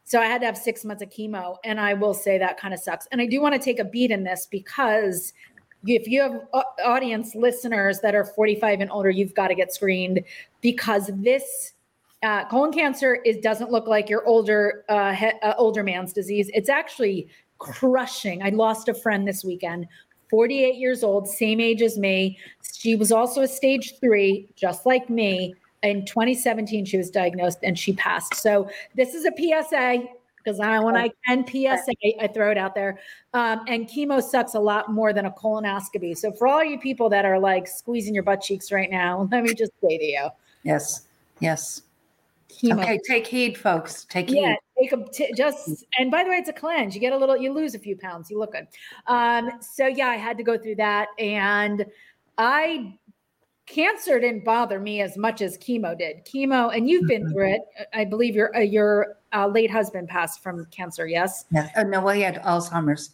so 0.05 0.20
I 0.20 0.26
had 0.26 0.40
to 0.42 0.46
have 0.46 0.57
six 0.57 0.85
months 0.85 1.02
of 1.02 1.11
chemo. 1.11 1.57
And 1.64 1.81
I 1.81 1.94
will 1.94 2.14
say 2.14 2.38
that 2.38 2.61
kind 2.61 2.72
of 2.72 2.79
sucks. 2.79 3.09
And 3.11 3.20
I 3.20 3.26
do 3.26 3.40
want 3.40 3.55
to 3.55 3.61
take 3.61 3.81
a 3.81 3.85
beat 3.85 4.12
in 4.12 4.22
this 4.22 4.46
because 4.48 5.33
if 5.85 6.09
you 6.09 6.21
have 6.21 6.41
audience 6.85 7.35
listeners 7.35 8.01
that 8.01 8.15
are 8.15 8.25
45 8.25 8.81
and 8.81 8.91
older, 8.91 9.11
you've 9.11 9.35
got 9.35 9.49
to 9.49 9.55
get 9.55 9.73
screened 9.73 10.23
because 10.61 11.11
this 11.15 11.73
uh, 12.23 12.49
colon 12.49 12.73
cancer 12.73 13.17
is 13.25 13.37
doesn't 13.39 13.71
look 13.71 13.87
like 13.87 14.09
your 14.09 14.27
older 14.27 14.85
uh, 14.89 15.12
he, 15.12 15.27
uh, 15.43 15.55
older 15.59 15.83
man's 15.83 16.12
disease. 16.12 16.51
It's 16.55 16.69
actually 16.69 17.29
crushing. 17.59 18.43
I 18.43 18.51
lost 18.51 18.89
a 18.89 18.95
friend 18.95 19.27
this 19.27 19.45
weekend, 19.45 19.87
48 20.31 20.77
years 20.77 21.03
old, 21.03 21.29
same 21.29 21.61
age 21.61 21.83
as 21.83 21.99
me. 21.99 22.39
She 22.75 22.97
was 22.97 23.12
also 23.12 23.43
a 23.43 23.49
stage 23.49 23.95
three, 24.01 24.49
just 24.57 24.87
like 24.87 25.09
me. 25.09 25.55
In 25.83 26.05
2017, 26.05 26.85
she 26.85 26.97
was 26.97 27.11
diagnosed 27.11 27.59
and 27.62 27.79
she 27.79 27.93
passed. 27.93 28.35
So 28.35 28.69
this 28.97 29.15
is 29.15 29.25
a 29.25 29.31
PSA 29.37 30.09
because 30.47 30.61
I, 30.61 30.79
when 30.79 30.97
I 30.97 31.11
can 31.27 31.45
PSA, 31.45 31.93
I 32.21 32.29
throw 32.29 32.51
it 32.51 32.59
out 32.59 32.75
there. 32.75 33.01
Um, 33.35 33.63
and 33.67 33.89
chemo 33.89 34.23
sucks 34.23 34.55
a 34.55 34.61
lot 34.61 34.93
more 34.93 35.13
than 35.13 35.27
a 35.27 35.31
colonoscopy. 35.31 36.17
So 36.17 36.31
for 36.31 36.47
all 36.47 36.65
you 36.65 36.79
people 36.79 37.09
that 37.11 37.25
are 37.25 37.39
like 37.39 37.67
squeezing 37.67 38.15
your 38.15 38.23
butt 38.23 38.41
cheeks 38.41 38.71
right 38.71 38.91
now, 38.91 39.29
let 39.33 39.43
me 39.43 39.55
just 39.55 39.73
say 39.83 39.99
to 39.99 40.05
you. 40.05 40.29
Yes. 40.63 41.09
Yes. 41.41 41.83
Chemo. 42.49 42.81
Okay, 42.81 43.01
take 43.07 43.27
heed, 43.27 43.59
folks. 43.59 44.05
Take 44.05 44.31
yeah, 44.31 44.55
heed. 44.79 44.89
take 44.91 44.93
a 44.93 45.11
t- 45.13 45.33
just. 45.37 45.85
And 45.99 46.11
by 46.11 46.23
the 46.23 46.31
way, 46.31 46.37
it's 46.37 46.49
a 46.49 46.53
cleanse. 46.53 46.95
You 46.95 47.01
get 47.01 47.13
a 47.13 47.17
little, 47.17 47.37
you 47.37 47.53
lose 47.53 47.75
a 47.75 47.79
few 47.79 47.97
pounds. 47.97 48.31
You 48.31 48.39
look 48.39 48.53
good. 48.53 48.69
Um, 49.09 49.51
so 49.61 49.87
yeah, 49.87 50.09
I 50.09 50.17
had 50.17 50.39
to 50.39 50.45
go 50.45 50.57
through 50.57 50.77
that, 50.77 51.09
and 51.19 51.85
I 52.39 52.97
cancer 53.66 54.18
didn't 54.18 54.44
bother 54.44 54.81
me 54.81 55.00
as 55.00 55.16
much 55.16 55.42
as 55.42 55.59
chemo 55.59 55.96
did. 55.98 56.24
Chemo, 56.24 56.74
and 56.74 56.88
you've 56.88 57.07
been 57.07 57.31
through 57.31 57.55
it. 57.55 57.61
I 57.92 58.05
believe 58.05 58.35
your 58.35 58.57
uh, 58.57 58.61
your 58.61 59.16
uh, 59.33 59.46
late 59.46 59.70
husband 59.70 60.09
passed 60.09 60.42
from 60.42 60.66
cancer. 60.66 61.07
Yes. 61.07 61.44
Yeah. 61.52 61.68
Uh, 61.76 61.83
no, 61.83 62.00
well, 62.00 62.14
he 62.14 62.22
had 62.22 62.42
Alzheimer's, 62.42 63.11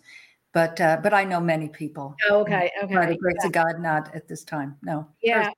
but 0.53 0.81
uh, 0.81 0.99
but 1.03 1.13
I 1.15 1.25
know 1.25 1.41
many 1.41 1.69
people. 1.69 2.15
Oh, 2.29 2.41
okay. 2.41 2.71
Okay. 2.83 2.95
By 2.95 3.07
the 3.07 3.17
grace 3.17 3.37
yeah. 3.41 3.47
of 3.47 3.53
God, 3.53 3.81
not 3.81 4.15
at 4.15 4.29
this 4.29 4.45
time. 4.45 4.77
No. 4.83 5.07
Yeah. 5.23 5.51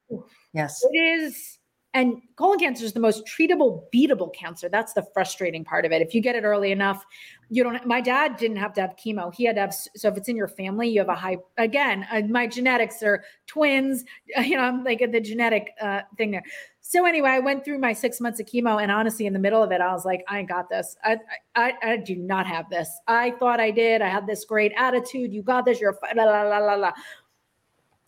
Yes. 0.52 0.84
It 0.90 0.96
is 0.96 1.58
and 1.94 2.20
colon 2.36 2.58
cancer 2.58 2.84
is 2.84 2.92
the 2.92 3.00
most 3.00 3.24
treatable, 3.24 3.84
beatable 3.94 4.34
cancer. 4.34 4.68
That's 4.68 4.92
the 4.92 5.06
frustrating 5.14 5.64
part 5.64 5.86
of 5.86 5.92
it. 5.92 6.02
If 6.02 6.12
you 6.12 6.20
get 6.20 6.34
it 6.34 6.42
early 6.42 6.72
enough, 6.72 7.04
you 7.50 7.62
don't. 7.62 7.86
My 7.86 8.00
dad 8.00 8.36
didn't 8.36 8.56
have 8.56 8.72
to 8.74 8.80
have 8.80 8.96
chemo. 8.96 9.32
He 9.32 9.44
had 9.44 9.54
to 9.54 9.60
have. 9.62 9.74
So 9.94 10.08
if 10.08 10.16
it's 10.16 10.28
in 10.28 10.36
your 10.36 10.48
family, 10.48 10.88
you 10.88 10.98
have 10.98 11.08
a 11.08 11.14
high. 11.14 11.38
Again, 11.56 12.04
uh, 12.10 12.22
my 12.22 12.48
genetics 12.48 13.02
are 13.02 13.24
twins. 13.46 14.04
You 14.44 14.56
know, 14.56 14.64
I'm 14.64 14.84
like 14.84 14.98
the 14.98 15.20
genetic 15.20 15.70
uh, 15.80 16.00
thing 16.18 16.32
there. 16.32 16.42
So 16.80 17.06
anyway, 17.06 17.30
I 17.30 17.38
went 17.38 17.64
through 17.64 17.78
my 17.78 17.94
six 17.94 18.20
months 18.20 18.40
of 18.40 18.46
chemo, 18.46 18.82
and 18.82 18.90
honestly, 18.90 19.24
in 19.24 19.32
the 19.32 19.38
middle 19.38 19.62
of 19.62 19.72
it, 19.72 19.80
I 19.80 19.92
was 19.92 20.04
like, 20.04 20.22
I 20.28 20.40
ain't 20.40 20.48
got 20.48 20.68
this. 20.68 20.96
I, 21.02 21.18
I, 21.54 21.72
I 21.82 21.96
do 21.96 22.14
not 22.16 22.46
have 22.46 22.68
this. 22.68 22.90
I 23.06 23.30
thought 23.32 23.58
I 23.58 23.70
did. 23.70 24.02
I 24.02 24.08
had 24.08 24.26
this 24.26 24.44
great 24.44 24.72
attitude. 24.76 25.32
You 25.32 25.42
got 25.42 25.64
this. 25.64 25.80
You're 25.80 25.96
la 26.14 26.24
la 26.24 26.42
la 26.42 26.58
la 26.58 26.74
la. 26.74 26.92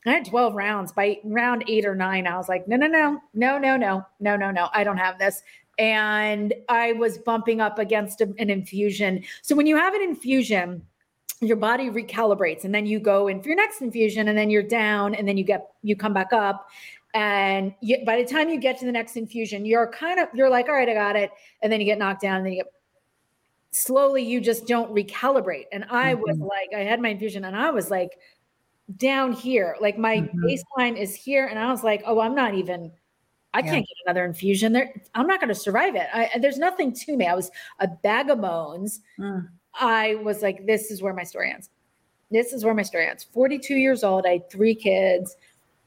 I 0.07 0.15
had 0.15 0.25
12 0.25 0.55
rounds. 0.55 0.93
By 0.93 1.19
round 1.25 1.65
eight 1.69 1.85
or 1.85 1.95
nine, 1.95 2.27
I 2.27 2.37
was 2.37 2.49
like, 2.49 2.69
no, 2.69 2.77
no, 2.77 2.87
no, 2.87 3.21
no, 3.35 3.59
no, 3.59 3.77
no, 3.77 4.07
no, 4.21 4.37
no, 4.37 4.51
no. 4.51 4.69
I 4.73 4.85
don't 4.85 4.99
have 4.99 5.19
this. 5.19 5.43
And 5.79 6.55
I 6.69 6.93
was 6.93 7.19
bumping 7.19 7.61
up 7.61 7.79
against 7.79 8.21
a, 8.21 8.33
an 8.39 8.49
infusion. 8.49 9.25
So 9.43 9.55
when 9.55 9.67
you 9.67 9.77
have 9.77 9.95
an 9.95 10.03
infusion, 10.03 10.83
your 11.41 11.57
body 11.57 11.91
recalibrates 11.91 12.65
and 12.65 12.75
then 12.75 12.87
you 12.87 12.99
go 12.99 13.29
in 13.29 13.43
for 13.43 13.49
your 13.49 13.57
next 13.57 13.83
infusion 13.83 14.29
and 14.29 14.39
then 14.39 14.49
you're 14.49 14.63
down 14.63 15.15
and 15.15 15.29
then 15.29 15.37
you 15.37 15.45
get 15.45 15.69
you 15.83 15.95
come 15.95 16.15
back 16.15 16.33
up 16.33 16.69
and 17.15 17.75
you, 17.81 17.99
by 18.07 18.17
the 18.23 18.25
time 18.25 18.49
you 18.49 18.59
get 18.59 18.79
to 18.79 18.87
the 18.87 18.93
next 18.93 19.17
infusion 19.17 19.67
you're 19.67 19.87
kind 19.89 20.19
of 20.19 20.29
you're 20.33 20.49
like 20.49 20.69
all 20.69 20.75
right 20.75 20.89
i 20.89 20.95
got 20.95 21.15
it 21.15 21.31
and 21.63 21.71
then 21.71 21.79
you 21.79 21.85
get 21.85 21.99
knocked 21.99 22.23
down 22.23 22.37
and 22.37 22.47
then 22.47 22.53
you 22.55 22.63
get 22.63 22.73
slowly 23.71 24.23
you 24.23 24.41
just 24.41 24.67
don't 24.67 24.95
recalibrate 24.95 25.65
and 25.73 25.85
i 25.91 26.15
mm-hmm. 26.15 26.23
was 26.23 26.39
like 26.39 26.71
i 26.75 26.83
had 26.83 27.01
my 27.01 27.11
infusion 27.11 27.45
and 27.45 27.55
i 27.55 27.71
was 27.71 27.91
like 27.91 28.19
down 28.97 29.33
here. 29.33 29.77
Like 29.81 29.99
my 29.99 30.19
mm-hmm. 30.19 30.45
baseline 30.45 30.97
is 30.97 31.15
here. 31.15 31.47
And 31.47 31.59
I 31.59 31.71
was 31.71 31.83
like, 31.83 32.03
oh, 32.07 32.21
I'm 32.21 32.35
not 32.35 32.55
even, 32.55 32.93
I 33.53 33.61
yeah. 33.61 33.73
can't 33.73 33.87
get 33.87 33.97
another 34.07 34.25
infusion 34.25 34.73
there. 34.73 34.93
I'm 35.15 35.27
not 35.27 35.41
going 35.41 35.49
to 35.49 35.55
survive 35.55 35.97
it. 35.97 36.07
I, 36.13 36.39
there's 36.39 36.59
nothing 36.59 36.93
to 36.93 37.17
me. 37.17 37.27
I 37.27 37.35
was 37.35 37.51
a 37.81 37.89
bag 37.89 38.31
of 38.31 38.41
bones. 38.41 39.01
Mm. 39.19 39.49
I 39.75 40.17
was 40.17 40.43
like, 40.43 40.67
this 40.67 40.91
is 40.91 41.03
where 41.03 41.13
my 41.13 41.25
story 41.25 41.51
ends. 41.51 41.71
This 42.31 42.53
is 42.53 42.65
where 42.65 42.75
my 42.75 42.83
story 42.83 43.09
ends. 43.09 43.25
42 43.25 43.75
years 43.75 44.03
old. 44.05 44.27
I 44.27 44.33
had 44.33 44.51
three 44.51 44.75
kids. 44.75 45.37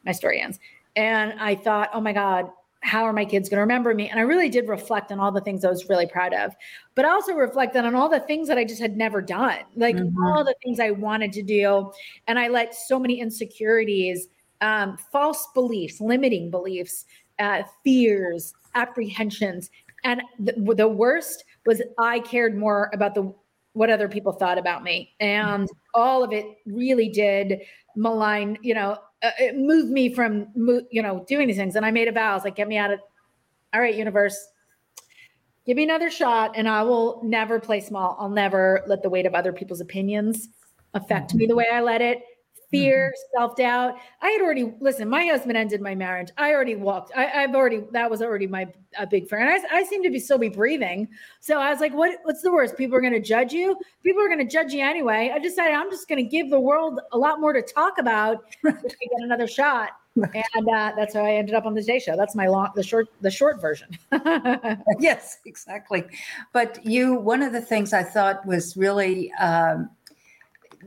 My 0.05 0.11
story 0.11 0.41
ends. 0.41 0.59
And 0.95 1.39
I 1.39 1.55
thought, 1.55 1.89
oh 1.93 2.01
my 2.01 2.13
God, 2.13 2.49
how 2.81 3.03
are 3.03 3.13
my 3.13 3.25
kids 3.25 3.49
going 3.49 3.57
to 3.57 3.61
remember 3.61 3.93
me? 3.93 4.09
And 4.09 4.19
I 4.19 4.23
really 4.23 4.49
did 4.49 4.67
reflect 4.67 5.11
on 5.11 5.19
all 5.19 5.31
the 5.31 5.41
things 5.41 5.65
I 5.65 5.69
was 5.69 5.89
really 5.89 6.07
proud 6.07 6.33
of, 6.33 6.55
but 6.95 7.05
I 7.05 7.09
also 7.09 7.33
reflected 7.33 7.85
on 7.85 7.95
all 7.95 8.09
the 8.09 8.21
things 8.21 8.47
that 8.47 8.57
I 8.57 8.63
just 8.63 8.81
had 8.81 8.95
never 8.95 9.21
done, 9.21 9.59
like 9.75 9.95
mm-hmm. 9.95 10.25
all 10.25 10.43
the 10.43 10.55
things 10.63 10.79
I 10.79 10.91
wanted 10.91 11.33
to 11.33 11.43
do. 11.43 11.91
And 12.27 12.39
I 12.39 12.47
let 12.47 12.73
so 12.73 12.97
many 12.97 13.19
insecurities, 13.19 14.27
um, 14.61 14.97
false 15.11 15.47
beliefs, 15.53 15.99
limiting 15.99 16.49
beliefs, 16.49 17.05
uh, 17.39 17.63
fears, 17.83 18.53
apprehensions. 18.75 19.69
And 20.03 20.21
the, 20.39 20.53
the 20.75 20.87
worst 20.87 21.43
was 21.65 21.81
I 21.97 22.19
cared 22.19 22.57
more 22.57 22.89
about 22.93 23.15
the 23.15 23.33
what 23.73 23.89
other 23.89 24.09
people 24.09 24.31
thought 24.33 24.57
about 24.57 24.83
me. 24.83 25.13
And 25.19 25.69
all 25.93 26.23
of 26.23 26.33
it 26.33 26.45
really 26.65 27.07
did 27.07 27.61
malign, 27.95 28.57
you 28.61 28.73
know, 28.73 28.97
uh, 29.21 29.31
it 29.39 29.57
moved 29.57 29.89
me 29.89 30.13
from 30.13 30.47
you 30.91 31.01
know 31.01 31.25
doing 31.27 31.47
these 31.47 31.57
things. 31.57 31.75
And 31.75 31.85
i 31.85 31.91
made 31.91 32.07
a 32.07 32.11
vow. 32.11 32.31
I 32.31 32.35
was 32.35 32.43
like 32.43 32.55
get 32.55 32.67
me 32.67 32.77
out 32.77 32.91
of 32.91 32.99
all 33.73 33.81
right 33.81 33.95
universe. 33.95 34.47
Give 35.65 35.77
me 35.77 35.83
another 35.83 36.09
shot 36.09 36.53
and 36.55 36.67
i 36.67 36.81
will 36.83 37.21
never 37.23 37.59
play 37.59 37.79
small. 37.79 38.17
I'll 38.19 38.29
never 38.29 38.83
let 38.87 39.03
the 39.03 39.09
weight 39.09 39.25
of 39.25 39.35
other 39.35 39.53
people's 39.53 39.81
opinions 39.81 40.49
affect 40.95 41.35
me 41.35 41.45
the 41.45 41.55
way 41.55 41.67
i 41.71 41.81
let 41.81 42.01
it 42.01 42.23
fear, 42.69 43.07
mm-hmm. 43.07 43.39
self 43.39 43.55
doubt. 43.55 43.95
I 44.21 44.29
had 44.29 44.41
already 44.41 44.73
listen. 44.79 45.09
My 45.09 45.25
husband 45.25 45.57
ended 45.57 45.81
my 45.81 45.95
marriage. 45.95 46.29
I 46.37 46.53
already 46.53 46.75
walked. 46.75 47.11
I, 47.15 47.25
have 47.25 47.55
already 47.55 47.83
that 47.91 48.09
was 48.09 48.21
already 48.21 48.47
my 48.47 48.67
a 48.97 49.05
big 49.05 49.27
fear, 49.27 49.39
and 49.39 49.49
I, 49.49 49.77
I 49.77 49.83
seem 49.83 50.03
to 50.03 50.09
be 50.09 50.19
still 50.19 50.37
be 50.37 50.49
breathing. 50.49 51.07
So 51.39 51.59
I 51.59 51.71
was 51.71 51.79
like, 51.79 51.93
what 51.93 52.19
What's 52.23 52.41
the 52.41 52.51
worst? 52.51 52.77
People 52.77 52.97
are 52.97 53.01
going 53.01 53.13
to 53.13 53.21
judge 53.21 53.53
you. 53.53 53.77
People 54.03 54.23
are 54.23 54.27
going 54.27 54.39
to 54.39 54.51
judge 54.51 54.73
you 54.73 54.83
anyway. 54.83 55.31
I 55.33 55.39
decided 55.39 55.73
I'm 55.73 55.89
just 55.89 56.07
going 56.07 56.23
to 56.23 56.29
give 56.29 56.49
the 56.49 56.59
world 56.59 56.99
a 57.11 57.17
lot 57.17 57.39
more 57.39 57.53
to 57.53 57.61
talk 57.61 57.97
about 57.97 58.45
if 58.63 58.75
we 58.81 58.81
get 58.81 59.21
another 59.21 59.47
shot. 59.47 59.91
And 60.15 60.69
uh, 60.69 60.91
that's 60.95 61.13
how 61.13 61.23
I 61.23 61.33
ended 61.33 61.55
up 61.55 61.65
on 61.65 61.73
the 61.73 61.81
Today 61.81 61.99
Show. 61.99 62.17
That's 62.17 62.35
my 62.35 62.47
long, 62.47 62.69
the 62.75 62.83
short, 62.83 63.07
the 63.21 63.31
short 63.31 63.61
version. 63.61 63.97
yes, 64.99 65.37
exactly. 65.45 66.03
But 66.51 66.85
you, 66.85 67.15
one 67.15 67.41
of 67.41 67.53
the 67.53 67.61
things 67.61 67.93
I 67.93 68.03
thought 68.03 68.45
was 68.45 68.75
really 68.75 69.31
um, 69.33 69.89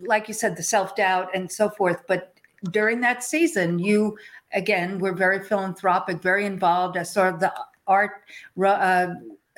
like 0.00 0.28
you 0.28 0.34
said, 0.34 0.56
the 0.56 0.62
self 0.62 0.96
doubt 0.96 1.30
and 1.34 1.50
so 1.50 1.68
forth. 1.68 2.02
But 2.06 2.34
during 2.70 3.00
that 3.00 3.22
season, 3.24 3.78
you 3.78 4.16
again 4.52 4.98
were 4.98 5.12
very 5.12 5.40
philanthropic, 5.40 6.22
very 6.22 6.46
involved. 6.46 6.96
I 6.96 7.02
saw 7.02 7.32
the 7.32 7.52
art 7.86 8.22
uh, 8.62 9.08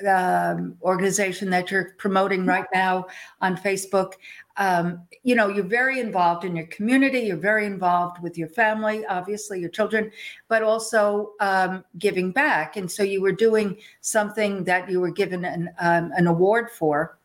um, 0.07 0.77
organization 0.81 1.49
that 1.51 1.71
you're 1.71 1.95
promoting 1.97 2.45
right 2.45 2.65
now 2.73 3.07
on 3.41 3.55
Facebook. 3.55 4.13
Um, 4.57 5.01
you 5.23 5.35
know, 5.35 5.49
you're 5.49 5.63
very 5.63 5.99
involved 5.99 6.45
in 6.45 6.55
your 6.55 6.67
community. 6.67 7.19
You're 7.19 7.37
very 7.37 7.65
involved 7.65 8.21
with 8.21 8.37
your 8.37 8.47
family, 8.47 9.05
obviously 9.05 9.59
your 9.59 9.69
children, 9.69 10.11
but 10.47 10.63
also 10.63 11.33
um, 11.39 11.83
giving 11.97 12.31
back. 12.31 12.77
And 12.77 12.89
so 12.89 13.03
you 13.03 13.21
were 13.21 13.31
doing 13.31 13.77
something 14.01 14.63
that 14.65 14.89
you 14.89 14.99
were 14.99 15.11
given 15.11 15.45
an, 15.45 15.69
um, 15.79 16.11
an 16.15 16.27
award 16.27 16.71
for. 16.71 17.17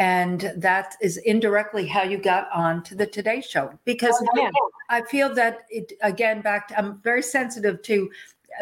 And 0.00 0.50
that 0.56 0.96
is 1.02 1.18
indirectly 1.18 1.86
how 1.86 2.02
you 2.04 2.16
got 2.16 2.48
on 2.54 2.82
to 2.84 2.94
the 2.94 3.06
Today 3.06 3.42
Show. 3.42 3.70
Because 3.84 4.14
Oh, 4.18 4.40
yeah. 4.40 4.50
I 4.88 5.02
feel 5.02 5.32
that 5.34 5.66
it, 5.68 5.92
again, 6.00 6.40
back, 6.40 6.68
to, 6.68 6.78
I'm 6.78 7.00
very 7.02 7.22
sensitive 7.22 7.82
to 7.82 8.10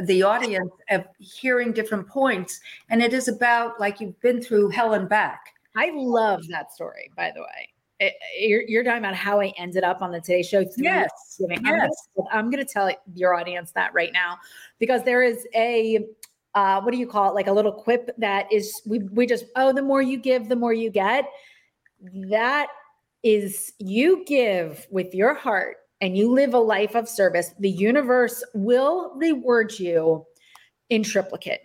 the 0.03 0.23
audience 0.25 0.71
of 0.91 1.05
hearing 1.21 1.73
different 1.73 2.09
points. 2.09 2.61
And 2.91 3.01
it 3.01 3.15
is 3.15 3.29
about 3.29 3.79
like 3.79 4.01
you've 4.01 4.21
been 4.21 4.43
through 4.43 4.71
hell 4.71 4.95
and 4.95 5.09
back. 5.09 5.55
I 5.77 5.93
love 5.95 6.47
that 6.49 6.73
story, 6.73 7.11
by 7.17 7.31
the 7.33 7.41
way. 7.43 7.69
It- 8.01 8.15
you're, 8.41 8.63
you're 8.63 8.83
talking 8.85 8.99
about 8.99 9.15
how 9.15 9.41
I 9.41 9.53
ended 9.57 9.85
up 9.85 10.03
on 10.03 10.11
the 10.11 10.21
Today 10.21 10.43
Show. 10.43 10.65
Yes. 10.77 11.09
Thanksgiving. 11.39 11.59
I'm 11.59 11.65
gonna- 11.79 11.89
Yes. 12.17 12.27
I'm 12.33 12.51
going 12.51 12.67
to 12.67 12.71
tell 12.73 12.91
your 13.15 13.35
audience 13.35 13.71
that 13.73 13.95
right 13.95 14.13
now 14.13 14.39
because 14.81 15.05
there 15.05 15.23
is 15.23 15.47
a 15.55 16.05
uh, 16.55 16.81
what 16.81 16.93
do 16.93 16.99
you 16.99 17.07
call 17.07 17.31
it? 17.31 17.35
Like 17.35 17.47
a 17.47 17.53
little 17.53 17.73
quip 17.73 18.11
that 18.19 18.53
is 18.53 18.81
we 18.87 19.01
we 19.01 19.27
just 19.27 19.45
oh 19.57 19.73
the 19.73 19.83
more 19.83 20.03
you 20.03 20.19
give, 20.19 20.49
the 20.49 20.57
more 20.57 20.73
you 20.73 20.91
get. 20.91 21.29
That 22.31 22.69
is 23.23 23.73
you 23.79 24.25
give 24.25 24.87
with 24.91 25.15
your 25.15 25.35
heart 25.35 25.77
and 26.01 26.17
you 26.17 26.33
live 26.33 26.55
a 26.55 26.59
life 26.59 26.95
of 26.95 27.09
service. 27.09 27.55
The 27.59 27.71
universe 27.71 28.45
will 28.55 29.13
reward 29.17 29.79
you 29.79 30.25
in 30.91 31.03
triplicate. 31.03 31.61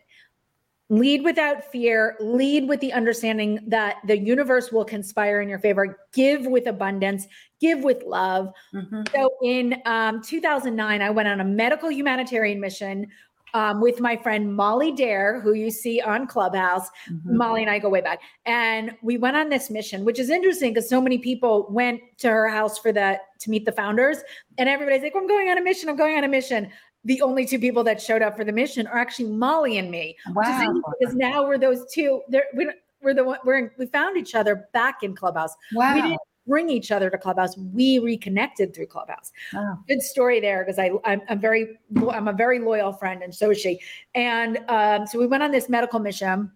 Lead 0.90 1.24
without 1.24 1.64
fear, 1.72 2.16
lead 2.20 2.68
with 2.68 2.80
the 2.80 2.92
understanding 2.94 3.60
that 3.68 3.98
the 4.06 4.18
universe 4.18 4.72
will 4.72 4.84
conspire 4.84 5.42
in 5.42 5.50
your 5.50 5.60
favor. 5.60 5.98
Give 6.14 6.46
with 6.46 6.68
abundance, 6.68 7.26
give 7.60 7.84
with 7.84 8.04
love. 8.04 8.52
Mhm. 8.74 9.10
So 9.12 9.30
in 9.42 9.82
um, 9.86 10.22
2009, 10.22 11.02
I 11.02 11.10
went 11.10 11.30
on 11.30 11.40
a 11.40 11.46
medical 11.46 11.90
humanitarian 11.90 12.60
mission 12.60 13.08
um, 13.54 13.82
with 13.82 14.00
my 14.00 14.16
friend 14.18 14.56
Molly 14.56 14.92
Dare, 14.92 15.40
who 15.40 15.54
you 15.54 15.70
see 15.70 16.02
on 16.02 16.28
Clubhouse. 16.28 16.90
Mhm. 17.10 17.22
Molly 17.26 17.62
and 17.62 17.70
I 17.70 17.80
go 17.80 17.90
way 17.90 18.02
back. 18.02 18.22
And 18.46 18.96
we 19.02 19.18
went 19.18 19.38
on 19.38 19.50
this 19.50 19.70
mission, 19.70 20.06
which 20.06 20.20
is 20.20 20.30
interesting 20.30 20.74
because 20.74 20.90
so 20.90 21.00
many 21.02 21.18
people 21.18 21.68
went 21.70 22.02
to 22.20 22.30
her 22.30 22.48
house 22.50 22.78
for 22.80 22.92
that 22.94 23.22
to 23.42 23.50
meet 23.50 23.66
the 23.66 23.72
founders. 23.72 24.18
And 24.58 24.68
everybody's 24.68 25.04
like, 25.04 25.14
I'm 25.16 25.28
going 25.28 25.50
on 25.50 25.58
a 25.58 25.62
mission. 25.62 25.90
I'm 25.90 25.96
going 25.96 26.18
on 26.18 26.24
a 26.24 26.28
mission. 26.28 26.70
The 27.06 27.22
only 27.22 27.46
two 27.46 27.60
people 27.60 27.84
that 27.84 28.02
showed 28.02 28.22
up 28.22 28.36
for 28.38 28.44
the 28.46 28.54
mission 28.54 28.88
are 28.88 28.98
actually 28.98 29.30
Molly 29.30 29.78
and 29.78 29.92
me. 29.92 30.18
Wow. 30.34 30.82
because 31.00 31.16
now 31.16 31.46
we're 31.46 31.58
those 31.58 31.86
two. 31.94 32.22
They're, 32.30 32.46
we, 32.56 32.70
we're 33.02 33.14
the 33.14 33.24
one, 33.24 33.40
we're 33.44 33.58
in, 33.58 33.72
we 33.78 33.86
found 33.88 34.18
each 34.18 34.34
other 34.36 34.68
back 34.74 35.04
in 35.04 35.14
Clubhouse. 35.16 35.54
Wow. 35.74 35.94
We 35.96 36.02
didn't 36.02 36.20
bring 36.48 36.70
each 36.70 36.92
other 36.92 37.10
to 37.10 37.18
Clubhouse. 37.18 37.58
We 37.58 38.00
reconnected 38.00 38.74
through 38.76 38.88
Clubhouse 38.88 39.32
Wow. 39.54 39.80
good 39.88 40.02
story 40.02 40.40
there 40.40 40.64
because 40.64 40.80
I 40.80 40.92
I'm, 41.06 41.22
I'm 41.30 41.40
very 41.40 41.78
I'm 42.12 42.28
a 42.28 42.34
very 42.34 42.60
loyal 42.60 42.94
friend 42.94 43.24
and 43.24 43.34
so 43.34 43.52
is 43.52 43.60
she. 43.60 43.80
And 44.16 44.60
um, 44.70 45.08
so 45.08 45.20
we 45.20 45.28
went 45.28 45.44
on 45.44 45.52
this 45.52 45.70
medical 45.70 46.00
mission. 46.00 46.52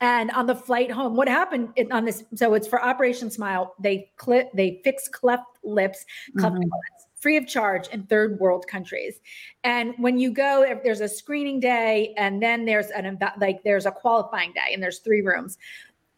And 0.00 0.30
on 0.32 0.46
the 0.46 0.54
flight 0.54 0.90
home, 0.90 1.16
what 1.16 1.26
happened 1.26 1.70
on 1.90 2.04
this? 2.04 2.22
So 2.34 2.52
it's 2.52 2.68
for 2.68 2.82
Operation 2.84 3.30
Smile. 3.30 3.74
They 3.80 4.10
clip, 4.16 4.50
they 4.52 4.80
fix 4.84 5.08
cleft 5.08 5.46
lips, 5.64 6.04
cleft 6.36 6.56
Mhm. 6.56 6.68
palates, 6.68 7.06
free 7.14 7.38
of 7.38 7.46
charge 7.48 7.88
in 7.88 8.02
third 8.02 8.38
world 8.38 8.66
countries. 8.66 9.20
And 9.64 9.94
when 9.96 10.18
you 10.18 10.32
go, 10.32 10.78
there's 10.84 11.00
a 11.00 11.08
screening 11.08 11.60
day, 11.60 12.12
and 12.18 12.42
then 12.42 12.66
there's 12.66 12.88
an 12.90 13.18
like 13.40 13.62
there's 13.64 13.86
a 13.86 13.90
qualifying 13.90 14.52
day, 14.52 14.74
and 14.74 14.82
there's 14.82 14.98
three 14.98 15.22
rooms. 15.22 15.56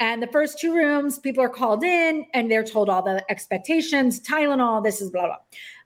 And 0.00 0.22
the 0.22 0.28
first 0.28 0.58
two 0.58 0.74
rooms, 0.74 1.18
people 1.18 1.42
are 1.42 1.48
called 1.48 1.82
in 1.82 2.24
and 2.34 2.50
they're 2.50 2.64
told 2.64 2.88
all 2.88 3.02
the 3.02 3.24
expectations, 3.30 4.20
Tylenol, 4.20 4.82
this 4.82 5.00
is 5.00 5.10
blah, 5.10 5.26
blah. 5.26 5.36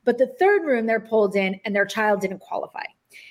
But 0.04 0.18
the 0.18 0.34
third 0.38 0.64
room, 0.64 0.86
they're 0.86 1.00
pulled 1.00 1.34
in 1.34 1.58
and 1.64 1.74
their 1.74 1.86
child 1.86 2.20
didn't 2.20 2.40
qualify. 2.40 2.84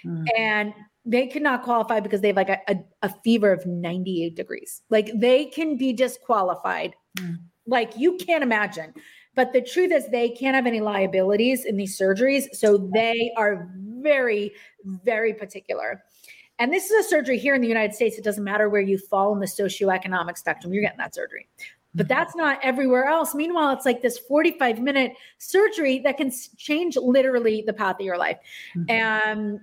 Mhm. 0.05 0.25
And 0.37 0.73
they 1.05 1.27
could 1.27 1.41
not 1.41 1.63
qualify 1.63 1.99
because 1.99 2.21
they 2.21 2.27
have 2.27 2.35
like 2.35 2.49
a, 2.49 2.59
a, 2.67 2.75
a 3.03 3.09
fever 3.23 3.51
of 3.51 3.65
98 3.65 4.35
degrees. 4.35 4.81
Like 4.89 5.11
they 5.15 5.45
can 5.45 5.77
be 5.77 5.93
disqualified. 5.93 6.95
Mm. 7.19 7.39
Like 7.65 7.97
you 7.97 8.17
can't 8.17 8.43
imagine. 8.43 8.93
But 9.33 9.53
the 9.53 9.61
truth 9.61 9.91
is, 9.91 10.07
they 10.09 10.29
can't 10.29 10.55
have 10.55 10.67
any 10.67 10.81
liabilities 10.81 11.65
in 11.65 11.77
these 11.77 11.97
surgeries. 11.97 12.53
So 12.53 12.89
they 12.93 13.31
are 13.37 13.69
very, 14.01 14.51
very 14.83 15.33
particular. 15.33 16.03
And 16.61 16.71
this 16.71 16.91
is 16.91 17.05
a 17.05 17.09
surgery 17.09 17.39
here 17.39 17.55
in 17.55 17.61
the 17.61 17.67
United 17.67 17.95
States. 17.95 18.19
It 18.19 18.23
doesn't 18.23 18.43
matter 18.43 18.69
where 18.69 18.81
you 18.81 18.99
fall 18.99 19.33
in 19.33 19.39
the 19.39 19.47
socioeconomic 19.47 20.37
spectrum, 20.37 20.71
you're 20.71 20.83
getting 20.83 20.99
that 20.99 21.15
surgery. 21.15 21.47
But 21.95 22.05
mm-hmm. 22.05 22.13
that's 22.13 22.35
not 22.35 22.59
everywhere 22.61 23.05
else. 23.05 23.33
Meanwhile, 23.33 23.71
it's 23.71 23.83
like 23.83 24.03
this 24.03 24.19
45 24.19 24.79
minute 24.79 25.13
surgery 25.39 25.97
that 26.05 26.17
can 26.17 26.31
change 26.57 26.97
literally 26.97 27.63
the 27.65 27.73
path 27.73 27.95
of 27.95 28.05
your 28.05 28.19
life. 28.19 28.37
Mhm. 28.77 28.91
And 28.91 29.59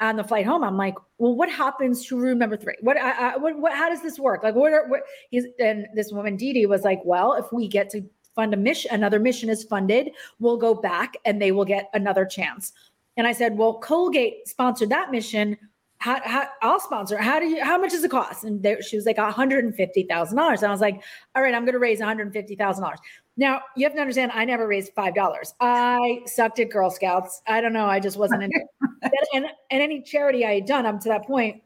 on 0.00 0.16
the 0.16 0.24
flight 0.24 0.44
home, 0.44 0.64
I'm 0.64 0.76
like, 0.76 0.96
well, 1.18 1.36
what 1.36 1.48
happens 1.48 2.04
to 2.06 2.18
room 2.18 2.38
number 2.40 2.56
three? 2.56 2.74
What, 2.80 2.96
I, 2.96 3.34
I, 3.34 3.36
what, 3.36 3.56
what 3.56 3.72
how 3.72 3.88
does 3.88 4.02
this 4.02 4.18
work? 4.18 4.42
Like, 4.42 4.56
what 4.56 4.72
are, 4.72 4.88
what, 4.88 5.02
he's, 5.30 5.44
and 5.60 5.86
this 5.94 6.10
woman, 6.10 6.34
Dee 6.34 6.52
Dee, 6.52 6.66
was 6.66 6.82
like, 6.82 7.00
well, 7.04 7.34
if 7.34 7.52
we 7.52 7.68
get 7.68 7.90
to 7.90 8.02
fund 8.34 8.54
a 8.54 8.56
mission, 8.56 8.90
another 8.92 9.20
mission 9.20 9.50
is 9.50 9.62
funded, 9.62 10.10
we'll 10.40 10.56
go 10.56 10.74
back 10.74 11.16
and 11.24 11.40
they 11.40 11.52
will 11.52 11.64
get 11.64 11.90
another 11.94 12.24
chance. 12.24 12.72
And 13.16 13.26
I 13.26 13.32
said, 13.32 13.56
well, 13.56 13.78
Colgate 13.78 14.48
sponsored 14.48 14.88
that 14.88 15.10
mission. 15.10 15.56
How, 16.00 16.18
how 16.24 16.48
I'll 16.62 16.80
sponsor. 16.80 17.18
How 17.18 17.38
do 17.38 17.46
you? 17.46 17.62
How 17.62 17.78
much 17.78 17.90
does 17.90 18.02
it 18.02 18.10
cost? 18.10 18.44
And 18.44 18.62
there, 18.62 18.80
she 18.80 18.96
was 18.96 19.04
like, 19.04 19.18
one 19.18 19.32
hundred 19.32 19.64
and 19.64 19.74
fifty 19.74 20.04
thousand 20.04 20.38
dollars. 20.38 20.62
And 20.62 20.68
I 20.68 20.72
was 20.72 20.80
like, 20.80 21.02
all 21.34 21.42
right, 21.42 21.54
I'm 21.54 21.64
going 21.64 21.74
to 21.74 21.78
raise 21.78 21.98
one 21.98 22.08
hundred 22.08 22.24
and 22.24 22.32
fifty 22.32 22.56
thousand 22.56 22.82
dollars. 22.82 23.00
Now 23.36 23.60
you 23.76 23.84
have 23.84 23.94
to 23.94 24.00
understand, 24.00 24.32
I 24.34 24.46
never 24.46 24.66
raised 24.66 24.92
five 24.94 25.14
dollars. 25.14 25.54
I 25.60 26.22
sucked 26.24 26.58
at 26.58 26.70
Girl 26.70 26.90
Scouts. 26.90 27.42
I 27.46 27.60
don't 27.60 27.74
know. 27.74 27.84
I 27.84 28.00
just 28.00 28.16
wasn't 28.16 28.44
in. 28.44 28.50
and, 29.02 29.12
and 29.34 29.44
and 29.70 29.82
any 29.82 30.00
charity 30.00 30.46
I 30.46 30.54
had 30.54 30.64
done 30.64 30.86
up 30.86 31.00
to 31.00 31.10
that 31.10 31.26
point 31.26 31.62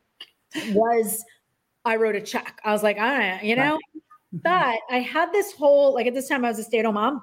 was 0.70 1.24
I 1.85 1.95
wrote 1.97 2.16
a 2.16 2.20
check. 2.20 2.61
I 2.64 2.72
was 2.72 2.82
like, 2.82 2.97
all 2.97 3.03
right, 3.03 3.41
you 3.43 3.55
know. 3.55 3.78
Mhm. 4.35 4.43
But 4.43 4.80
I 4.91 4.99
had 4.99 5.30
this 5.32 5.53
whole 5.53 5.95
like 5.95 6.09
at 6.09 6.14
this 6.14 6.28
time 6.28 6.45
I 6.45 6.49
was 6.49 6.59
a 6.59 6.64
stay-at-home 6.64 6.95
mom. 6.97 7.22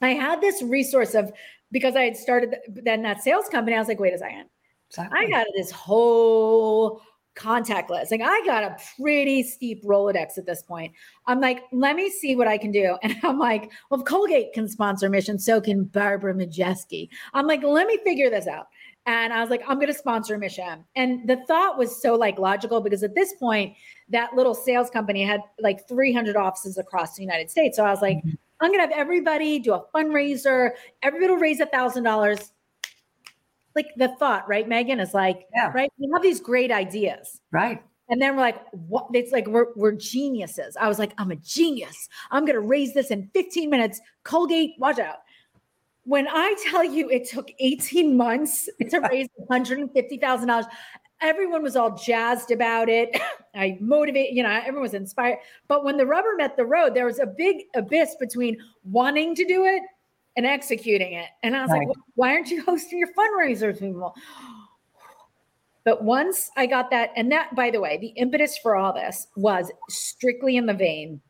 I 0.00 0.10
had 0.10 0.40
this 0.40 0.60
resource 0.60 1.14
of 1.14 1.30
because 1.70 1.94
I 1.94 2.02
had 2.02 2.16
started 2.16 2.56
then 2.68 3.02
that 3.02 3.22
sales 3.22 3.48
company. 3.48 3.76
I 3.76 3.78
was 3.78 3.86
like, 3.86 4.00
wait 4.00 4.12
a 4.12 4.18
second. 4.18 4.46
Exactly. 4.92 5.18
I 5.18 5.30
got 5.30 5.46
this 5.56 5.70
whole 5.70 7.00
contact 7.34 7.90
list. 7.90 8.10
Like 8.10 8.20
I 8.22 8.44
got 8.44 8.62
a 8.62 8.76
pretty 9.00 9.42
steep 9.42 9.82
Rolodex 9.84 10.36
at 10.36 10.44
this 10.44 10.62
point. 10.62 10.92
I'm 11.26 11.40
like, 11.40 11.62
let 11.72 11.96
me 11.96 12.10
see 12.10 12.36
what 12.36 12.46
I 12.46 12.58
can 12.58 12.70
do. 12.70 12.96
And 13.02 13.16
I'm 13.22 13.38
like, 13.38 13.70
well, 13.90 14.00
if 14.00 14.06
Colgate 14.06 14.52
can 14.52 14.68
sponsor 14.68 15.08
mission, 15.08 15.38
so 15.38 15.60
can 15.60 15.84
Barbara 15.84 16.34
Majeski. 16.34 17.08
I'm 17.32 17.46
like, 17.46 17.62
let 17.62 17.86
me 17.86 17.98
figure 18.04 18.28
this 18.28 18.46
out. 18.46 18.66
And 19.06 19.32
I 19.32 19.40
was 19.40 19.48
like, 19.50 19.62
I'm 19.66 19.76
going 19.76 19.88
to 19.88 19.94
sponsor 19.94 20.34
a 20.34 20.38
mission. 20.38 20.84
And 20.94 21.26
the 21.28 21.38
thought 21.48 21.76
was 21.78 22.00
so 22.00 22.14
like 22.14 22.38
logical 22.38 22.80
because 22.80 23.02
at 23.02 23.14
this 23.14 23.32
point, 23.40 23.74
that 24.10 24.34
little 24.34 24.54
sales 24.54 24.90
company 24.90 25.24
had 25.24 25.40
like 25.58 25.88
300 25.88 26.36
offices 26.36 26.76
across 26.78 27.16
the 27.16 27.22
United 27.22 27.50
States. 27.50 27.76
So 27.78 27.84
I 27.84 27.90
was 27.90 28.02
like, 28.02 28.18
Mhm. 28.18 28.36
I'm 28.60 28.70
going 28.70 28.78
to 28.78 28.94
have 28.94 28.96
everybody 28.96 29.58
do 29.58 29.72
a 29.74 29.84
fundraiser. 29.92 30.70
Everybody 31.02 31.32
will 31.32 31.40
raise 31.40 31.58
a 31.58 31.66
thousand 31.66 32.04
dollars. 32.04 32.51
Like 33.74 33.88
the 33.96 34.08
thought, 34.18 34.48
right, 34.48 34.68
Megan, 34.68 35.00
is 35.00 35.14
like, 35.14 35.46
Yeah. 35.54 35.72
right? 35.74 35.92
We 35.98 36.08
have 36.12 36.22
these 36.22 36.40
great 36.40 36.70
ideas. 36.70 37.40
Right. 37.50 37.82
And 38.08 38.20
then 38.20 38.36
we're 38.36 38.42
like, 38.42 38.60
what? 38.72 39.06
It's 39.14 39.32
like 39.32 39.46
we're, 39.46 39.68
we're 39.74 39.92
geniuses. 39.92 40.76
I 40.76 40.88
was 40.88 40.98
like, 40.98 41.12
I'm 41.18 41.30
a 41.30 41.36
genius. 41.36 42.08
I'm 42.30 42.44
going 42.44 42.56
to 42.56 42.60
raise 42.60 42.92
this 42.92 43.10
in 43.10 43.30
15 43.32 43.70
minutes. 43.70 44.00
Colgate, 44.24 44.74
watch 44.78 44.98
out. 44.98 45.18
When 46.04 46.26
I 46.28 46.54
tell 46.68 46.84
you 46.84 47.08
it 47.08 47.28
took 47.28 47.50
18 47.58 48.16
months 48.16 48.68
to 48.90 49.00
raise 49.10 49.28
$150,000, 49.50 50.64
everyone 51.22 51.62
was 51.62 51.76
all 51.76 51.96
jazzed 51.96 52.50
about 52.50 52.88
it. 52.88 53.16
I 53.54 53.78
motivate, 53.80 54.32
you 54.32 54.42
know, 54.42 54.50
everyone 54.50 54.82
was 54.82 54.94
inspired. 54.94 55.38
But 55.68 55.84
when 55.84 55.96
the 55.96 56.04
rubber 56.06 56.34
met 56.36 56.56
the 56.56 56.66
road, 56.66 56.94
there 56.94 57.06
was 57.06 57.18
a 57.18 57.26
big 57.26 57.62
abyss 57.74 58.16
between 58.18 58.58
wanting 58.84 59.34
to 59.36 59.44
do 59.46 59.64
it 59.64 59.82
and 60.36 60.46
executing 60.46 61.12
it. 61.14 61.28
And 61.42 61.56
I 61.56 61.62
was 61.62 61.70
Right. 61.70 61.86
like, 61.88 61.96
why 62.14 62.32
aren't 62.32 62.50
you 62.50 62.62
hosting 62.64 62.98
your 62.98 63.12
fundraisers 63.14 63.78
people? 63.78 64.14
But 65.84 66.04
once 66.04 66.48
I 66.56 66.66
got 66.66 66.90
that, 66.92 67.10
and 67.16 67.32
that, 67.32 67.56
by 67.56 67.70
the 67.70 67.80
way, 67.80 67.98
the 67.98 68.10
impetus 68.10 68.56
for 68.56 68.76
all 68.76 68.92
this 68.92 69.26
was 69.34 69.68
strictly 69.90 70.56
in 70.56 70.66
the 70.66 70.74
vein. 70.74 71.20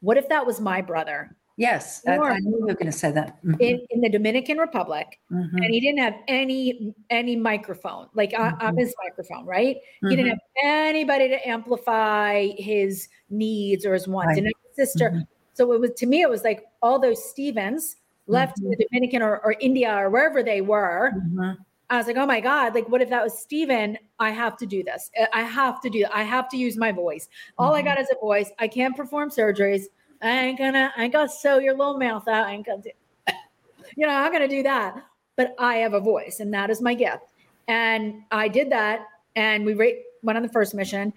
What 0.00 0.16
if 0.16 0.26
that 0.30 0.46
was 0.46 0.58
my 0.60 0.80
brother 0.80 1.36
Yes. 1.58 2.02
I, 2.06 2.16
I 2.16 2.38
knew 2.38 2.56
you 2.56 2.66
were 2.66 2.74
going 2.74 2.86
to 2.86 2.92
say 2.92 3.10
that. 3.10 3.42
Mhm. 3.44 3.60
in, 3.60 3.84
in 3.90 4.00
the 4.00 4.08
Dominican 4.08 4.58
Republic, 4.58 5.18
Mhm. 5.30 5.54
and 5.54 5.64
he 5.64 5.80
didn't 5.80 5.98
have 5.98 6.14
any 6.28 6.94
any 7.10 7.34
microphone, 7.34 8.06
like 8.14 8.32
on, 8.38 8.54
on 8.62 8.76
his 8.76 8.94
microphone, 9.04 9.44
right? 9.44 9.76
He 10.08 10.14
didn't 10.14 10.26
Mhm. 10.26 10.30
have 10.30 10.38
anybody 10.62 11.28
to 11.28 11.48
amplify 11.48 12.46
his 12.56 13.08
needs 13.28 13.84
or 13.84 13.92
his 13.94 14.06
wants. 14.06 14.28
Right. 14.28 14.38
And 14.38 14.46
his 14.46 14.76
sister. 14.76 15.10
Mhm. 15.10 15.26
So 15.54 15.72
it 15.72 15.80
was 15.80 15.90
to 15.96 16.06
me, 16.06 16.22
it 16.22 16.30
was 16.30 16.44
like 16.44 16.64
all 16.80 17.00
those 17.00 17.22
Stevens 17.28 17.96
left 18.28 18.58
in 18.60 18.70
the 18.70 18.76
Mm-hmm. 18.76 18.82
Dominican 18.90 19.22
or, 19.22 19.38
or 19.44 19.54
India 19.60 19.92
or 19.96 20.10
wherever 20.10 20.42
they 20.42 20.60
were, 20.60 21.12
Mhm. 21.16 21.56
I 21.90 21.96
was 21.96 22.06
like, 22.06 22.16
oh 22.18 22.26
my 22.26 22.40
God, 22.40 22.74
like, 22.74 22.88
what 22.90 23.00
if 23.00 23.08
that 23.08 23.24
was 23.24 23.40
Steven? 23.40 23.96
I 24.18 24.30
have 24.30 24.58
to 24.58 24.66
do 24.66 24.84
this. 24.84 25.10
I 25.32 25.42
have 25.42 25.80
to 25.80 25.88
do, 25.90 26.04
I 26.12 26.22
have 26.22 26.48
to 26.50 26.56
use 26.58 26.76
my 26.76 26.92
voice. 26.92 27.28
All 27.56 27.74
I 27.74 27.80
Mhm. 27.80 27.86
got 27.86 28.00
is 28.00 28.10
a 28.10 28.20
voice. 28.20 28.52
I 28.58 28.68
can't 28.68 28.94
perform 28.94 29.30
surgeries. 29.30 29.84
I 30.20 30.30
ain't 30.30 30.58
gonna, 30.58 30.92
I 30.96 31.04
ain't 31.04 31.12
gonna 31.14 31.28
sew 31.28 31.58
your 31.58 31.74
little 31.74 31.98
mouth 31.98 32.28
out. 32.28 32.46
I 32.46 32.52
ain't 32.52 32.66
gonna 32.66 32.82
do, 32.82 32.90
you 33.96 34.06
know, 34.06 34.12
I'm 34.12 34.30
gonna 34.32 34.48
do 34.48 34.62
that. 34.64 35.02
But 35.36 35.54
I 35.58 35.76
have 35.76 35.94
a 35.94 36.00
voice 36.00 36.40
and 36.40 36.52
that 36.52 36.68
is 36.68 36.82
my 36.82 36.92
gift. 36.94 37.32
And 37.68 38.22
I 38.30 38.48
did 38.48 38.70
that. 38.70 39.06
And 39.36 39.64
we 39.64 39.72
ra- 39.74 40.00
went 40.22 40.36
on 40.36 40.42
the 40.42 40.48
first 40.48 40.74
mission, 40.74 41.12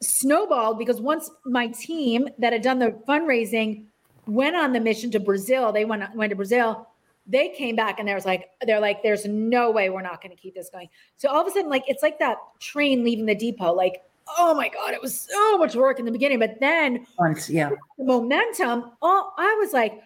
snowballed 0.00 0.78
because 0.78 1.00
once 1.00 1.30
my 1.44 1.66
team 1.68 2.28
that 2.38 2.52
had 2.52 2.62
done 2.62 2.78
the 2.78 2.92
fundraising 3.08 3.86
went 4.26 4.56
on 4.56 4.72
the 4.72 4.80
mission 4.80 5.10
to 5.12 5.20
Brazil, 5.20 5.72
they 5.72 5.84
went, 5.84 6.02
went 6.14 6.30
to 6.30 6.36
Brazil. 6.36 6.88
They 7.26 7.48
came 7.50 7.74
back 7.74 7.98
and 7.98 8.06
there 8.06 8.14
was 8.14 8.26
like 8.26 8.50
they're 8.66 8.80
like 8.80 9.02
there's 9.02 9.24
no 9.24 9.70
way 9.70 9.88
we're 9.88 10.02
not 10.02 10.22
going 10.22 10.36
to 10.36 10.40
keep 10.40 10.54
this 10.54 10.68
going. 10.70 10.88
So 11.16 11.30
all 11.30 11.40
of 11.40 11.46
a 11.46 11.50
sudden 11.50 11.70
like 11.70 11.84
it's 11.88 12.02
like 12.02 12.18
that 12.18 12.36
train 12.60 13.02
leaving 13.02 13.24
the 13.24 13.34
depot 13.34 13.72
like 13.72 14.02
oh 14.36 14.54
my 14.54 14.68
god 14.68 14.92
it 14.92 15.00
was 15.00 15.18
so 15.20 15.56
much 15.56 15.74
work 15.74 15.98
in 15.98 16.04
the 16.04 16.12
beginning 16.12 16.38
but 16.38 16.58
then 16.60 17.06
Once, 17.18 17.48
yeah. 17.50 17.70
the 17.98 18.04
momentum 18.04 18.90
oh 19.02 19.32
i 19.36 19.54
was 19.60 19.74
like 19.74 20.00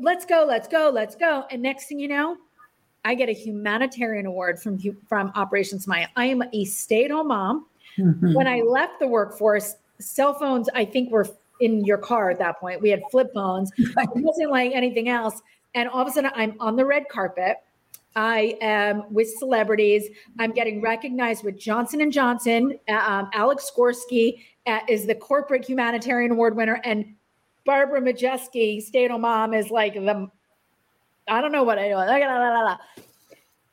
let's 0.00 0.24
go 0.24 0.46
let's 0.48 0.66
go 0.66 0.90
let's 0.92 1.14
go. 1.14 1.44
And 1.50 1.60
next 1.62 1.86
thing 1.86 1.98
you 1.98 2.08
know 2.08 2.36
i 3.04 3.14
get 3.14 3.28
a 3.28 3.32
humanitarian 3.32 4.24
award 4.24 4.58
from 4.60 4.78
from 5.06 5.30
operation 5.34 5.78
smile 5.78 6.06
i 6.16 6.24
am 6.24 6.42
a 6.54 6.64
stay-at-home 6.64 7.28
mom. 7.28 7.66
Mhm. 7.98 8.34
when 8.34 8.46
I 8.46 8.60
left 8.60 9.00
the 9.00 9.08
workforce, 9.08 9.76
cell 9.98 10.34
phones, 10.34 10.68
I 10.74 10.84
think, 10.84 11.10
were 11.10 11.26
in 11.60 11.84
your 11.84 11.98
car 11.98 12.30
at 12.30 12.38
that 12.38 12.58
point. 12.58 12.80
We 12.80 12.90
had 12.90 13.02
flip 13.10 13.30
phones. 13.34 13.70
It 13.78 14.10
wasn't 14.14 14.50
like 14.50 14.72
anything 14.72 15.08
else. 15.08 15.40
And 15.74 15.88
all 15.88 16.02
of 16.02 16.08
a 16.08 16.10
sudden, 16.10 16.30
I'm 16.34 16.56
on 16.60 16.76
the 16.76 16.84
red 16.84 17.04
carpet. 17.08 17.58
I 18.16 18.56
am 18.60 19.04
with 19.12 19.28
celebrities. 19.38 20.08
I'm 20.38 20.52
getting 20.52 20.80
recognized 20.80 21.44
with 21.44 21.58
Johnson 21.58 22.00
and 22.00 22.12
Johnson. 22.12 22.78
Uh, 22.88 22.92
Um, 22.94 23.30
Alex 23.32 23.70
Gorsky 23.76 24.40
uh, 24.66 24.80
is 24.88 25.06
the 25.06 25.14
corporate 25.14 25.64
humanitarian 25.64 26.32
award 26.32 26.56
winner, 26.56 26.80
and 26.84 27.14
Barbara 27.64 28.00
Majeski, 28.00 28.82
stay-at-home 28.82 29.20
mom, 29.20 29.54
is 29.54 29.70
like 29.70 29.94
the. 29.94 30.28
I 31.28 31.40
don't 31.40 31.52
know 31.52 31.62
what 31.62 31.78
I 31.78 31.88
do. 31.88 31.94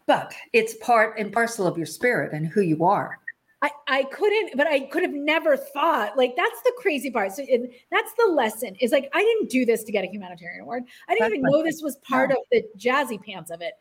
But 0.06 0.34
it's 0.54 0.76
part 0.76 1.20
and 1.20 1.34
parcel 1.34 1.68
of 1.68 1.76
your 1.76 1.86
spirit 1.86 2.32
and 2.32 2.48
who 2.48 2.62
you 2.62 2.86
are. 2.86 3.20
I, 3.62 3.72
I 3.88 4.03
couldn't, 4.03 4.55
but 4.55 4.68
I 4.68 4.82
could 4.82 5.01
have 5.01 5.14
never 5.14 5.58
thought 5.58 6.16
like 6.16 6.36
that's 6.36 6.62
the 6.62 6.74
crazy 6.78 7.10
part. 7.10 7.32
So 7.32 7.43
and 7.43 7.70
that's 7.91 8.12
the 8.14 8.32
lesson 8.32 8.76
is 8.80 8.91
like 8.91 9.10
I 9.14 9.22
didn't 9.22 9.49
do 9.49 9.66
this 9.66 9.84
to 9.86 9.91
get 9.91 10.03
a 10.03 10.08
humanitarian 10.08 10.62
award. 10.62 10.84
I 11.08 11.14
didn't 11.14 11.30
That's 11.30 11.39
even 11.39 11.51
know 11.51 11.64
this 11.64 11.82
was 11.82 11.97
part 11.97 12.32
of 12.32 12.38
the 12.51 12.64
jazzy 12.78 13.22
pants 13.24 13.49
of 13.49 13.62
it. 13.62 13.74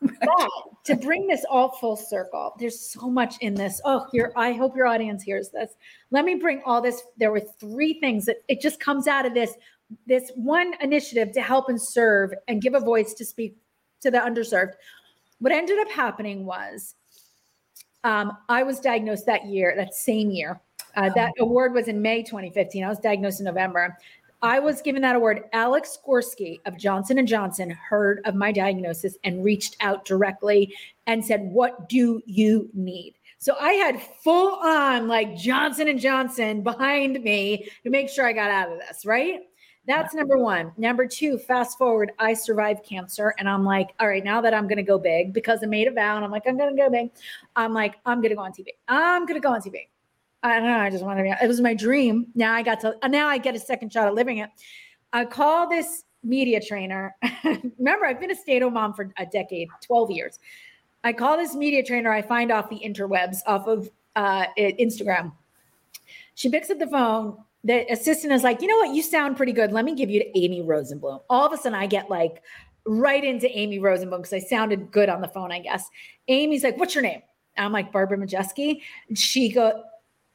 But 0.00 0.48
to 0.84 0.96
bring 0.96 1.26
this 1.26 1.44
all 1.48 1.70
full 1.76 1.96
circle, 1.96 2.54
there's 2.58 2.78
so 2.78 3.08
much 3.08 3.36
in 3.40 3.54
this. 3.54 3.80
Oh, 3.84 4.06
your 4.12 4.32
I 4.36 4.52
hope 4.52 4.76
your 4.76 4.86
audience 4.86 5.22
hears 5.22 5.50
this. 5.50 5.70
Let 6.10 6.24
me 6.24 6.34
bring 6.34 6.60
all 6.64 6.80
this. 6.80 7.02
There 7.16 7.30
were 7.30 7.40
three 7.40 8.00
things 8.00 8.24
that 8.26 8.38
it 8.48 8.60
just 8.60 8.80
comes 8.80 9.06
out 9.06 9.24
of 9.24 9.34
this 9.34 9.54
this 10.06 10.32
one 10.34 10.74
initiative 10.80 11.32
to 11.32 11.42
help 11.42 11.68
and 11.68 11.80
serve 11.80 12.32
and 12.48 12.62
give 12.62 12.74
a 12.74 12.80
voice 12.80 13.14
to 13.14 13.24
speak 13.24 13.56
to 14.00 14.10
the 14.10 14.18
underserved. 14.18 14.72
What 15.38 15.52
ended 15.52 15.78
up 15.78 15.90
happening 15.90 16.44
was 16.44 16.94
um, 18.04 18.36
I 18.48 18.62
was 18.62 18.80
diagnosed 18.80 19.26
that 19.26 19.46
year, 19.46 19.74
that 19.76 19.94
same 19.94 20.30
year. 20.30 20.60
Uh, 20.94 21.08
that 21.14 21.32
award 21.38 21.72
was 21.72 21.88
in 21.88 22.02
May 22.02 22.22
2015. 22.22 22.84
I 22.84 22.88
was 22.88 22.98
diagnosed 22.98 23.40
in 23.40 23.46
November. 23.46 23.96
I 24.42 24.58
was 24.58 24.82
given 24.82 25.00
that 25.02 25.16
award. 25.16 25.44
Alex 25.52 25.98
Gorsky 26.06 26.60
of 26.66 26.76
Johnson 26.76 27.18
and 27.18 27.28
Johnson 27.28 27.70
heard 27.70 28.20
of 28.24 28.34
my 28.34 28.50
diagnosis 28.50 29.16
and 29.22 29.44
reached 29.44 29.76
out 29.80 30.04
directly 30.04 30.74
and 31.06 31.24
said, 31.24 31.42
"What 31.42 31.88
do 31.88 32.20
you 32.26 32.68
need?" 32.74 33.14
So 33.38 33.56
I 33.60 33.72
had 33.72 34.02
full 34.02 34.54
on 34.56 35.06
like 35.06 35.36
Johnson 35.36 35.88
and 35.88 35.98
Johnson 35.98 36.62
behind 36.62 37.22
me 37.22 37.68
to 37.84 37.90
make 37.90 38.08
sure 38.08 38.26
I 38.26 38.32
got 38.32 38.50
out 38.50 38.72
of 38.72 38.78
this, 38.80 39.06
right? 39.06 39.40
That's 39.86 40.14
number 40.14 40.38
one. 40.38 40.72
Number 40.76 41.06
two, 41.06 41.38
fast 41.38 41.76
forward, 41.76 42.12
I 42.18 42.34
survived 42.34 42.84
cancer. 42.84 43.34
And 43.38 43.48
I'm 43.48 43.64
like, 43.64 43.90
all 43.98 44.06
right, 44.06 44.22
now 44.22 44.40
that 44.40 44.54
I'm 44.54 44.68
going 44.68 44.76
to 44.76 44.84
go 44.84 44.96
big 44.96 45.32
because 45.32 45.58
I 45.62 45.66
made 45.66 45.88
a 45.88 45.90
vow 45.90 46.16
and 46.16 46.24
I'm 46.24 46.30
like, 46.30 46.44
I'm 46.46 46.56
going 46.56 46.74
to 46.74 46.80
go 46.80 46.88
big. 46.88 47.10
I'm 47.56 47.74
like, 47.74 47.96
I'm 48.06 48.20
going 48.20 48.30
to 48.30 48.36
go 48.36 48.42
on 48.42 48.52
TV. 48.52 48.68
I'm 48.86 49.26
going 49.26 49.40
to 49.40 49.44
go 49.44 49.52
on 49.52 49.60
TV. 49.60 49.88
I 50.44 50.58
don't 50.58 50.68
know. 50.68 50.78
I 50.78 50.90
just 50.90 51.04
want 51.04 51.18
to 51.18 51.24
be, 51.24 51.30
it 51.30 51.48
was 51.48 51.60
my 51.60 51.74
dream. 51.74 52.28
Now 52.34 52.52
I 52.52 52.62
got 52.62 52.80
to, 52.80 52.96
now 53.08 53.26
I 53.26 53.38
get 53.38 53.56
a 53.56 53.58
second 53.58 53.92
shot 53.92 54.06
at 54.06 54.14
living 54.14 54.38
it. 54.38 54.50
I 55.12 55.24
call 55.24 55.68
this 55.68 56.04
media 56.22 56.60
trainer. 56.60 57.16
Remember, 57.78 58.06
I've 58.06 58.20
been 58.20 58.30
a 58.30 58.36
stay 58.36 58.56
at 58.56 58.62
home 58.62 58.74
mom 58.74 58.94
for 58.94 59.12
a 59.18 59.26
decade, 59.26 59.68
12 59.84 60.10
years. 60.12 60.38
I 61.04 61.12
call 61.12 61.36
this 61.36 61.56
media 61.56 61.84
trainer 61.84 62.12
I 62.12 62.22
find 62.22 62.52
off 62.52 62.70
the 62.70 62.78
interwebs, 62.78 63.38
off 63.46 63.66
of 63.66 63.90
uh, 64.14 64.46
Instagram. 64.56 65.32
She 66.34 66.48
picks 66.48 66.70
up 66.70 66.78
the 66.78 66.86
phone. 66.86 67.38
The 67.64 67.90
assistant 67.92 68.32
is 68.32 68.42
like, 68.42 68.60
you 68.60 68.66
know 68.66 68.76
what? 68.76 68.94
You 68.94 69.02
sound 69.02 69.36
pretty 69.36 69.52
good. 69.52 69.72
Let 69.72 69.84
me 69.84 69.94
give 69.94 70.10
you 70.10 70.20
to 70.20 70.38
Amy 70.38 70.62
Rosenblum. 70.62 71.22
All 71.30 71.46
of 71.46 71.52
a 71.52 71.56
sudden, 71.56 71.74
I 71.74 71.86
get 71.86 72.10
like 72.10 72.42
right 72.86 73.22
into 73.22 73.48
Amy 73.56 73.78
Rosenblum 73.78 74.18
because 74.18 74.32
I 74.32 74.40
sounded 74.40 74.90
good 74.90 75.08
on 75.08 75.20
the 75.20 75.28
phone, 75.28 75.52
I 75.52 75.60
guess. 75.60 75.88
Amy's 76.28 76.64
like, 76.64 76.76
what's 76.76 76.94
your 76.94 77.02
name? 77.02 77.22
I'm 77.56 77.72
like, 77.72 77.92
Barbara 77.92 78.18
Majeski. 78.18 78.80
She 79.14 79.52
go, 79.52 79.84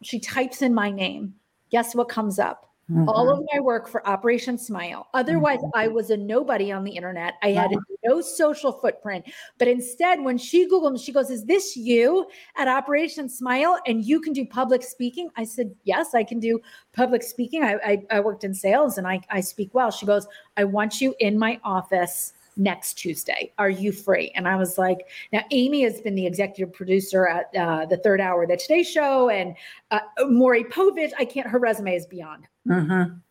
she 0.04 0.20
types 0.20 0.62
in 0.62 0.74
my 0.74 0.90
name. 0.90 1.34
Guess 1.70 1.96
what 1.96 2.08
comes 2.08 2.40
up? 2.40 2.67
All 3.08 3.30
of 3.30 3.40
mm-hmm. 3.40 3.58
my 3.58 3.60
work 3.60 3.88
for 3.88 4.06
Operation 4.08 4.58
Smile. 4.58 5.10
Otherwise, 5.14 5.60
mm-hmm. 5.60 5.78
I 5.78 5.90
was 5.90 6.10
a 6.10 6.16
nobody 6.16 6.72
on 6.72 6.86
the 6.86 6.92
internet. 6.92 7.34
I 7.44 7.50
had 7.52 7.74
uh-huh. 7.74 7.96
no 8.06 8.22
social 8.22 8.72
footprint. 8.72 9.26
But 9.58 9.68
instead, 9.68 10.22
when 10.22 10.38
she 10.38 10.70
Googled 10.70 10.94
me, 10.94 11.00
she 11.00 11.12
goes, 11.12 11.30
Is 11.30 11.44
this 11.44 11.76
you 11.76 12.28
at 12.56 12.70
Operation 12.70 13.28
Smile? 13.28 13.78
And 13.86 14.06
you 14.06 14.22
can 14.22 14.32
do 14.32 14.46
public 14.46 14.84
speaking? 14.84 15.30
I 15.36 15.44
said, 15.44 15.76
Yes, 15.84 16.16
I 16.16 16.24
can 16.24 16.40
do 16.40 16.62
public 16.94 17.24
speaking. 17.24 17.62
I, 17.64 17.76
I, 17.86 18.04
I 18.10 18.20
worked 18.22 18.46
in 18.46 18.54
sales 18.54 18.98
and 18.98 19.06
I, 19.06 19.20
I 19.30 19.42
speak 19.42 19.74
well. 19.74 19.92
She 19.92 20.06
goes, 20.06 20.26
I 20.56 20.64
want 20.64 21.02
you 21.02 21.14
in 21.20 21.38
my 21.38 21.60
office 21.66 22.34
next 22.58 22.96
Tuesday. 22.96 23.54
Are 23.58 23.70
you 23.70 23.92
free? 23.92 24.32
And 24.36 24.48
I 24.48 24.56
was 24.56 24.78
like, 24.78 25.08
now 25.32 25.44
Amy 25.52 25.84
has 25.84 26.02
been 26.02 26.16
the 26.16 26.26
executive 26.26 26.74
producer 26.74 27.28
at 27.28 27.56
uh, 27.56 27.86
the 27.86 27.98
third 27.98 28.20
hour 28.20 28.44
of 28.44 28.50
the 28.50 28.58
Today 28.58 28.84
Show 28.84 29.30
and 29.30 29.56
uh, 29.92 30.00
Maury 30.28 30.64
Povich. 30.64 31.12
I 31.18 31.26
can't, 31.26 31.48
her 31.48 31.60
resume 31.60 31.96
is 31.96 32.06
beyond. 32.06 32.48
Mhm. 32.68 33.22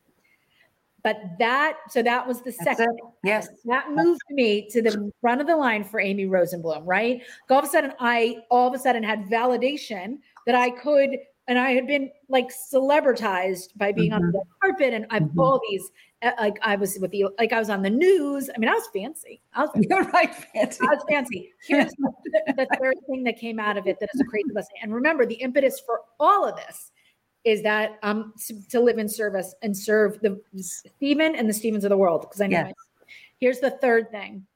But 1.02 1.20
that, 1.38 1.76
so 1.88 2.02
that 2.02 2.26
was 2.26 2.38
the 2.38 2.50
That's 2.50 2.64
second. 2.78 2.98
it. 2.98 3.04
Yes. 3.22 3.48
That 3.66 3.92
moved 3.92 4.22
me 4.30 4.68
to 4.70 4.82
the 4.82 5.12
front 5.20 5.40
of 5.40 5.46
the 5.46 5.56
line 5.56 5.84
for 5.84 6.00
Amy 6.00 6.26
Rosenblum, 6.26 6.82
right? 6.84 7.22
All 7.48 7.60
of 7.60 7.64
a 7.64 7.68
sudden, 7.68 7.92
I 8.00 8.38
all 8.50 8.66
of 8.66 8.74
a 8.74 8.78
sudden 8.78 9.04
had 9.04 9.26
validation 9.26 10.18
that 10.46 10.56
I 10.56 10.70
could, 10.70 11.10
and 11.48 11.58
I 11.58 11.70
had 11.72 11.86
been 11.86 12.10
like 12.28 12.50
celebritized 12.50 13.76
by 13.76 13.92
being 13.92 14.12
on 14.12 14.22
Mhm. 14.22 14.32
the 14.32 14.42
carpet, 14.60 14.92
and 14.94 15.06
I've 15.10 15.22
Mhm. 15.22 15.38
all 15.38 15.60
these, 15.70 15.90
uh, 16.22 16.32
like 16.40 16.58
I 16.62 16.76
was 16.76 16.98
with 16.98 17.10
the, 17.12 17.26
like 17.38 17.52
I 17.52 17.58
was 17.58 17.70
on 17.70 17.82
the 17.82 17.90
news. 17.90 18.50
I 18.54 18.58
mean, 18.58 18.68
I 18.68 18.74
was 18.74 18.88
fancy. 18.92 19.40
I 19.54 19.62
was 19.62 19.70
You're 19.90 20.02
right, 20.04 20.34
Fancy. 20.34 20.80
I 20.82 20.94
was 20.94 21.04
fancy. 21.08 21.52
Here's 21.66 21.92
the, 21.98 22.54
the 22.56 22.66
third 22.80 22.96
thing 23.06 23.22
that 23.24 23.38
came 23.38 23.60
out 23.60 23.76
of 23.76 23.86
it 23.86 24.00
that 24.00 24.08
is 24.14 24.20
a 24.20 24.24
crazy 24.24 24.50
blessing. 24.50 24.76
And 24.82 24.92
remember, 24.94 25.24
the 25.26 25.34
impetus 25.36 25.78
for 25.80 26.00
all 26.18 26.44
of 26.48 26.56
this 26.56 26.90
is 27.44 27.62
that 27.62 27.98
um 28.02 28.34
to 28.70 28.80
live 28.80 28.98
in 28.98 29.08
service 29.08 29.54
and 29.62 29.76
serve 29.76 30.18
the 30.20 30.40
Stephen 30.56 31.36
and 31.36 31.48
the 31.48 31.54
Stevens 31.54 31.84
of 31.84 31.90
the 31.90 31.96
world. 31.96 32.22
Because 32.22 32.40
I 32.40 32.48
know. 32.48 32.58
Yes. 32.58 32.72
Here's 33.38 33.60
the 33.60 33.70
third 33.70 34.10
thing. 34.10 34.46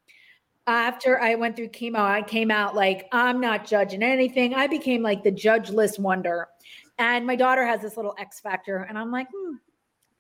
After 0.66 1.20
I 1.20 1.34
went 1.36 1.56
through 1.56 1.68
chemo, 1.68 1.98
I 1.98 2.22
came 2.22 2.50
out 2.50 2.74
like 2.74 3.06
I'm 3.12 3.40
not 3.40 3.66
judging 3.66 4.02
anything. 4.02 4.54
I 4.54 4.66
became 4.66 5.02
like 5.02 5.22
the 5.22 5.30
judgeless 5.30 5.98
wonder. 5.98 6.48
And 7.00 7.26
my 7.26 7.34
daughter 7.34 7.64
has 7.64 7.80
this 7.80 7.96
little 7.96 8.14
X 8.18 8.40
factor, 8.40 8.76
and 8.88 8.98
I'm 8.98 9.10
like, 9.10 9.26
hmm, 9.34 9.54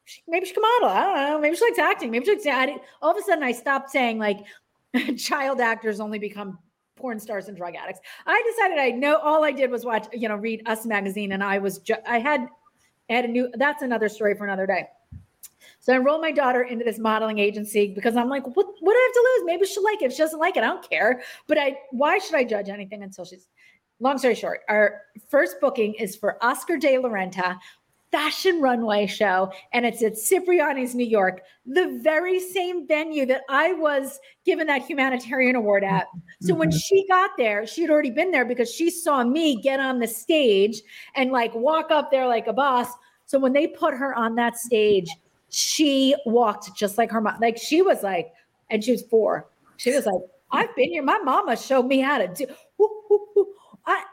she, 0.06 0.22
maybe 0.26 0.46
she 0.46 0.54
can 0.54 0.62
model. 0.62 0.88
I 0.88 1.02
don't 1.02 1.30
know. 1.32 1.38
Maybe 1.40 1.54
she 1.54 1.62
likes 1.62 1.78
acting. 1.78 2.10
Maybe 2.10 2.24
she 2.24 2.30
likes. 2.32 2.44
Didn't- 2.44 2.80
all 3.02 3.10
of 3.10 3.18
a 3.18 3.22
sudden, 3.22 3.44
I 3.44 3.52
stopped 3.52 3.90
saying 3.90 4.18
like 4.18 4.38
child 5.18 5.60
actors 5.60 6.00
only 6.00 6.18
become 6.18 6.58
porn 6.96 7.20
stars 7.20 7.48
and 7.48 7.56
drug 7.56 7.74
addicts. 7.76 8.00
I 8.26 8.42
decided 8.50 8.78
I 8.78 8.90
know 8.92 9.18
all 9.18 9.44
I 9.44 9.52
did 9.52 9.70
was 9.70 9.84
watch, 9.84 10.06
you 10.14 10.26
know, 10.28 10.36
read 10.36 10.62
Us 10.66 10.86
magazine, 10.86 11.32
and 11.32 11.44
I 11.44 11.58
was 11.58 11.78
ju- 11.80 11.94
I 12.08 12.18
had 12.18 12.48
I 13.10 13.14
had 13.14 13.26
a 13.26 13.28
new. 13.28 13.50
That's 13.54 13.82
another 13.82 14.08
story 14.08 14.34
for 14.34 14.44
another 14.44 14.66
day. 14.66 14.86
So 15.80 15.92
I 15.92 15.96
enrolled 15.96 16.22
my 16.22 16.30
daughter 16.32 16.62
into 16.62 16.84
this 16.84 16.98
modeling 16.98 17.38
agency 17.38 17.92
because 17.94 18.16
I'm 18.16 18.30
like, 18.30 18.44
what 18.46 18.66
what 18.80 18.92
do 18.92 18.98
I 18.98 19.06
have 19.06 19.14
to 19.14 19.28
lose? 19.36 19.46
Maybe 19.46 19.66
she'll 19.66 19.84
like 19.84 20.00
it. 20.00 20.06
If 20.06 20.12
she 20.12 20.18
doesn't 20.18 20.38
like 20.38 20.56
it, 20.56 20.62
I 20.64 20.66
don't 20.68 20.88
care. 20.88 21.20
But 21.46 21.58
I 21.58 21.76
why 21.90 22.18
should 22.18 22.36
I 22.36 22.44
judge 22.44 22.70
anything 22.70 23.02
until 23.02 23.26
she's 23.26 23.46
long 24.00 24.18
story 24.18 24.34
short, 24.34 24.60
our 24.68 25.02
first 25.28 25.60
booking 25.60 25.94
is 25.94 26.16
for 26.16 26.42
Oscar 26.44 26.76
de 26.76 26.98
la 26.98 27.08
Renta 27.08 27.58
fashion 28.10 28.60
runway 28.60 29.06
show 29.06 29.52
and 29.72 29.86
it's 29.86 30.02
at 30.02 30.14
Cipriani's 30.14 30.96
New 30.96 31.06
York, 31.06 31.42
the 31.64 31.96
very 32.02 32.40
same 32.40 32.84
venue 32.88 33.24
that 33.26 33.42
I 33.48 33.72
was 33.74 34.18
given 34.44 34.66
that 34.66 34.82
humanitarian 34.82 35.54
award 35.54 35.84
at. 35.84 36.08
So 36.40 36.52
when 36.54 36.70
Mhm. 36.70 36.82
she 36.82 37.06
got 37.06 37.36
there, 37.36 37.68
she 37.68 37.82
had 37.82 37.90
already 37.90 38.10
been 38.10 38.32
there 38.32 38.44
because 38.44 38.68
she 38.68 38.90
saw 38.90 39.22
me 39.22 39.62
get 39.62 39.78
on 39.78 40.00
the 40.00 40.08
stage 40.08 40.82
and 41.14 41.30
like 41.30 41.54
walk 41.54 41.92
up 41.92 42.10
there 42.10 42.26
like 42.26 42.48
a 42.48 42.52
boss. 42.52 42.88
So 43.26 43.38
when 43.38 43.52
they 43.52 43.68
put 43.68 43.94
her 43.94 44.12
on 44.16 44.34
that 44.34 44.56
stage, 44.56 45.08
she 45.50 46.16
walked 46.26 46.74
just 46.74 46.98
like 46.98 47.12
her 47.12 47.20
mom. 47.20 47.38
Like 47.40 47.58
she 47.58 47.80
was 47.80 48.02
like, 48.02 48.32
and 48.70 48.82
she 48.82 48.90
was 48.90 49.02
four. 49.02 49.46
She 49.76 49.92
was 49.92 50.04
like, 50.04 50.20
I've 50.50 50.74
been 50.74 50.90
here. 50.90 51.02
My 51.04 51.18
mama 51.18 51.56
showed 51.56 51.86
me 51.86 52.00
how 52.00 52.18
to 52.18 52.26
do. 52.26 52.46
I 53.86 54.04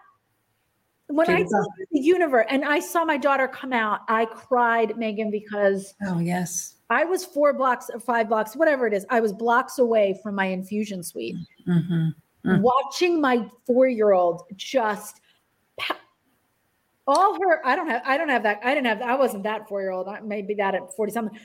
when 1.09 1.29
I 1.29 1.45
saw 1.45 1.63
the 1.91 1.99
universe 1.99 2.47
and 2.49 2.65
I 2.65 2.79
saw 2.79 3.05
my 3.05 3.17
daughter 3.17 3.47
come 3.47 3.71
out, 3.71 4.01
I 4.09 4.25
cried, 4.25 4.97
Megan, 4.97 5.31
because 5.31 5.93
oh 6.05 6.19
yes, 6.19 6.75
I 6.89 7.05
was 7.05 7.23
four 7.23 7.53
blocks 7.53 7.89
or 7.93 7.99
five 7.99 8.27
blocks, 8.27 8.55
whatever 8.55 8.87
it 8.87 8.93
is. 8.93 9.05
I 9.09 9.19
was 9.19 9.31
blocks 9.31 9.79
away 9.79 10.19
from 10.21 10.35
my 10.35 10.45
infusion 10.45 11.03
suite, 11.03 11.35
mm-hmm. 11.67 11.93
Mm-hmm. 11.93 12.61
watching 12.61 13.21
my 13.21 13.49
four 13.65 13.87
year 13.87 14.11
old 14.11 14.43
just 14.55 15.21
all 17.07 17.39
her. 17.41 17.65
I 17.65 17.75
don't 17.75 17.89
have. 17.89 18.01
I 18.05 18.17
don't 18.17 18.29
have 18.29 18.43
that. 18.43 18.59
I 18.63 18.73
didn't 18.73 18.87
have. 18.87 19.01
I 19.01 19.15
wasn't 19.15 19.43
that 19.43 19.67
four 19.67 19.81
year 19.81 19.91
old. 19.91 20.07
Maybe 20.23 20.53
that 20.55 20.75
at 20.75 20.95
forty 20.95 21.11
something. 21.11 21.39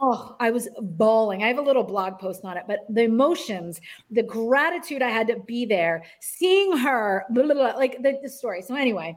Oh, 0.00 0.36
I 0.40 0.50
was 0.50 0.68
bawling. 0.80 1.42
I 1.42 1.48
have 1.48 1.58
a 1.58 1.62
little 1.62 1.84
blog 1.84 2.18
post 2.18 2.44
on 2.44 2.56
it, 2.56 2.64
but 2.66 2.80
the 2.88 3.02
emotions, 3.02 3.80
the 4.10 4.22
gratitude 4.22 5.02
I 5.02 5.10
had 5.10 5.26
to 5.28 5.40
be 5.46 5.64
there, 5.64 6.04
seeing 6.20 6.76
her, 6.76 7.24
blah, 7.30 7.44
blah, 7.44 7.54
blah, 7.54 7.72
like 7.76 8.02
the, 8.02 8.18
the 8.22 8.28
story. 8.28 8.62
So, 8.62 8.74
anyway, 8.74 9.16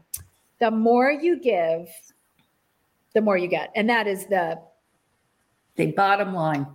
the 0.59 0.71
more 0.71 1.11
you 1.11 1.39
give, 1.39 1.89
the 3.13 3.21
more 3.21 3.37
you 3.37 3.47
get. 3.47 3.71
And 3.75 3.89
that 3.89 4.07
is 4.07 4.27
the 4.27 4.59
the 5.75 5.91
bottom 5.91 6.33
line. 6.33 6.67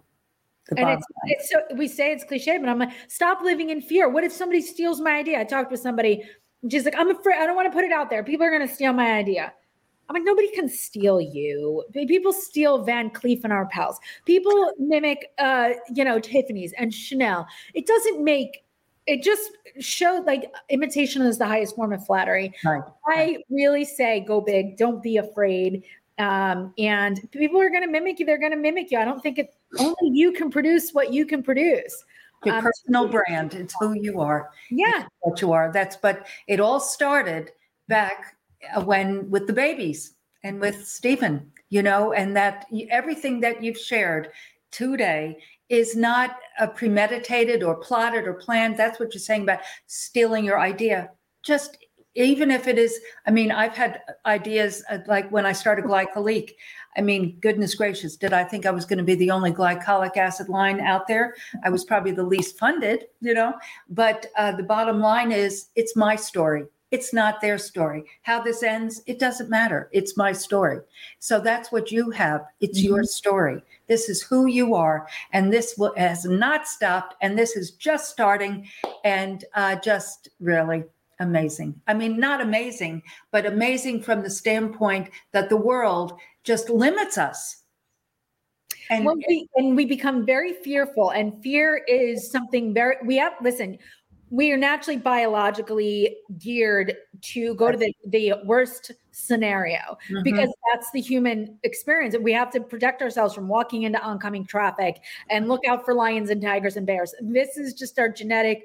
The 0.68 0.78
and 0.78 0.84
bottom 0.84 0.98
it's, 0.98 1.06
line. 1.50 1.60
it's 1.60 1.70
so 1.70 1.76
we 1.76 1.88
say 1.88 2.12
it's 2.12 2.24
cliche, 2.24 2.58
but 2.58 2.68
I'm 2.68 2.78
like, 2.78 2.90
stop 3.08 3.42
living 3.42 3.70
in 3.70 3.80
fear. 3.80 4.08
What 4.08 4.24
if 4.24 4.32
somebody 4.32 4.60
steals 4.60 5.00
my 5.00 5.12
idea? 5.12 5.38
I 5.38 5.44
talked 5.44 5.70
with 5.70 5.80
somebody, 5.80 6.22
she's 6.70 6.84
like, 6.84 6.96
I'm 6.96 7.10
afraid 7.10 7.36
I 7.38 7.46
don't 7.46 7.56
want 7.56 7.66
to 7.66 7.72
put 7.72 7.84
it 7.84 7.92
out 7.92 8.10
there. 8.10 8.24
People 8.24 8.46
are 8.46 8.50
gonna 8.50 8.68
steal 8.68 8.92
my 8.92 9.12
idea. 9.12 9.52
I'm 10.10 10.14
like, 10.14 10.24
nobody 10.24 10.50
can 10.50 10.68
steal 10.68 11.20
you. 11.20 11.84
People 11.92 12.32
steal 12.32 12.82
Van 12.82 13.10
Cleef 13.10 13.44
and 13.44 13.52
Arpels. 13.52 13.94
People 14.26 14.72
mimic, 14.76 15.30
uh, 15.38 15.70
you 15.94 16.04
know, 16.04 16.18
Tiffany's 16.18 16.72
and 16.72 16.92
Chanel. 16.92 17.46
It 17.74 17.86
doesn't 17.86 18.24
make. 18.24 18.64
It 19.06 19.22
just 19.22 19.52
showed 19.78 20.26
like 20.26 20.52
imitation 20.68 21.22
is 21.22 21.38
the 21.38 21.46
highest 21.46 21.76
form 21.76 21.92
of 21.92 22.04
flattery. 22.04 22.52
Right. 22.64 22.82
I 23.06 23.38
really 23.50 23.84
say 23.84 24.18
go 24.18 24.40
big. 24.40 24.76
Don't 24.76 25.00
be 25.00 25.18
afraid. 25.18 25.84
Um, 26.18 26.74
and 26.76 27.30
people 27.30 27.60
are 27.60 27.70
going 27.70 27.82
to 27.82 27.88
mimic 27.88 28.18
you. 28.18 28.26
They're 28.26 28.36
going 28.36 28.50
to 28.50 28.58
mimic 28.58 28.90
you. 28.90 28.98
I 28.98 29.04
don't 29.04 29.22
think 29.22 29.38
it 29.38 29.54
only 29.78 29.94
you 30.10 30.32
can 30.32 30.50
produce 30.50 30.90
what 30.90 31.12
you 31.12 31.24
can 31.24 31.40
produce. 31.44 32.04
Your 32.44 32.56
um, 32.56 32.64
personal 32.64 33.06
brand. 33.06 33.54
It's 33.54 33.76
who 33.78 33.92
you 33.92 34.18
are. 34.20 34.50
Yeah. 34.70 35.02
It's 35.02 35.08
what 35.20 35.40
you 35.40 35.52
are. 35.52 35.70
That's 35.72 35.94
but 35.94 36.26
it 36.48 36.58
all 36.58 36.80
started 36.80 37.52
back 37.86 38.36
when 38.84 39.30
with 39.30 39.46
the 39.46 39.52
babies 39.52 40.14
and 40.42 40.60
with 40.60 40.86
Stephen, 40.86 41.50
you 41.68 41.82
know, 41.82 42.12
and 42.12 42.36
that 42.36 42.66
everything 42.90 43.40
that 43.40 43.62
you've 43.62 43.78
shared 43.78 44.28
today 44.70 45.36
is 45.68 45.96
not 45.96 46.36
premeditated 46.74 47.62
or 47.62 47.76
plotted 47.76 48.26
or 48.26 48.34
planned. 48.34 48.76
That's 48.76 48.98
what 48.98 49.14
you're 49.14 49.20
saying 49.20 49.42
about 49.42 49.60
stealing 49.86 50.44
your 50.44 50.60
idea. 50.60 51.10
Just 51.42 51.78
even 52.14 52.50
if 52.50 52.66
it 52.66 52.76
is, 52.76 52.98
I 53.26 53.30
mean, 53.30 53.52
I've 53.52 53.76
had 53.76 54.02
ideas 54.26 54.82
uh, 54.90 54.98
like 55.06 55.30
when 55.30 55.46
I 55.46 55.52
started 55.52 55.84
Glycolique. 55.84 56.54
I 56.96 57.02
mean, 57.02 57.38
goodness 57.40 57.76
gracious, 57.76 58.16
did 58.16 58.32
I 58.32 58.42
think 58.42 58.66
I 58.66 58.72
was 58.72 58.84
going 58.84 58.98
to 58.98 59.04
be 59.04 59.14
the 59.14 59.30
only 59.30 59.52
glycolic 59.52 60.16
acid 60.16 60.48
line 60.48 60.80
out 60.80 61.06
there? 61.06 61.36
I 61.64 61.70
was 61.70 61.84
probably 61.84 62.10
the 62.10 62.24
least 62.24 62.58
funded, 62.58 63.06
you 63.20 63.32
know. 63.32 63.54
But 63.88 64.26
uh, 64.36 64.52
the 64.52 64.64
bottom 64.64 64.98
line 64.98 65.30
is, 65.30 65.68
it's 65.76 65.94
my 65.94 66.16
story. 66.16 66.64
It's 66.90 67.12
not 67.12 67.40
their 67.40 67.58
story. 67.58 68.04
How 68.22 68.42
this 68.42 68.62
ends, 68.62 69.02
it 69.06 69.18
doesn't 69.18 69.48
matter. 69.48 69.88
It's 69.92 70.16
my 70.16 70.32
story. 70.32 70.80
So 71.18 71.40
that's 71.40 71.70
what 71.70 71.92
you 71.92 72.10
have. 72.10 72.46
It's 72.60 72.78
mm-hmm. 72.78 72.94
your 72.94 73.04
story. 73.04 73.62
This 73.86 74.08
is 74.08 74.22
who 74.22 74.46
you 74.46 74.74
are. 74.74 75.06
And 75.32 75.52
this 75.52 75.74
will, 75.78 75.94
has 75.96 76.24
not 76.24 76.66
stopped. 76.66 77.14
And 77.22 77.38
this 77.38 77.56
is 77.56 77.72
just 77.72 78.10
starting 78.10 78.68
and 79.04 79.44
uh, 79.54 79.76
just 79.76 80.30
really 80.40 80.84
amazing. 81.20 81.80
I 81.86 81.94
mean, 81.94 82.18
not 82.18 82.40
amazing, 82.40 83.02
but 83.30 83.46
amazing 83.46 84.02
from 84.02 84.22
the 84.22 84.30
standpoint 84.30 85.10
that 85.32 85.48
the 85.48 85.56
world 85.56 86.18
just 86.44 86.70
limits 86.70 87.18
us. 87.18 87.58
And, 88.88 89.06
we, 89.06 89.46
and 89.54 89.76
we 89.76 89.84
become 89.84 90.26
very 90.26 90.52
fearful, 90.52 91.10
and 91.10 91.40
fear 91.44 91.84
is 91.86 92.28
something 92.28 92.74
very, 92.74 92.96
we 93.04 93.16
have, 93.18 93.34
listen, 93.40 93.78
we 94.30 94.52
are 94.52 94.56
naturally 94.56 94.98
biologically 94.98 96.16
geared 96.38 96.94
to 97.20 97.54
go 97.56 97.70
to 97.70 97.76
the, 97.76 97.92
the 98.06 98.34
worst 98.44 98.92
scenario 99.10 99.78
mm-hmm. 99.78 100.22
because 100.22 100.52
that's 100.72 100.90
the 100.92 101.00
human 101.00 101.58
experience. 101.64 102.14
We 102.20 102.32
have 102.32 102.50
to 102.52 102.60
protect 102.60 103.02
ourselves 103.02 103.34
from 103.34 103.48
walking 103.48 103.82
into 103.82 104.00
oncoming 104.02 104.46
traffic 104.46 105.02
and 105.28 105.48
look 105.48 105.66
out 105.66 105.84
for 105.84 105.94
lions 105.94 106.30
and 106.30 106.40
tigers 106.40 106.76
and 106.76 106.86
bears. 106.86 107.14
This 107.20 107.56
is 107.56 107.74
just 107.74 107.98
our 107.98 108.08
genetic 108.08 108.64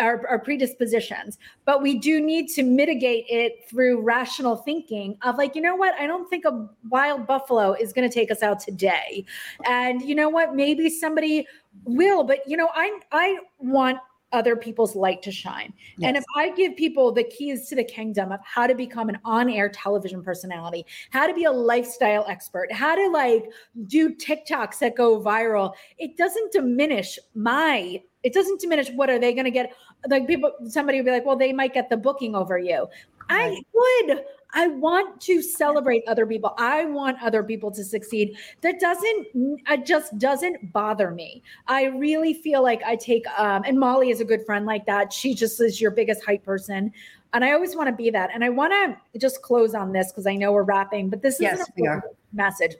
our, 0.00 0.26
our, 0.26 0.38
predispositions, 0.38 1.36
but 1.66 1.82
we 1.82 1.98
do 1.98 2.18
need 2.18 2.48
to 2.48 2.62
mitigate 2.62 3.26
it 3.28 3.68
through 3.68 4.00
rational 4.00 4.56
thinking 4.56 5.18
of 5.20 5.36
like, 5.36 5.54
you 5.54 5.60
know 5.60 5.76
what? 5.76 5.92
I 6.00 6.06
don't 6.06 6.26
think 6.30 6.46
a 6.46 6.66
wild 6.88 7.26
buffalo 7.26 7.74
is 7.74 7.92
going 7.92 8.08
to 8.08 8.14
take 8.14 8.30
us 8.30 8.42
out 8.42 8.58
today. 8.58 9.26
And 9.66 10.00
you 10.00 10.14
know 10.14 10.30
what? 10.30 10.54
Maybe 10.54 10.88
somebody 10.88 11.46
will, 11.84 12.24
but 12.24 12.38
you 12.46 12.56
know, 12.56 12.70
I 12.74 13.00
I 13.12 13.38
want 13.58 13.98
other 14.32 14.56
people's 14.56 14.96
light 14.96 15.22
to 15.22 15.32
shine. 15.32 15.72
Yes. 15.96 16.08
And 16.08 16.16
if 16.16 16.24
I 16.36 16.50
give 16.50 16.76
people 16.76 17.12
the 17.12 17.24
keys 17.24 17.68
to 17.68 17.76
the 17.76 17.84
kingdom 17.84 18.32
of 18.32 18.40
how 18.44 18.66
to 18.66 18.74
become 18.74 19.08
an 19.08 19.18
on-air 19.24 19.68
television 19.68 20.22
personality, 20.22 20.86
how 21.10 21.26
to 21.26 21.34
be 21.34 21.44
a 21.44 21.52
lifestyle 21.52 22.24
expert, 22.28 22.72
how 22.72 22.94
to 22.94 23.08
like 23.10 23.50
do 23.86 24.14
TikToks 24.14 24.78
that 24.78 24.96
go 24.96 25.20
viral, 25.20 25.72
it 25.98 26.16
doesn't 26.16 26.52
diminish 26.52 27.18
my 27.34 28.02
it 28.22 28.32
doesn't 28.32 28.60
diminish 28.60 28.88
what 28.90 29.10
are 29.10 29.18
they 29.18 29.32
going 29.32 29.44
to 29.44 29.50
get 29.50 29.72
like 30.08 30.26
people 30.26 30.52
somebody 30.68 30.98
would 30.98 31.04
be 31.04 31.10
like 31.10 31.26
well 31.26 31.36
they 31.36 31.52
might 31.52 31.74
get 31.74 31.90
the 31.90 31.96
booking 31.96 32.34
over 32.34 32.58
you. 32.58 32.86
I 33.32 33.62
would 33.72 34.24
I 34.54 34.66
want 34.68 35.20
to 35.22 35.40
celebrate 35.40 36.04
other 36.06 36.26
people. 36.26 36.54
I 36.58 36.84
want 36.84 37.22
other 37.22 37.42
people 37.42 37.70
to 37.70 37.84
succeed. 37.84 38.36
That 38.60 38.78
doesn't, 38.80 39.28
it 39.34 39.86
just 39.86 40.18
doesn't 40.18 40.72
bother 40.72 41.10
me. 41.10 41.42
I 41.68 41.84
really 41.84 42.34
feel 42.34 42.62
like 42.62 42.82
I 42.82 42.96
take, 42.96 43.26
um, 43.38 43.62
and 43.66 43.78
Molly 43.80 44.10
is 44.10 44.20
a 44.20 44.24
good 44.24 44.44
friend 44.44 44.66
like 44.66 44.84
that. 44.86 45.12
She 45.12 45.34
just 45.34 45.60
is 45.60 45.80
your 45.80 45.90
biggest 45.90 46.24
hype 46.24 46.44
person. 46.44 46.92
And 47.32 47.44
I 47.44 47.52
always 47.52 47.74
want 47.74 47.88
to 47.88 47.94
be 47.94 48.10
that. 48.10 48.30
And 48.34 48.44
I 48.44 48.50
want 48.50 48.72
to 48.72 49.18
just 49.18 49.40
close 49.40 49.74
on 49.74 49.92
this 49.92 50.12
because 50.12 50.26
I 50.26 50.34
know 50.36 50.52
we're 50.52 50.64
wrapping, 50.64 51.08
but 51.08 51.22
this 51.22 51.36
is 51.36 51.40
yes, 51.40 51.70
a 51.78 52.00
message. 52.34 52.72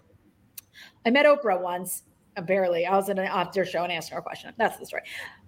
I 1.06 1.10
met 1.10 1.24
Oprah 1.24 1.60
once, 1.60 2.02
uh, 2.36 2.42
barely. 2.42 2.84
I 2.84 2.94
was 2.94 3.08
in 3.08 3.18
an 3.18 3.24
after 3.24 3.64
show 3.64 3.82
and 3.82 3.92
asked 3.92 4.10
her 4.10 4.18
a 4.18 4.22
question. 4.22 4.52
That's 4.58 4.76
the 4.76 4.84
story. 4.84 5.02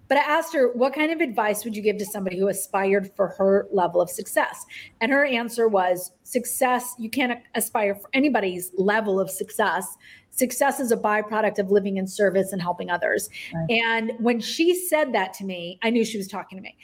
But 0.07 0.17
I 0.17 0.21
asked 0.21 0.53
her, 0.53 0.71
what 0.73 0.93
kind 0.93 1.11
of 1.11 1.19
advice 1.21 1.63
would 1.63 1.75
you 1.75 1.81
give 1.81 1.97
to 1.97 2.05
somebody 2.05 2.37
who 2.37 2.47
aspired 2.47 3.11
for 3.15 3.29
her 3.29 3.67
level 3.71 4.01
of 4.01 4.09
success? 4.09 4.65
And 5.01 5.11
her 5.11 5.25
answer 5.25 5.67
was 5.67 6.11
success, 6.23 6.93
you 6.99 7.09
can't 7.09 7.39
aspire 7.55 7.95
for 7.95 8.09
anybody's 8.13 8.71
level 8.77 9.19
of 9.19 9.29
success. 9.29 9.97
Success 10.29 10.79
is 10.79 10.91
a 10.91 10.97
byproduct 10.97 11.59
of 11.59 11.71
living 11.71 11.97
in 11.97 12.07
service 12.07 12.51
and 12.51 12.61
helping 12.61 12.89
others. 12.89 13.29
Right. 13.53 13.79
And 13.83 14.11
when 14.19 14.39
she 14.39 14.75
said 14.75 15.13
that 15.13 15.33
to 15.35 15.45
me, 15.45 15.79
I 15.81 15.89
knew 15.89 16.05
she 16.05 16.17
was 16.17 16.27
talking 16.27 16.57
to 16.57 16.61
me. 16.61 16.77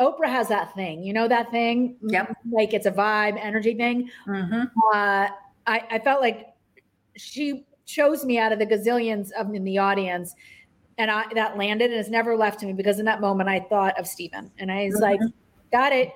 Oprah 0.00 0.28
has 0.28 0.48
that 0.48 0.74
thing, 0.74 1.02
you 1.04 1.12
know, 1.12 1.28
that 1.28 1.50
thing, 1.50 1.96
yep. 2.02 2.34
like 2.50 2.74
it's 2.74 2.86
a 2.86 2.90
vibe, 2.90 3.38
energy 3.40 3.74
thing. 3.74 4.10
Mm-hmm. 4.26 4.62
Uh, 4.92 5.28
I, 5.66 5.80
I 5.90 5.98
felt 6.00 6.20
like 6.20 6.48
she 7.16 7.66
chose 7.86 8.24
me 8.24 8.38
out 8.38 8.52
of 8.52 8.58
the 8.58 8.66
gazillions 8.66 9.30
of 9.32 9.52
in 9.54 9.64
the 9.64 9.78
audience 9.78 10.34
and 10.98 11.10
I 11.10 11.24
that 11.34 11.56
landed 11.56 11.90
and 11.90 11.96
has 11.96 12.10
never 12.10 12.36
left 12.36 12.62
me 12.62 12.72
because 12.72 12.98
in 12.98 13.04
that 13.06 13.20
moment 13.20 13.48
I 13.48 13.60
thought 13.60 13.98
of 13.98 14.06
Stephen 14.06 14.50
and 14.58 14.70
I 14.70 14.86
was 14.86 14.94
mm-hmm. 14.94 15.02
like, 15.02 15.20
got 15.70 15.92
it, 15.92 16.12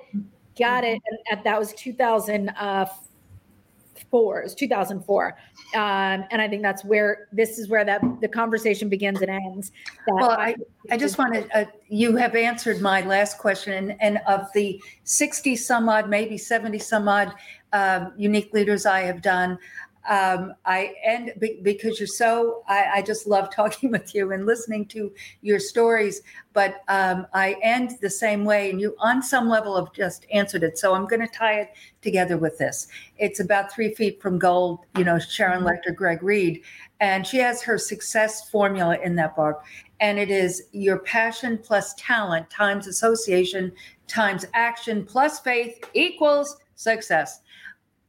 got 0.57 0.83
it. 0.83 0.99
And, 1.09 1.19
and 1.31 1.43
that 1.43 1.59
was 1.59 1.73
2004, 1.73 4.39
it 4.39 4.43
was 4.43 4.55
2004. 4.55 5.37
Um, 5.73 6.25
and 6.31 6.41
I 6.41 6.47
think 6.47 6.61
that's 6.61 6.85
where 6.85 7.27
this 7.31 7.59
is 7.59 7.67
where 7.67 7.83
that 7.83 8.01
the 8.21 8.27
conversation 8.27 8.89
begins 8.89 9.21
and 9.21 9.29
ends. 9.29 9.71
well, 10.07 10.31
I, 10.31 10.55
I 10.89 10.97
just 10.97 11.17
wanted, 11.17 11.49
uh, 11.53 11.65
you 11.89 12.15
have 12.15 12.35
answered 12.35 12.81
my 12.81 13.01
last 13.01 13.37
question 13.37 13.73
and, 13.73 14.01
and 14.01 14.19
of 14.27 14.47
the 14.53 14.81
60 15.03 15.55
some 15.57 15.89
odd, 15.89 16.09
maybe 16.09 16.37
70 16.37 16.79
some 16.79 17.07
odd 17.07 17.33
um, 17.73 18.13
unique 18.15 18.53
leaders 18.53 18.85
I 18.85 19.01
have 19.01 19.21
done, 19.21 19.59
um, 20.07 20.53
I 20.65 20.93
end 21.03 21.33
because 21.61 21.99
you're 21.99 22.07
so. 22.07 22.63
I, 22.67 22.85
I, 22.95 23.01
just 23.01 23.27
love 23.27 23.51
talking 23.53 23.91
with 23.91 24.15
you 24.15 24.31
and 24.31 24.45
listening 24.45 24.85
to 24.87 25.13
your 25.41 25.59
stories. 25.59 26.21
But 26.53 26.81
um, 26.87 27.27
I 27.33 27.57
end 27.61 27.97
the 28.01 28.09
same 28.09 28.45
way, 28.45 28.69
and 28.69 28.79
you, 28.79 28.95
on 28.99 29.21
some 29.21 29.49
level, 29.49 29.75
have 29.75 29.93
just 29.93 30.25
answered 30.31 30.63
it. 30.63 30.77
So 30.77 30.93
I'm 30.93 31.07
going 31.07 31.19
to 31.19 31.27
tie 31.27 31.59
it 31.59 31.73
together 32.01 32.37
with 32.37 32.57
this. 32.57 32.87
It's 33.17 33.41
about 33.41 33.71
three 33.71 33.93
feet 33.93 34.21
from 34.21 34.39
gold. 34.39 34.79
You 34.97 35.03
know, 35.03 35.19
Sharon 35.19 35.63
mm-hmm. 35.63 35.93
Greg 35.93 36.23
Reid. 36.23 36.61
and 37.01 37.27
she 37.27 37.37
has 37.37 37.61
her 37.61 37.77
success 37.77 38.49
formula 38.49 38.97
in 39.03 39.15
that 39.15 39.35
book, 39.35 39.61
and 39.99 40.17
it 40.17 40.31
is 40.31 40.63
your 40.71 40.99
passion 40.99 41.59
plus 41.61 41.93
talent 41.95 42.49
times 42.49 42.87
association 42.87 43.73
times 44.07 44.45
action 44.53 45.05
plus 45.05 45.41
faith 45.41 45.83
equals 45.93 46.57
success. 46.75 47.41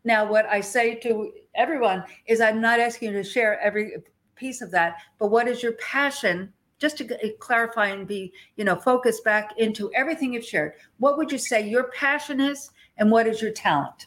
Now, 0.09 0.25
what 0.25 0.47
I 0.47 0.63
say 0.63 0.95
to 1.01 1.31
everyone 1.55 2.03
is 2.27 2.41
I'm 2.41 2.63
not 2.63 2.81
asking 2.81 3.11
you 3.11 3.17
to 3.19 3.23
share 3.23 3.61
every 3.61 3.93
piece 4.37 4.63
of 4.63 4.71
that, 4.71 5.03
but 5.19 5.27
what 5.27 5.47
is 5.47 5.63
your 5.63 5.73
passion 5.73 6.51
just 6.79 6.97
to 6.97 7.35
clarify 7.41 7.89
and 7.89 8.09
be, 8.09 8.33
you 8.57 8.65
know, 8.65 8.75
focused 8.75 9.23
back 9.23 9.53
into 9.59 9.93
everything 9.93 10.33
you've 10.33 10.47
shared, 10.47 10.73
what 10.97 11.19
would 11.19 11.31
you 11.31 11.37
say 11.37 11.69
your 11.69 11.91
passion 11.91 12.41
is 12.41 12.71
and 12.97 13.11
what 13.11 13.27
is 13.27 13.43
your 13.43 13.51
talent? 13.51 14.07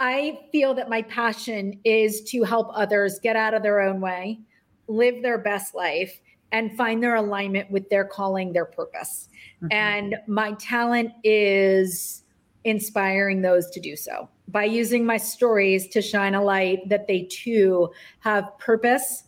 I 0.00 0.38
feel 0.50 0.72
that 0.72 0.88
my 0.88 1.02
passion 1.02 1.78
is 1.84 2.22
to 2.30 2.44
help 2.44 2.70
others 2.72 3.20
get 3.22 3.36
out 3.36 3.52
of 3.52 3.62
their 3.62 3.82
own 3.82 4.00
way, 4.00 4.40
live 4.88 5.22
their 5.22 5.36
best 5.36 5.74
life, 5.74 6.22
and 6.52 6.74
find 6.74 7.02
their 7.02 7.16
alignment 7.16 7.70
with 7.70 7.90
their 7.90 8.06
calling, 8.06 8.54
their 8.54 8.64
purpose. 8.64 9.28
Mhm. 9.62 9.68
And 9.72 10.16
my 10.26 10.52
talent 10.52 11.12
is 11.22 12.22
inspiring 12.64 13.42
those 13.42 13.68
to 13.72 13.80
do 13.80 13.94
so 13.94 14.30
by 14.48 14.64
using 14.64 15.04
my 15.04 15.16
stories 15.16 15.88
to 15.88 16.00
shine 16.00 16.34
a 16.34 16.42
light 16.42 16.88
that 16.88 17.06
they 17.06 17.22
too 17.30 17.90
have 18.20 18.56
purpose 18.58 19.24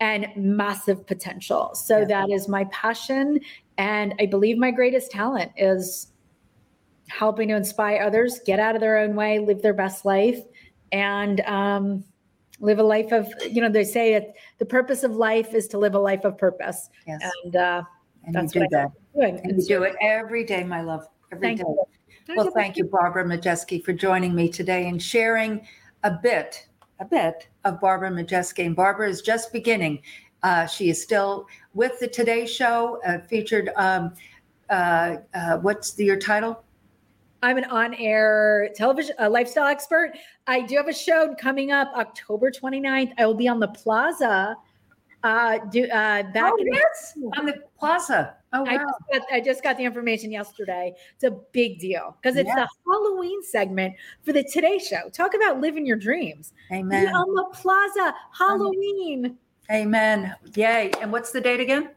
and 0.00 0.26
massive 0.36 1.06
potential. 1.06 1.74
So 1.74 1.98
Yeah. 1.98 2.04
that 2.04 2.30
is 2.30 2.48
my 2.48 2.64
passion. 2.66 3.40
And 3.78 4.14
I 4.20 4.26
believe 4.26 4.56
my 4.58 4.70
greatest 4.70 5.10
talent 5.10 5.52
is 5.56 6.12
helping 7.08 7.48
to 7.48 7.56
inspire 7.56 8.02
others 8.02 8.40
get 8.46 8.60
out 8.60 8.74
of 8.74 8.80
their 8.80 8.98
own 8.98 9.16
way, 9.16 9.38
live 9.40 9.60
their 9.62 9.74
best 9.74 10.04
life, 10.04 10.40
and 10.92 11.40
um, 11.40 12.04
live 12.60 12.78
a 12.78 12.82
life 12.82 13.12
of, 13.12 13.26
you 13.50 13.60
know, 13.60 13.68
they 13.68 13.84
say 13.84 14.14
it, 14.14 14.32
the 14.58 14.66
purpose 14.66 15.02
of 15.02 15.16
life 15.16 15.54
is 15.54 15.66
to 15.68 15.78
live 15.78 15.94
a 15.94 15.98
life 15.98 16.24
of 16.24 16.38
purpose. 16.38 16.88
Yes. 17.06 17.20
And 17.44 17.56
uh, 17.56 17.82
And 18.24 18.34
that's 18.34 18.54
what 18.54 18.70
that. 18.70 18.92
doing. 19.14 19.40
And 19.42 19.60
you 19.60 19.66
do 19.66 19.82
it 19.82 19.96
every 20.00 20.44
day, 20.44 20.62
my 20.62 20.82
love. 20.82 21.06
Every 21.32 21.56
day. 21.56 21.62
Thank 21.62 21.68
you. 21.68 21.84
Well, 22.36 22.50
thank 22.50 22.76
you, 22.76 22.84
Barbara 22.84 23.24
Majeski, 23.24 23.82
for 23.82 23.92
joining 23.92 24.34
me 24.34 24.48
today 24.48 24.88
and 24.88 25.02
sharing 25.02 25.66
a 26.04 26.10
bit, 26.10 26.66
a 26.98 27.04
bit 27.04 27.48
of 27.64 27.80
Barbara 27.80 28.10
Majeski. 28.10 28.66
And 28.66 28.76
Barbara 28.76 29.08
is 29.08 29.22
just 29.22 29.52
beginning. 29.52 30.02
Uh, 30.42 30.66
she 30.66 30.90
is 30.90 31.02
still 31.02 31.46
with 31.74 31.98
the 32.00 32.08
Today 32.08 32.46
Show, 32.46 33.00
uh, 33.06 33.18
featured. 33.18 33.70
Um, 33.76 34.14
uh, 34.68 35.16
uh, 35.34 35.58
what's 35.58 35.92
the, 35.94 36.04
your 36.04 36.18
title? 36.18 36.62
I'm 37.42 37.58
an 37.58 37.64
on-air 37.64 38.70
television 38.74 39.14
uh, 39.18 39.28
lifestyle 39.28 39.66
expert. 39.66 40.12
I 40.46 40.60
do 40.60 40.76
have 40.76 40.88
a 40.88 40.92
show 40.92 41.34
coming 41.34 41.72
up 41.72 41.90
October 41.96 42.50
29th. 42.50 43.12
I 43.18 43.26
will 43.26 43.34
be 43.34 43.48
on 43.48 43.60
the 43.60 43.68
Plaza. 43.68 44.56
Uh, 45.22 45.58
do 45.70 45.84
uh, 45.84 46.22
back 46.22 46.52
oh, 46.54 46.56
in 46.58 46.72
yes, 46.72 47.18
on 47.38 47.46
the 47.46 47.54
Plaza. 47.78 48.36
Oh, 48.52 48.64
I 48.66 48.76
wow. 48.76 48.84
just, 48.84 49.28
got, 49.28 49.32
I 49.32 49.40
just 49.40 49.62
got 49.62 49.76
the 49.76 49.84
information 49.84 50.32
yesterday. 50.32 50.94
It's 51.14 51.24
a 51.24 51.30
big 51.52 51.78
deal 51.78 52.16
because 52.20 52.36
it's 52.36 52.52
the 52.52 52.68
Halloween 52.86 53.42
segment 53.44 53.94
for 54.22 54.32
the 54.32 54.42
Today 54.42 54.78
Show. 54.78 55.08
Talk 55.10 55.34
about 55.34 55.60
living 55.60 55.86
your 55.86 55.96
dreams. 55.96 56.52
Amen. 56.72 57.04
the 57.04 57.46
Plaza 57.52 58.14
Halloween 58.36 59.38
Amen. 59.70 60.34
Yay. 60.56 60.90
And 61.00 61.12
what's 61.12 61.30
the 61.30 61.40
date 61.40 61.60
again? 61.60 61.90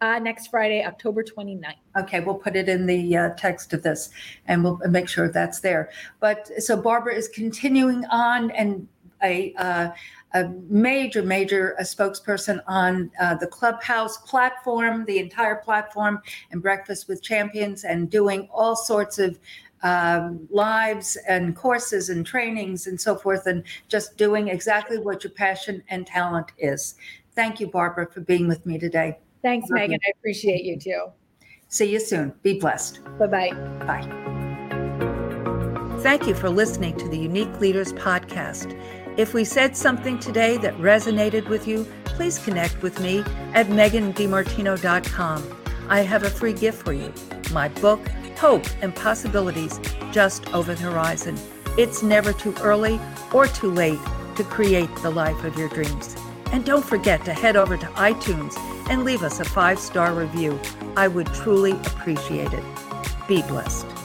uh, 0.00 0.18
next 0.18 0.48
Friday, 0.48 0.84
October 0.84 1.22
29th. 1.22 1.74
Okay, 1.98 2.20
we'll 2.20 2.34
put 2.34 2.56
it 2.56 2.68
in 2.68 2.86
the 2.86 3.16
uh, 3.16 3.30
text 3.36 3.72
of 3.72 3.82
this 3.82 4.10
and 4.46 4.62
we'll 4.62 4.78
make 4.88 5.08
sure 5.08 5.30
that's 5.30 5.60
there. 5.60 5.90
But 6.20 6.50
so 6.62 6.80
Barbara 6.80 7.14
is 7.14 7.28
continuing 7.28 8.04
on 8.06 8.50
and 8.52 8.86
a, 9.22 9.54
uh, 9.54 9.90
a 10.34 10.48
major, 10.68 11.22
major 11.22 11.76
uh, 11.78 11.82
spokesperson 11.82 12.60
on 12.66 13.10
uh, 13.20 13.34
the 13.34 13.46
Clubhouse 13.46 14.18
platform, 14.18 15.04
the 15.06 15.18
entire 15.18 15.56
platform, 15.56 16.20
and 16.50 16.62
Breakfast 16.62 17.08
with 17.08 17.22
Champions, 17.22 17.84
and 17.84 18.10
doing 18.10 18.48
all 18.52 18.76
sorts 18.76 19.18
of 19.18 19.38
um, 19.82 20.46
lives 20.50 21.16
and 21.28 21.54
courses 21.54 22.08
and 22.08 22.26
trainings 22.26 22.86
and 22.86 23.00
so 23.00 23.14
forth, 23.16 23.46
and 23.46 23.62
just 23.88 24.16
doing 24.16 24.48
exactly 24.48 24.98
what 24.98 25.24
your 25.24 25.32
passion 25.32 25.82
and 25.88 26.06
talent 26.06 26.52
is. 26.58 26.96
Thank 27.34 27.60
you, 27.60 27.68
Barbara, 27.68 28.10
for 28.10 28.20
being 28.20 28.48
with 28.48 28.64
me 28.64 28.78
today. 28.78 29.18
Thanks, 29.42 29.68
Lovely. 29.68 29.88
Megan. 29.88 30.00
I 30.06 30.12
appreciate 30.18 30.64
you 30.64 30.78
too. 30.78 31.06
See 31.68 31.90
you 31.90 32.00
soon. 32.00 32.32
Be 32.42 32.58
blessed. 32.58 33.00
Bye 33.18 33.26
bye. 33.26 33.52
Bye. 33.86 34.36
Thank 36.00 36.26
you 36.26 36.34
for 36.34 36.48
listening 36.48 36.96
to 36.98 37.08
the 37.08 37.18
Unique 37.18 37.60
Leaders 37.60 37.92
Podcast. 37.94 38.78
If 39.16 39.32
we 39.32 39.44
said 39.44 39.74
something 39.74 40.18
today 40.18 40.58
that 40.58 40.76
resonated 40.76 41.48
with 41.48 41.66
you, 41.66 41.86
please 42.04 42.38
connect 42.38 42.82
with 42.82 43.00
me 43.00 43.20
at 43.54 43.66
megandimartino.com. 43.68 45.62
I 45.88 46.00
have 46.00 46.22
a 46.24 46.30
free 46.30 46.52
gift 46.52 46.84
for 46.84 46.92
you 46.92 47.12
my 47.52 47.68
book, 47.68 48.06
Hope 48.38 48.66
and 48.82 48.94
Possibilities 48.94 49.80
Just 50.12 50.52
Over 50.52 50.74
the 50.74 50.82
Horizon. 50.82 51.38
It's 51.78 52.02
never 52.02 52.32
too 52.32 52.54
early 52.60 53.00
or 53.32 53.46
too 53.46 53.70
late 53.70 54.00
to 54.34 54.44
create 54.44 54.94
the 54.96 55.10
life 55.10 55.44
of 55.44 55.56
your 55.56 55.68
dreams. 55.68 56.16
And 56.52 56.64
don't 56.64 56.84
forget 56.84 57.24
to 57.24 57.32
head 57.32 57.56
over 57.56 57.76
to 57.76 57.86
iTunes 57.86 58.54
and 58.90 59.04
leave 59.04 59.22
us 59.22 59.40
a 59.40 59.44
five 59.44 59.78
star 59.78 60.12
review. 60.12 60.60
I 60.96 61.08
would 61.08 61.26
truly 61.28 61.72
appreciate 61.72 62.52
it. 62.52 62.64
Be 63.28 63.42
blessed. 63.42 63.95